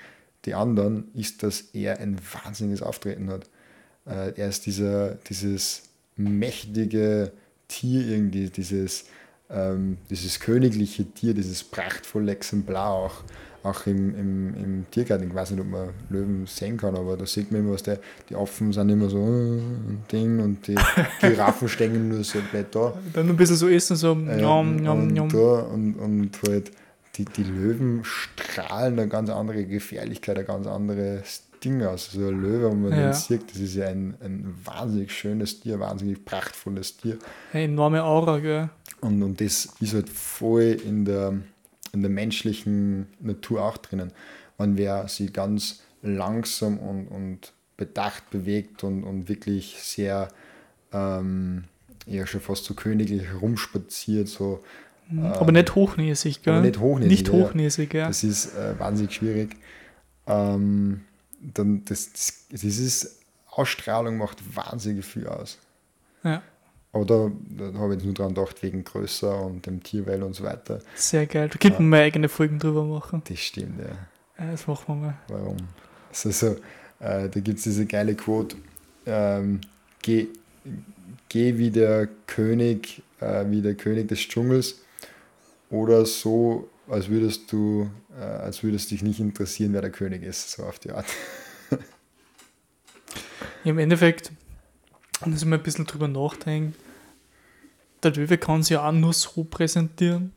die 0.44 0.54
anderen, 0.54 1.10
ist, 1.14 1.42
dass 1.42 1.60
er 1.72 2.00
ein 2.00 2.18
wahnsinniges 2.32 2.82
Auftreten 2.82 3.30
hat. 3.30 3.44
Äh, 4.06 4.32
er 4.38 4.48
ist 4.48 4.66
dieser, 4.66 5.14
dieses 5.28 5.82
mächtige 6.16 7.32
Tier 7.68 8.06
irgendwie, 8.06 8.50
dieses, 8.50 9.06
ähm, 9.50 9.98
dieses 10.10 10.40
königliche 10.40 11.04
Tier, 11.04 11.34
dieses 11.34 11.64
prachtvolle 11.64 12.32
Exemplar 12.32 12.90
auch, 12.90 13.24
auch 13.64 13.86
im, 13.86 14.14
im, 14.14 14.54
im 14.54 14.86
Tiergarten. 14.90 15.26
Ich 15.28 15.34
weiß 15.34 15.50
nicht, 15.50 15.60
ob 15.60 15.66
man 15.68 15.88
Löwen 16.10 16.46
sehen 16.46 16.76
kann, 16.76 16.94
aber 16.96 17.16
da 17.16 17.26
sieht 17.26 17.50
man 17.50 17.62
immer, 17.62 17.72
was 17.72 17.82
der, 17.82 17.98
die 18.28 18.36
Affen 18.36 18.72
sind 18.72 18.90
immer 18.90 19.08
so 19.08 19.18
äh, 19.18 19.22
ein 19.58 20.04
Ding 20.12 20.38
und 20.38 20.66
die 20.68 20.76
Giraffen 21.20 21.68
stehen 21.68 22.08
nur 22.10 22.22
so 22.22 22.38
blöd 22.50 22.66
da. 22.70 22.92
Dann 23.12 23.28
ein 23.28 23.36
bisschen 23.36 23.56
so 23.56 23.68
essen, 23.68 23.96
so 23.96 24.12
Äh, 24.12 24.36
njom, 24.40 24.76
njom, 24.76 24.98
und, 25.02 25.12
njom. 25.12 25.28
Da, 25.30 25.60
und, 25.62 25.94
und 25.94 26.30
halt 26.46 26.70
die, 27.16 27.24
die 27.24 27.44
Löwen 27.44 28.02
strahlen 28.04 28.98
eine 28.98 29.08
ganz 29.08 29.30
andere 29.30 29.64
Gefährlichkeit, 29.64 30.38
ein 30.38 30.46
ganz 30.46 30.66
anderes 30.66 31.42
Ding 31.64 31.82
aus. 31.82 32.10
So 32.12 32.28
ein 32.28 32.42
Löwe, 32.42 32.70
wenn 32.70 32.82
man 32.82 32.92
Ja. 32.92 33.04
den 33.10 33.12
sieht, 33.14 33.50
das 33.50 33.58
ist 33.60 33.76
ja 33.76 33.86
ein, 33.88 34.14
ein 34.22 34.54
wahnsinnig 34.64 35.10
schönes 35.12 35.60
Tier, 35.60 35.80
wahnsinnig 35.80 36.22
prachtvolles 36.24 36.96
Tier. 36.98 37.16
Eine 37.52 37.64
enorme 37.64 38.02
Aura, 38.04 38.38
gell? 38.40 38.68
Und, 39.00 39.22
und 39.22 39.40
das 39.40 39.68
ist 39.80 39.94
halt 39.94 40.08
voll 40.10 40.76
in 40.84 41.04
der, 41.04 41.34
in 41.94 42.02
der 42.02 42.10
menschlichen 42.10 43.06
Natur 43.20 43.62
auch 43.62 43.78
drinnen. 43.78 44.12
Wenn 44.58 44.76
wer 44.76 45.08
sich 45.08 45.32
ganz 45.32 45.82
langsam 46.02 46.78
und, 46.78 47.08
und 47.08 47.52
bedacht 47.76 48.30
bewegt 48.30 48.84
und, 48.84 49.04
und 49.04 49.28
wirklich 49.28 49.76
sehr 49.80 50.28
ähm, 50.92 51.64
ja 52.06 52.26
schon 52.26 52.40
fast 52.40 52.64
so 52.64 52.74
königlich 52.74 53.22
herumspaziert, 53.24 54.28
so 54.28 54.62
aber 55.22 55.52
nicht 55.52 55.74
hochnäsig, 55.74 56.42
gell? 56.42 56.62
nicht 56.62 56.78
hochnäsig, 56.78 57.10
Nicht 57.10 57.28
ja, 57.28 57.34
ja. 57.34 57.44
hochnäsig, 57.44 57.94
ja. 57.94 58.06
Das 58.06 58.24
ist 58.24 58.56
äh, 58.56 58.78
wahnsinnig 58.78 59.14
schwierig. 59.14 59.56
Ähm, 60.26 61.02
dann 61.40 61.84
das, 61.84 62.12
das, 62.12 62.46
das 62.50 62.64
ist, 62.64 63.20
Ausstrahlung 63.50 64.16
macht 64.16 64.38
wahnsinnig 64.56 65.04
viel 65.04 65.26
aus. 65.28 65.58
ja. 66.24 66.42
Aber 66.94 67.04
da, 67.04 67.14
habe 67.76 67.94
ich 67.94 67.98
jetzt 67.98 68.04
nur 68.04 68.14
dran 68.14 68.34
gedacht, 68.34 68.62
wegen 68.62 68.84
größer 68.84 69.44
und 69.44 69.66
dem 69.66 69.82
Tierwelt 69.82 70.22
und 70.22 70.34
so 70.34 70.44
weiter. 70.44 70.78
Sehr 70.94 71.26
geil. 71.26 71.48
Da 71.48 71.58
könnten 71.58 71.82
wir 71.82 71.88
mal 71.88 72.02
eigene 72.02 72.28
Folgen 72.28 72.60
drüber 72.60 72.84
machen. 72.84 73.20
Das 73.28 73.40
stimmt, 73.40 73.80
ja. 73.80 74.44
Ja, 74.44 74.52
das 74.52 74.66
machen 74.68 74.84
wir 74.86 74.94
mal. 74.94 75.18
Warum? 75.26 75.56
Also, 76.10 76.30
so, 76.30 76.46
äh, 77.00 77.28
da 77.28 77.40
gibt 77.40 77.58
es 77.58 77.64
diese 77.64 77.84
geile 77.84 78.14
Quote: 78.14 78.56
ähm, 79.06 79.60
geh, 80.02 80.28
geh 81.28 81.58
wie 81.58 81.70
der 81.70 82.08
König, 82.26 83.02
äh, 83.20 83.44
wie 83.48 83.60
der 83.60 83.74
König 83.74 84.06
des 84.06 84.20
Dschungels 84.20 84.80
oder 85.70 86.06
so, 86.06 86.70
als 86.88 87.08
würdest 87.08 87.50
du, 87.50 87.90
äh, 88.16 88.22
als 88.22 88.62
würdest 88.62 88.92
dich 88.92 89.02
nicht 89.02 89.18
interessieren, 89.18 89.72
wer 89.72 89.80
der 89.80 89.90
König 89.90 90.22
ist, 90.22 90.52
so 90.52 90.62
auf 90.62 90.78
die 90.78 90.92
Art. 90.92 91.06
Im 93.64 93.78
Endeffekt, 93.78 94.30
wenn 95.24 95.34
ich 95.34 95.44
mal 95.44 95.56
ein 95.56 95.62
bisschen 95.62 95.86
drüber 95.86 96.08
nachdenke, 96.08 96.76
der 98.02 98.12
Löwe 98.12 98.38
kann 98.38 98.62
sich 98.62 98.76
auch 98.76 98.92
nur 98.92 99.12
so 99.12 99.44
präsentieren, 99.44 100.32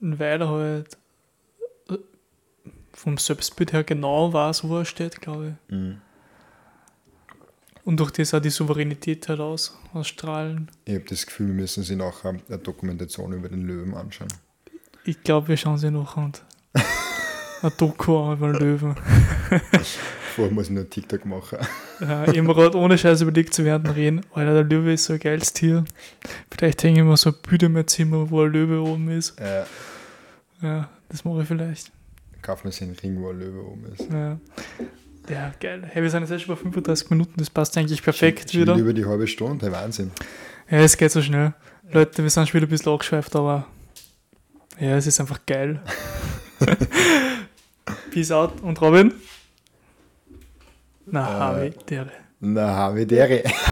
weil 0.00 0.40
er 0.40 0.48
halt 0.48 0.96
äh, 1.90 1.98
vom 2.92 3.18
Selbstbild 3.18 3.72
her 3.72 3.84
genau 3.84 4.32
weiß, 4.32 4.64
wo 4.64 4.78
er 4.78 4.84
steht, 4.84 5.20
glaube 5.20 5.56
ich. 5.68 5.76
und 7.84 8.00
durch 8.00 8.10
das 8.12 8.32
auch 8.32 8.40
die 8.40 8.50
Souveränität 8.50 9.28
halt 9.28 9.40
aus, 9.40 9.76
ausstrahlen. 9.92 10.70
Ich 10.86 10.94
habe 10.94 11.04
das 11.04 11.26
Gefühl, 11.26 11.48
wir 11.48 11.54
müssen 11.54 11.82
sie 11.82 11.96
nachher 11.96 12.30
eine 12.48 12.58
Dokumentation 12.58 13.32
über 13.34 13.48
den 13.48 13.62
Löwen 13.66 13.94
anschauen. 13.94 14.28
Ich 15.04 15.22
glaube, 15.22 15.48
wir 15.48 15.56
schauen 15.58 15.76
sie 15.76 15.90
noch 15.90 16.16
an. 16.16 16.32
Ein 17.62 17.72
Doku 17.76 18.32
über 18.32 18.52
den 18.52 18.60
Löwen. 18.60 18.96
Vorher 20.34 20.52
muss 20.52 20.66
ich 20.66 20.72
nur 20.72 20.88
TikTok 20.88 21.26
machen. 21.26 21.58
Ja, 22.00 22.22
ich 22.24 22.28
habe 22.30 22.42
mir 22.42 22.54
gerade 22.54 22.76
ohne 22.78 22.98
Scheiß 22.98 23.20
überlegt 23.20 23.54
zu 23.54 23.64
werden 23.64 23.90
reden. 23.90 24.20
Alter, 24.34 24.54
der 24.54 24.64
Löwe 24.64 24.92
ist 24.94 25.04
so 25.04 25.12
ein 25.12 25.18
geiles 25.20 25.52
Tier. 25.52 25.84
Vielleicht 26.50 26.82
hänge 26.82 27.00
ich 27.00 27.04
mal 27.04 27.16
so 27.16 27.30
ein 27.30 27.36
Bild 27.48 27.62
in 27.62 27.72
mein 27.72 27.86
Zimmer, 27.86 28.28
wo 28.30 28.42
ein 28.42 28.50
Löwe 28.52 28.80
oben 28.82 29.08
ist. 29.10 29.38
Äh, 29.40 29.64
Ja, 30.62 30.88
das 31.08 31.24
mache 31.24 31.42
ich 31.42 31.48
vielleicht. 31.48 31.92
kaufen 32.42 32.64
wir 32.64 32.72
sich 32.72 32.82
einen 32.82 32.96
Ring, 32.96 33.20
wo 33.20 33.30
ein 33.30 33.38
Löwe 33.38 33.64
oben 33.64 33.84
ist. 33.92 34.10
Ja, 34.10 34.38
ja 35.28 35.52
geil. 35.60 35.82
Hey, 35.90 36.02
wir 36.02 36.10
sind 36.10 36.22
jetzt 36.22 36.30
erst 36.32 36.44
schon 36.46 36.54
bei 36.56 36.60
35 36.60 37.10
Minuten, 37.10 37.34
das 37.36 37.48
passt 37.50 37.76
eigentlich 37.78 38.02
perfekt 38.02 38.50
Schon 38.50 38.62
wieder. 38.62 38.74
über 38.76 38.92
die 38.92 39.04
halbe 39.04 39.26
Stunde, 39.26 39.66
hey, 39.66 39.72
Wahnsinn. 39.72 40.10
Ja, 40.70 40.78
es 40.78 40.96
geht 40.96 41.10
so 41.12 41.22
schnell. 41.22 41.54
Leute, 41.92 42.22
wir 42.22 42.30
sind 42.30 42.48
schon 42.48 42.54
wieder 42.60 42.66
ein 42.66 42.70
bisschen 42.70 42.90
angeschweift, 42.92 43.36
aber 43.36 43.66
ja, 44.80 44.96
es 44.96 45.06
ist 45.06 45.20
einfach 45.20 45.38
geil. 45.46 45.80
Peace 48.10 48.30
out 48.30 48.60
und 48.62 48.80
Robin? 48.80 49.12
Na, 51.06 51.62
Äh, 51.62 51.70
der. 51.88 52.06
Na, 52.40 52.94
ich 52.96 53.06